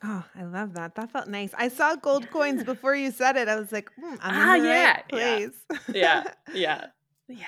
Oh, 0.04 0.24
I 0.34 0.44
love 0.44 0.74
that. 0.74 0.94
That 0.94 1.10
felt 1.10 1.28
nice. 1.28 1.52
I 1.56 1.68
saw 1.68 1.96
gold 1.96 2.24
yeah. 2.24 2.30
coins 2.30 2.64
before 2.64 2.94
you 2.94 3.10
said 3.10 3.36
it. 3.36 3.48
I 3.48 3.56
was 3.56 3.72
like, 3.72 3.90
mm, 3.98 4.18
I'm 4.20 4.48
ah, 4.48 4.54
in 4.56 4.62
the 4.62 4.68
yeah, 4.68 4.92
right 4.92 5.08
place. 5.08 5.56
Yeah, 5.92 6.24
yeah, 6.54 6.86
yeah. 7.28 7.46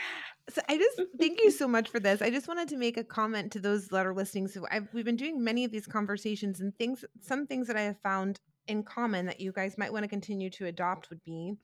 So 0.51 0.63
I 0.67 0.79
just 0.79 1.03
thank 1.19 1.41
you 1.43 1.51
so 1.51 1.69
much 1.69 1.91
for 1.91 2.01
this. 2.01 2.23
I 2.23 2.31
just 2.31 2.49
wanted 2.49 2.69
to 2.69 2.77
make 2.79 2.97
a 2.97 3.05
comment 3.05 3.53
to 3.53 3.61
those 3.61 3.89
that 3.89 4.07
are 4.07 4.15
listening. 4.15 4.49
So 4.49 4.67
I've, 4.71 4.89
we've 4.95 5.05
been 5.05 5.17
doing 5.17 5.45
many 5.45 5.65
of 5.65 5.71
these 5.71 5.87
conversations 5.87 6.61
and 6.61 6.75
things. 6.79 7.05
Some 7.21 7.47
things 7.47 7.67
that 7.67 7.77
I 7.77 7.83
have 7.83 7.99
found 8.03 8.41
in 8.67 8.83
common 8.83 9.27
that 9.27 9.41
you 9.41 9.53
guys 9.53 9.77
might 9.77 9.93
want 9.93 10.05
to 10.05 10.09
continue 10.09 10.49
to 10.51 10.67
adopt 10.67 11.11
would 11.11 11.23
be 11.25 11.55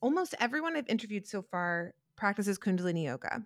almost 0.00 0.34
everyone 0.38 0.76
I've 0.76 0.88
interviewed 0.88 1.26
so 1.26 1.42
far 1.42 1.94
practices 2.16 2.58
Kundalini 2.58 3.04
yoga. 3.04 3.42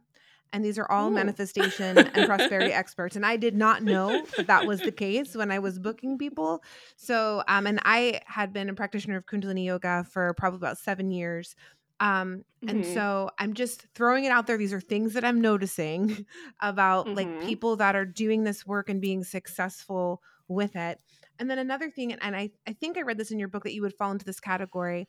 And 0.53 0.65
these 0.65 0.79
are 0.79 0.91
all 0.91 1.09
Ooh. 1.09 1.15
manifestation 1.15 1.97
and 1.99 2.27
prosperity 2.27 2.73
experts. 2.73 3.17
And 3.17 3.25
I 3.25 3.37
did 3.37 3.57
not 3.57 3.83
know 3.83 4.25
that 4.37 4.47
that 4.49 4.67
was 4.67 4.81
the 4.81 4.93
case 4.93 5.35
when 5.35 5.51
I 5.51 5.59
was 5.59 5.79
booking 5.79 6.19
people. 6.19 6.63
So, 6.97 7.43
um, 7.49 7.67
and 7.67 7.81
I 7.85 8.21
had 8.27 8.53
been 8.53 8.69
a 8.69 8.75
practitioner 8.75 9.17
of 9.17 9.27
Kundalini 9.27 9.65
yoga 9.65 10.05
for 10.11 10.35
probably 10.35 10.59
about 10.59 10.79
seven 10.79 11.11
years. 11.11 11.55
Um, 12.01 12.45
mm-hmm. 12.65 12.69
and 12.69 12.87
so 12.87 13.31
I'm 13.39 13.55
just 13.55 13.87
throwing 13.95 14.25
it 14.25 14.33
out 14.33 14.47
there. 14.47 14.59
These 14.59 14.73
are 14.73 14.81
things 14.81 15.15
that 15.15 15.25
I'm 15.25 15.41
noticing 15.41 16.27
about 16.61 17.07
mm-hmm. 17.07 17.17
like 17.17 17.43
people 17.47 17.77
that 17.77 17.95
are 17.95 18.05
doing 18.05 18.45
this 18.45 18.67
work 18.67 18.89
and 18.89 19.01
being 19.01 19.25
successful 19.25 20.21
with 20.49 20.77
it. 20.77 20.99
And 21.39 21.51
then 21.51 21.59
another 21.59 21.91
thing, 21.91 22.13
and 22.13 22.37
I, 22.37 22.51
I 22.67 22.73
think 22.73 22.99
I 22.99 23.03
read 23.03 23.19
this 23.19 23.31
in 23.31 23.39
your 23.39 23.49
book 23.49 23.65
that 23.65 23.75
you 23.75 23.83
would 23.83 23.95
fall 23.95 24.11
into 24.11 24.25
this 24.25 24.41
category. 24.41 25.09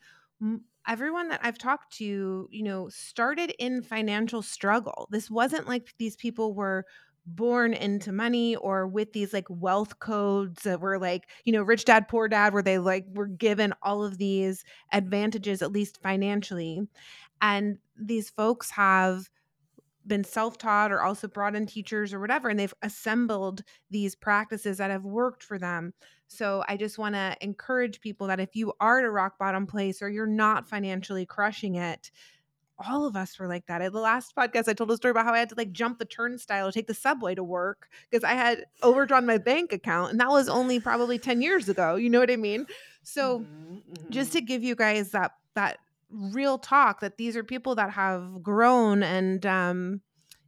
Everyone 0.87 1.29
that 1.29 1.39
I've 1.43 1.57
talked 1.57 1.93
to, 1.97 2.47
you 2.51 2.63
know, 2.63 2.89
started 2.89 3.53
in 3.57 3.81
financial 3.81 4.41
struggle. 4.41 5.07
This 5.11 5.29
wasn't 5.31 5.67
like 5.67 5.93
these 5.97 6.15
people 6.17 6.53
were 6.53 6.85
born 7.25 7.73
into 7.73 8.11
money 8.11 8.55
or 8.57 8.85
with 8.85 9.13
these 9.13 9.31
like 9.31 9.45
wealth 9.49 9.99
codes 9.99 10.63
that 10.63 10.81
were 10.81 10.99
like 10.99 11.29
you 11.45 11.53
know 11.53 11.63
rich 11.63 11.85
dad 11.85 12.05
poor 12.09 12.27
dad 12.27 12.53
where 12.53 12.61
they 12.61 12.77
like 12.77 13.05
were 13.13 13.27
given 13.27 13.73
all 13.81 14.03
of 14.03 14.17
these 14.17 14.65
advantages 14.91 15.61
at 15.61 15.71
least 15.71 16.01
financially 16.01 16.81
and 17.41 17.77
these 17.97 18.29
folks 18.29 18.71
have 18.71 19.29
been 20.05 20.23
self-taught 20.23 20.91
or 20.91 21.01
also 21.01 21.27
brought 21.27 21.55
in 21.55 21.65
teachers 21.65 22.13
or 22.13 22.19
whatever 22.19 22.49
and 22.49 22.59
they've 22.59 22.73
assembled 22.81 23.63
these 23.89 24.15
practices 24.15 24.77
that 24.77 24.91
have 24.91 25.05
worked 25.05 25.43
for 25.43 25.57
them 25.57 25.93
so 26.33 26.63
i 26.67 26.75
just 26.75 26.97
want 26.97 27.15
to 27.15 27.35
encourage 27.41 28.01
people 28.01 28.27
that 28.27 28.39
if 28.39 28.55
you 28.55 28.73
are 28.79 28.99
at 28.99 29.05
a 29.05 29.09
rock 29.09 29.37
bottom 29.37 29.65
place 29.67 30.01
or 30.01 30.09
you're 30.09 30.25
not 30.25 30.67
financially 30.67 31.25
crushing 31.25 31.75
it 31.75 32.11
all 32.79 33.05
of 33.05 33.15
us 33.15 33.37
were 33.37 33.47
like 33.47 33.65
that. 33.67 33.81
At 33.81 33.93
the 33.93 33.99
last 33.99 34.35
podcast, 34.35 34.67
I 34.67 34.73
told 34.73 34.91
a 34.91 34.97
story 34.97 35.11
about 35.11 35.25
how 35.25 35.33
I 35.33 35.39
had 35.39 35.49
to 35.49 35.55
like 35.55 35.71
jump 35.71 35.99
the 35.99 36.05
turnstile 36.05 36.67
to 36.67 36.71
take 36.71 36.87
the 36.87 36.93
subway 36.93 37.35
to 37.35 37.43
work 37.43 37.89
because 38.09 38.23
I 38.23 38.33
had 38.33 38.65
overdrawn 38.81 39.25
my 39.25 39.37
bank 39.37 39.73
account. 39.73 40.11
And 40.11 40.19
that 40.19 40.29
was 40.29 40.49
only 40.49 40.79
probably 40.79 41.17
10 41.19 41.41
years 41.41 41.69
ago. 41.69 41.95
You 41.95 42.09
know 42.09 42.19
what 42.19 42.31
I 42.31 42.35
mean? 42.35 42.65
So 43.03 43.39
mm-hmm, 43.39 43.75
mm-hmm. 43.75 44.11
just 44.11 44.33
to 44.33 44.41
give 44.41 44.63
you 44.63 44.75
guys 44.75 45.11
that, 45.11 45.31
that 45.55 45.77
real 46.09 46.57
talk 46.57 47.01
that 47.01 47.17
these 47.17 47.37
are 47.37 47.43
people 47.43 47.75
that 47.75 47.91
have 47.91 48.41
grown 48.41 49.03
and, 49.03 49.45
um, 49.45 50.01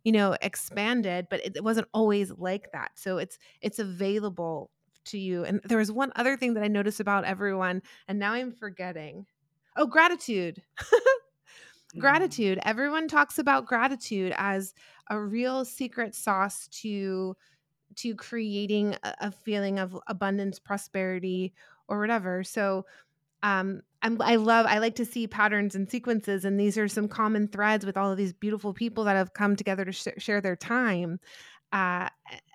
you 0.03 0.11
know, 0.11 0.35
expanded, 0.41 1.27
but 1.29 1.41
it 1.43 1.63
wasn't 1.63 1.87
always 1.93 2.31
like 2.31 2.71
that. 2.73 2.91
So 2.95 3.17
it's, 3.17 3.39
it's 3.61 3.79
available 3.79 4.69
to 5.05 5.17
you. 5.17 5.43
And 5.43 5.61
there 5.63 5.77
was 5.77 5.91
one 5.91 6.11
other 6.15 6.37
thing 6.37 6.53
that 6.55 6.63
I 6.63 6.67
noticed 6.67 6.99
about 6.99 7.25
everyone, 7.25 7.81
and 8.07 8.19
now 8.19 8.33
I'm 8.33 8.51
forgetting. 8.51 9.25
Oh, 9.75 9.85
gratitude. 9.85 10.61
Mm-hmm. 10.79 11.99
Gratitude. 11.99 12.59
Everyone 12.63 13.07
talks 13.07 13.39
about 13.39 13.65
gratitude 13.65 14.33
as 14.37 14.73
a 15.09 15.17
real 15.17 15.63
secret 15.63 16.13
sauce 16.13 16.67
to 16.81 17.37
to 17.95 18.15
creating 18.15 18.97
a, 19.03 19.15
a 19.21 19.31
feeling 19.31 19.79
of 19.79 19.97
abundance, 20.07 20.59
prosperity, 20.59 21.53
or 21.87 21.99
whatever. 21.99 22.43
So 22.43 22.85
um, 23.43 23.81
I'm, 24.01 24.21
I 24.21 24.35
love, 24.37 24.65
I 24.67 24.79
like 24.79 24.95
to 24.95 25.05
see 25.05 25.27
patterns 25.27 25.75
and 25.75 25.89
sequences, 25.89 26.45
and 26.45 26.59
these 26.59 26.77
are 26.77 26.87
some 26.87 27.07
common 27.07 27.47
threads 27.47 27.85
with 27.85 27.95
all 27.95 28.11
of 28.11 28.17
these 28.17 28.33
beautiful 28.33 28.73
people 28.73 29.03
that 29.03 29.15
have 29.15 29.33
come 29.33 29.55
together 29.55 29.85
to 29.85 29.91
sh- 29.91 30.07
share 30.17 30.41
their 30.41 30.55
time. 30.55 31.19
Uh, 31.75 32.07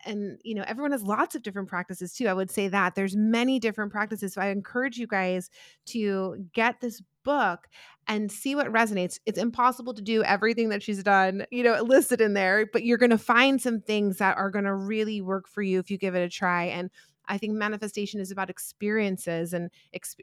and 0.07 0.41
you 0.45 0.55
know, 0.55 0.65
everyone 0.67 0.93
has 0.93 1.03
lots 1.03 1.35
of 1.35 1.43
different 1.43 1.69
practices 1.69 2.15
too. 2.15 2.27
I 2.27 2.33
would 2.33 2.51
say 2.51 2.69
that 2.69 2.95
there's 2.95 3.15
many 3.15 3.59
different 3.59 3.93
practices. 3.93 4.33
So 4.33 4.41
I 4.41 4.49
encourage 4.49 4.97
you 4.97 5.07
guys 5.07 5.51
to 5.89 6.43
get 6.55 6.81
this 6.81 7.03
book 7.23 7.69
and 8.09 8.33
see 8.33 8.55
what 8.55 8.69
resonates. 8.69 9.19
It's 9.27 9.39
impossible 9.39 9.93
to 9.93 10.01
do 10.01 10.25
everything 10.25 10.71
that 10.71 10.83
she's 10.83 11.03
done, 11.03 11.45
you 11.51 11.63
know, 11.63 11.83
listed 11.83 12.23
in 12.23 12.33
there, 12.33 12.65
but 12.73 12.83
you're 12.83 12.97
going 12.97 13.11
to 13.11 13.19
find 13.19 13.61
some 13.61 13.83
things 13.83 14.17
that 14.17 14.39
are 14.39 14.49
going 14.49 14.65
to 14.65 14.75
really 14.75 15.21
work 15.21 15.47
for 15.47 15.61
you 15.61 15.79
if 15.79 15.91
you 15.91 15.99
give 15.99 16.15
it 16.15 16.23
a 16.23 16.31
try. 16.31 16.65
And 16.65 16.89
I 17.29 17.37
think 17.37 17.53
manifestation 17.53 18.21
is 18.21 18.31
about 18.31 18.49
experiences 18.49 19.53
and 19.53 19.71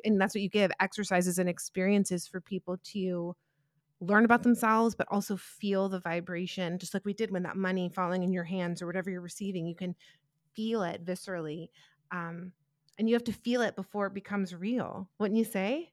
and 0.04 0.20
that's 0.20 0.34
what 0.34 0.42
you 0.42 0.50
give 0.50 0.72
exercises 0.80 1.38
and 1.38 1.48
experiences 1.48 2.28
for 2.28 2.42
people 2.42 2.78
to 2.94 3.36
learn 4.00 4.26
about 4.26 4.44
themselves 4.44 4.96
but 4.96 5.08
also 5.10 5.36
feel 5.36 5.90
the 5.90 6.00
vibration 6.00 6.78
just 6.78 6.94
like 6.94 7.06
we 7.06 7.14
did 7.14 7.32
when 7.32 7.44
that 7.44 7.58
money 7.58 7.90
falling 7.90 8.24
in 8.24 8.32
your 8.32 8.44
hands 8.44 8.82
or 8.82 8.86
whatever 8.86 9.10
you're 9.10 9.22
receiving 9.22 9.66
you 9.66 9.76
can 9.76 9.96
feel 10.56 10.84
it 10.84 11.04
viscerally 11.06 11.70
um, 12.12 12.52
and 12.98 13.10
you 13.10 13.16
have 13.16 13.24
to 13.24 13.34
feel 13.34 13.62
it 13.62 13.76
before 13.76 14.08
it 14.08 14.14
becomes 14.14 14.54
real 14.54 15.10
wouldn't 15.20 15.38
you 15.38 15.46
say 15.46 15.92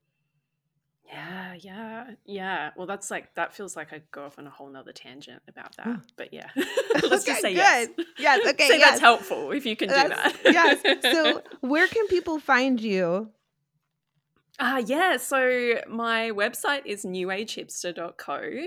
yeah, 1.07 1.55
yeah, 1.61 2.11
yeah. 2.25 2.71
Well, 2.77 2.87
that's 2.87 3.11
like 3.11 3.35
that 3.35 3.55
feels 3.55 3.77
like 3.77 3.93
I 3.93 4.01
go 4.11 4.25
off 4.25 4.39
on 4.39 4.47
a 4.47 4.51
whole 4.51 4.69
nother 4.69 4.93
tangent 4.93 5.43
about 5.49 5.77
that. 5.77 6.01
But 6.17 6.33
yeah, 6.33 6.49
let's 6.57 7.05
okay, 7.05 7.11
just 7.11 7.41
say 7.43 7.51
good. 7.51 7.57
yes. 7.57 7.89
Yes, 8.19 8.47
okay, 8.49 8.69
say 8.69 8.79
yes. 8.79 8.89
that's 8.91 9.01
helpful 9.01 9.53
if 9.53 9.67
you 9.67 9.77
can 9.77 9.89
that's, 9.89 10.33
do 10.33 10.43
that. 10.43 10.53
yes. 10.83 11.15
So, 11.15 11.43
where 11.61 11.87
can 11.87 12.07
people 12.09 12.39
find 12.41 12.81
you? 12.81 13.29
Ah, 14.59 14.77
uh, 14.77 14.79
yeah. 14.79 15.17
So 15.17 15.81
my 15.89 16.31
website 16.31 16.83
is 16.87 17.05
newagehipster.co 17.05 18.67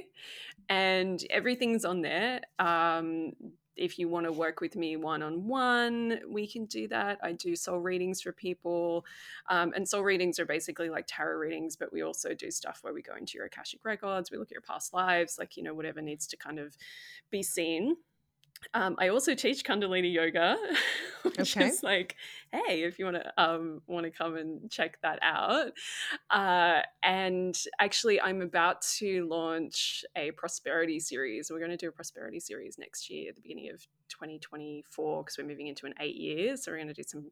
and 0.69 1.23
everything's 1.29 1.85
on 1.85 2.01
there. 2.01 2.41
Um, 2.59 3.33
if 3.77 3.99
you 3.99 4.09
want 4.09 4.25
to 4.25 4.31
work 4.31 4.59
with 4.59 4.75
me 4.75 4.97
one 4.97 5.21
on 5.21 5.47
one, 5.47 6.19
we 6.27 6.47
can 6.47 6.65
do 6.65 6.88
that. 6.89 7.19
I 7.23 7.33
do 7.33 7.55
soul 7.55 7.79
readings 7.79 8.21
for 8.21 8.31
people. 8.33 9.05
Um, 9.49 9.71
and 9.75 9.88
soul 9.88 10.03
readings 10.03 10.39
are 10.39 10.45
basically 10.45 10.89
like 10.89 11.05
tarot 11.07 11.38
readings, 11.38 11.75
but 11.75 11.93
we 11.93 12.01
also 12.01 12.33
do 12.33 12.51
stuff 12.51 12.79
where 12.81 12.93
we 12.93 13.01
go 13.03 13.15
into 13.15 13.38
your 13.38 13.45
Akashic 13.45 13.85
records, 13.85 14.31
we 14.31 14.38
look 14.38 14.47
at 14.49 14.53
your 14.53 14.61
past 14.61 14.93
lives, 14.93 15.38
like, 15.38 15.55
you 15.57 15.63
know, 15.63 15.75
whatever 15.75 16.01
needs 16.01 16.27
to 16.27 16.38
kind 16.38 16.59
of 16.59 16.75
be 17.29 17.43
seen. 17.43 17.95
Um, 18.74 18.95
I 18.99 19.10
also 19.10 19.36
teach 19.36 19.64
Kundalini 19.64 20.12
yoga, 20.12 20.58
which 21.24 21.58
okay. 21.58 21.68
is 21.68 21.84
like, 21.84 22.16
hey, 22.51 22.84
if 22.84 22.99
you 22.99 23.05
want 23.05 23.18
to 23.18 23.34
um, 23.41 23.82
want 23.88 24.05
to 24.05 24.12
come 24.12 24.36
and 24.36 24.70
check 24.70 24.99
that 25.01 25.20
out. 25.22 25.72
Uh, 26.30 26.82
and 27.03 27.58
actually, 27.80 28.20
I'm 28.22 28.41
about 28.41 28.82
to 28.97 29.28
launch 29.28 30.05
a 30.16 30.32
prosperity 30.32 30.99
series. 30.99 31.49
We're 31.51 31.60
going 31.60 31.72
to 31.72 31.78
do 31.78 31.89
a 31.89 31.91
prosperity 31.91 32.39
series 32.39 32.78
next 32.78 33.10
year 33.10 33.30
at 33.30 33.36
the 33.36 33.41
beginning 33.41 33.70
of 33.70 33.86
2024 34.10 35.24
because 35.24 35.38
we're 35.38 35.47
moving 35.47 35.68
into 35.68 35.86
an 35.86 35.93
eight 35.99 36.16
years. 36.16 36.64
So 36.64 36.72
we're 36.72 36.78
going 36.78 36.88
to 36.88 36.93
do 36.93 37.03
some 37.03 37.32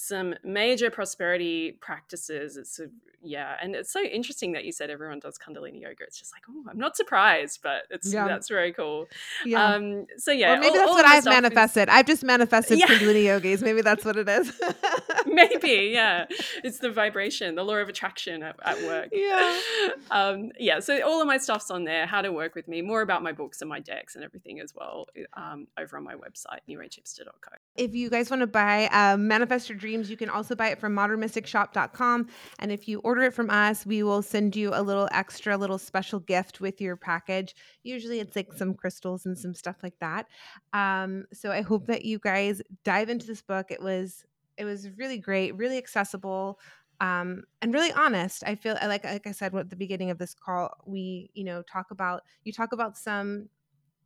some 0.00 0.32
major 0.44 0.90
prosperity 0.90 1.72
practices. 1.72 2.56
It's 2.56 2.78
a, 2.78 2.86
yeah, 3.20 3.56
and 3.60 3.74
it's 3.74 3.92
so 3.92 4.00
interesting 4.00 4.52
that 4.52 4.64
you 4.64 4.70
said 4.70 4.90
everyone 4.90 5.18
does 5.18 5.36
Kundalini 5.38 5.82
yoga. 5.82 6.04
It's 6.04 6.16
just 6.16 6.32
like, 6.32 6.42
oh, 6.48 6.70
I'm 6.70 6.78
not 6.78 6.96
surprised, 6.96 7.60
but 7.64 7.82
it's 7.90 8.12
yeah. 8.12 8.28
that's 8.28 8.48
very 8.48 8.72
cool. 8.72 9.08
Yeah. 9.44 9.74
Um, 9.74 10.06
so 10.16 10.30
yeah, 10.30 10.52
or 10.52 10.60
maybe 10.60 10.68
all, 10.68 10.74
that's 10.74 10.88
all 10.88 10.94
what 10.94 11.04
I've 11.04 11.24
manifested. 11.24 11.88
Is... 11.88 11.94
I've 11.94 12.06
just 12.06 12.22
manifested 12.22 12.78
yeah. 12.78 12.86
Kundalini 12.86 13.24
yogis. 13.24 13.60
Maybe 13.60 13.82
that's 13.82 14.04
what 14.04 14.16
it 14.16 14.28
is. 14.28 14.52
maybe, 15.26 15.90
yeah. 15.92 16.26
It's 16.62 16.78
the 16.78 16.90
vibration, 16.90 17.56
the 17.56 17.64
law 17.64 17.76
of 17.76 17.88
attraction 17.88 18.44
at, 18.44 18.54
at 18.62 18.80
work. 18.82 19.08
Yeah. 19.12 19.60
Um, 20.10 20.52
yeah. 20.58 20.80
So 20.80 21.02
all 21.02 21.20
of 21.20 21.26
my 21.26 21.36
stuff's 21.36 21.70
on 21.70 21.84
there. 21.84 22.06
How 22.06 22.22
to 22.22 22.32
work 22.32 22.54
with 22.54 22.66
me, 22.66 22.80
more 22.82 23.02
about 23.02 23.22
my 23.22 23.32
books 23.32 23.60
and 23.60 23.68
my 23.68 23.78
decks 23.78 24.14
and 24.14 24.24
everything 24.24 24.58
as 24.60 24.74
well. 24.74 25.06
Um, 25.34 25.66
over 25.78 25.96
on 25.96 26.04
my 26.04 26.14
website, 26.14 26.60
newagehipster.co. 26.68 27.50
If 27.76 27.94
you 27.94 28.08
guys 28.08 28.30
want 28.30 28.40
to 28.40 28.46
buy 28.46 28.86
uh, 28.86 29.16
Manifest 29.16 29.68
Your 29.68 29.78
Dreams, 29.88 30.10
you 30.10 30.18
can 30.18 30.28
also 30.28 30.54
buy 30.54 30.68
it 30.68 30.78
from 30.78 30.94
modernmysticshop.com. 30.94 32.28
And 32.58 32.70
if 32.70 32.86
you 32.86 32.98
order 32.98 33.22
it 33.22 33.32
from 33.32 33.48
us, 33.48 33.86
we 33.86 34.02
will 34.02 34.20
send 34.20 34.54
you 34.54 34.72
a 34.74 34.82
little 34.82 35.08
extra, 35.12 35.56
little 35.56 35.78
special 35.78 36.20
gift 36.20 36.60
with 36.60 36.78
your 36.78 36.94
package. 36.94 37.54
Usually 37.84 38.20
it's 38.20 38.36
like 38.36 38.52
some 38.52 38.74
crystals 38.74 39.24
and 39.24 39.38
some 39.38 39.54
stuff 39.54 39.76
like 39.82 39.98
that. 40.00 40.26
Um, 40.74 41.24
so 41.32 41.50
I 41.50 41.62
hope 41.62 41.86
that 41.86 42.04
you 42.04 42.18
guys 42.18 42.60
dive 42.84 43.08
into 43.08 43.26
this 43.26 43.40
book. 43.40 43.70
It 43.70 43.82
was 43.82 44.26
it 44.58 44.66
was 44.66 44.90
really 44.98 45.16
great, 45.16 45.56
really 45.56 45.78
accessible. 45.78 46.60
Um, 47.00 47.44
and 47.62 47.72
really 47.72 47.92
honest. 47.92 48.44
I 48.46 48.56
feel 48.56 48.76
like, 48.82 49.04
like 49.04 49.26
I 49.26 49.32
said 49.32 49.54
at 49.54 49.70
the 49.70 49.76
beginning 49.76 50.10
of 50.10 50.18
this 50.18 50.34
call, 50.34 50.68
we, 50.84 51.30
you 51.32 51.44
know, 51.44 51.62
talk 51.62 51.92
about 51.92 52.24
you 52.44 52.52
talk 52.52 52.72
about 52.72 52.98
some 52.98 53.48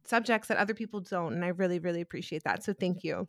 subjects 0.04 0.46
that 0.46 0.58
other 0.58 0.74
people 0.74 1.00
don't, 1.00 1.32
and 1.32 1.44
I 1.44 1.48
really, 1.48 1.80
really 1.80 2.02
appreciate 2.02 2.44
that. 2.44 2.62
So 2.62 2.72
thank 2.72 3.02
you. 3.02 3.26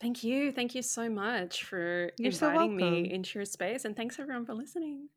Thank 0.00 0.22
you. 0.22 0.52
Thank 0.52 0.74
you 0.74 0.82
so 0.82 1.08
much 1.08 1.64
for 1.64 2.10
You're 2.18 2.32
inviting 2.32 2.78
so 2.78 2.84
me 2.84 3.12
into 3.12 3.38
your 3.38 3.46
space. 3.46 3.84
And 3.84 3.96
thanks 3.96 4.18
everyone 4.18 4.44
for 4.44 4.54
listening. 4.54 5.08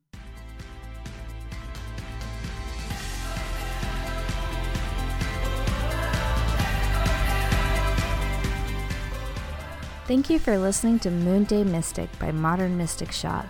Thank 10.08 10.30
you 10.30 10.40
for 10.40 10.58
listening 10.58 11.00
to 11.00 11.10
Moonday 11.10 11.66
Mystic 11.66 12.08
by 12.18 12.32
Modern 12.32 12.78
Mystic 12.78 13.12
Shop. 13.12 13.46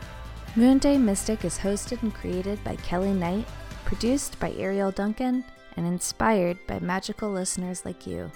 Moonday 0.55 0.99
Mystic 0.99 1.45
is 1.45 1.59
hosted 1.59 2.01
and 2.01 2.11
created 2.11 2.63
by 2.63 2.77
Kelley 2.77 3.13
Knight, 3.13 3.45
produced 3.85 4.39
by 4.39 4.51
Ariel 4.53 4.89
Duncan, 4.89 5.45
and 5.75 5.85
inspired 5.85 6.57
by 6.65 6.79
magical 6.79 7.29
listeners 7.29 7.85
like 7.85 8.07
you. 8.07 8.31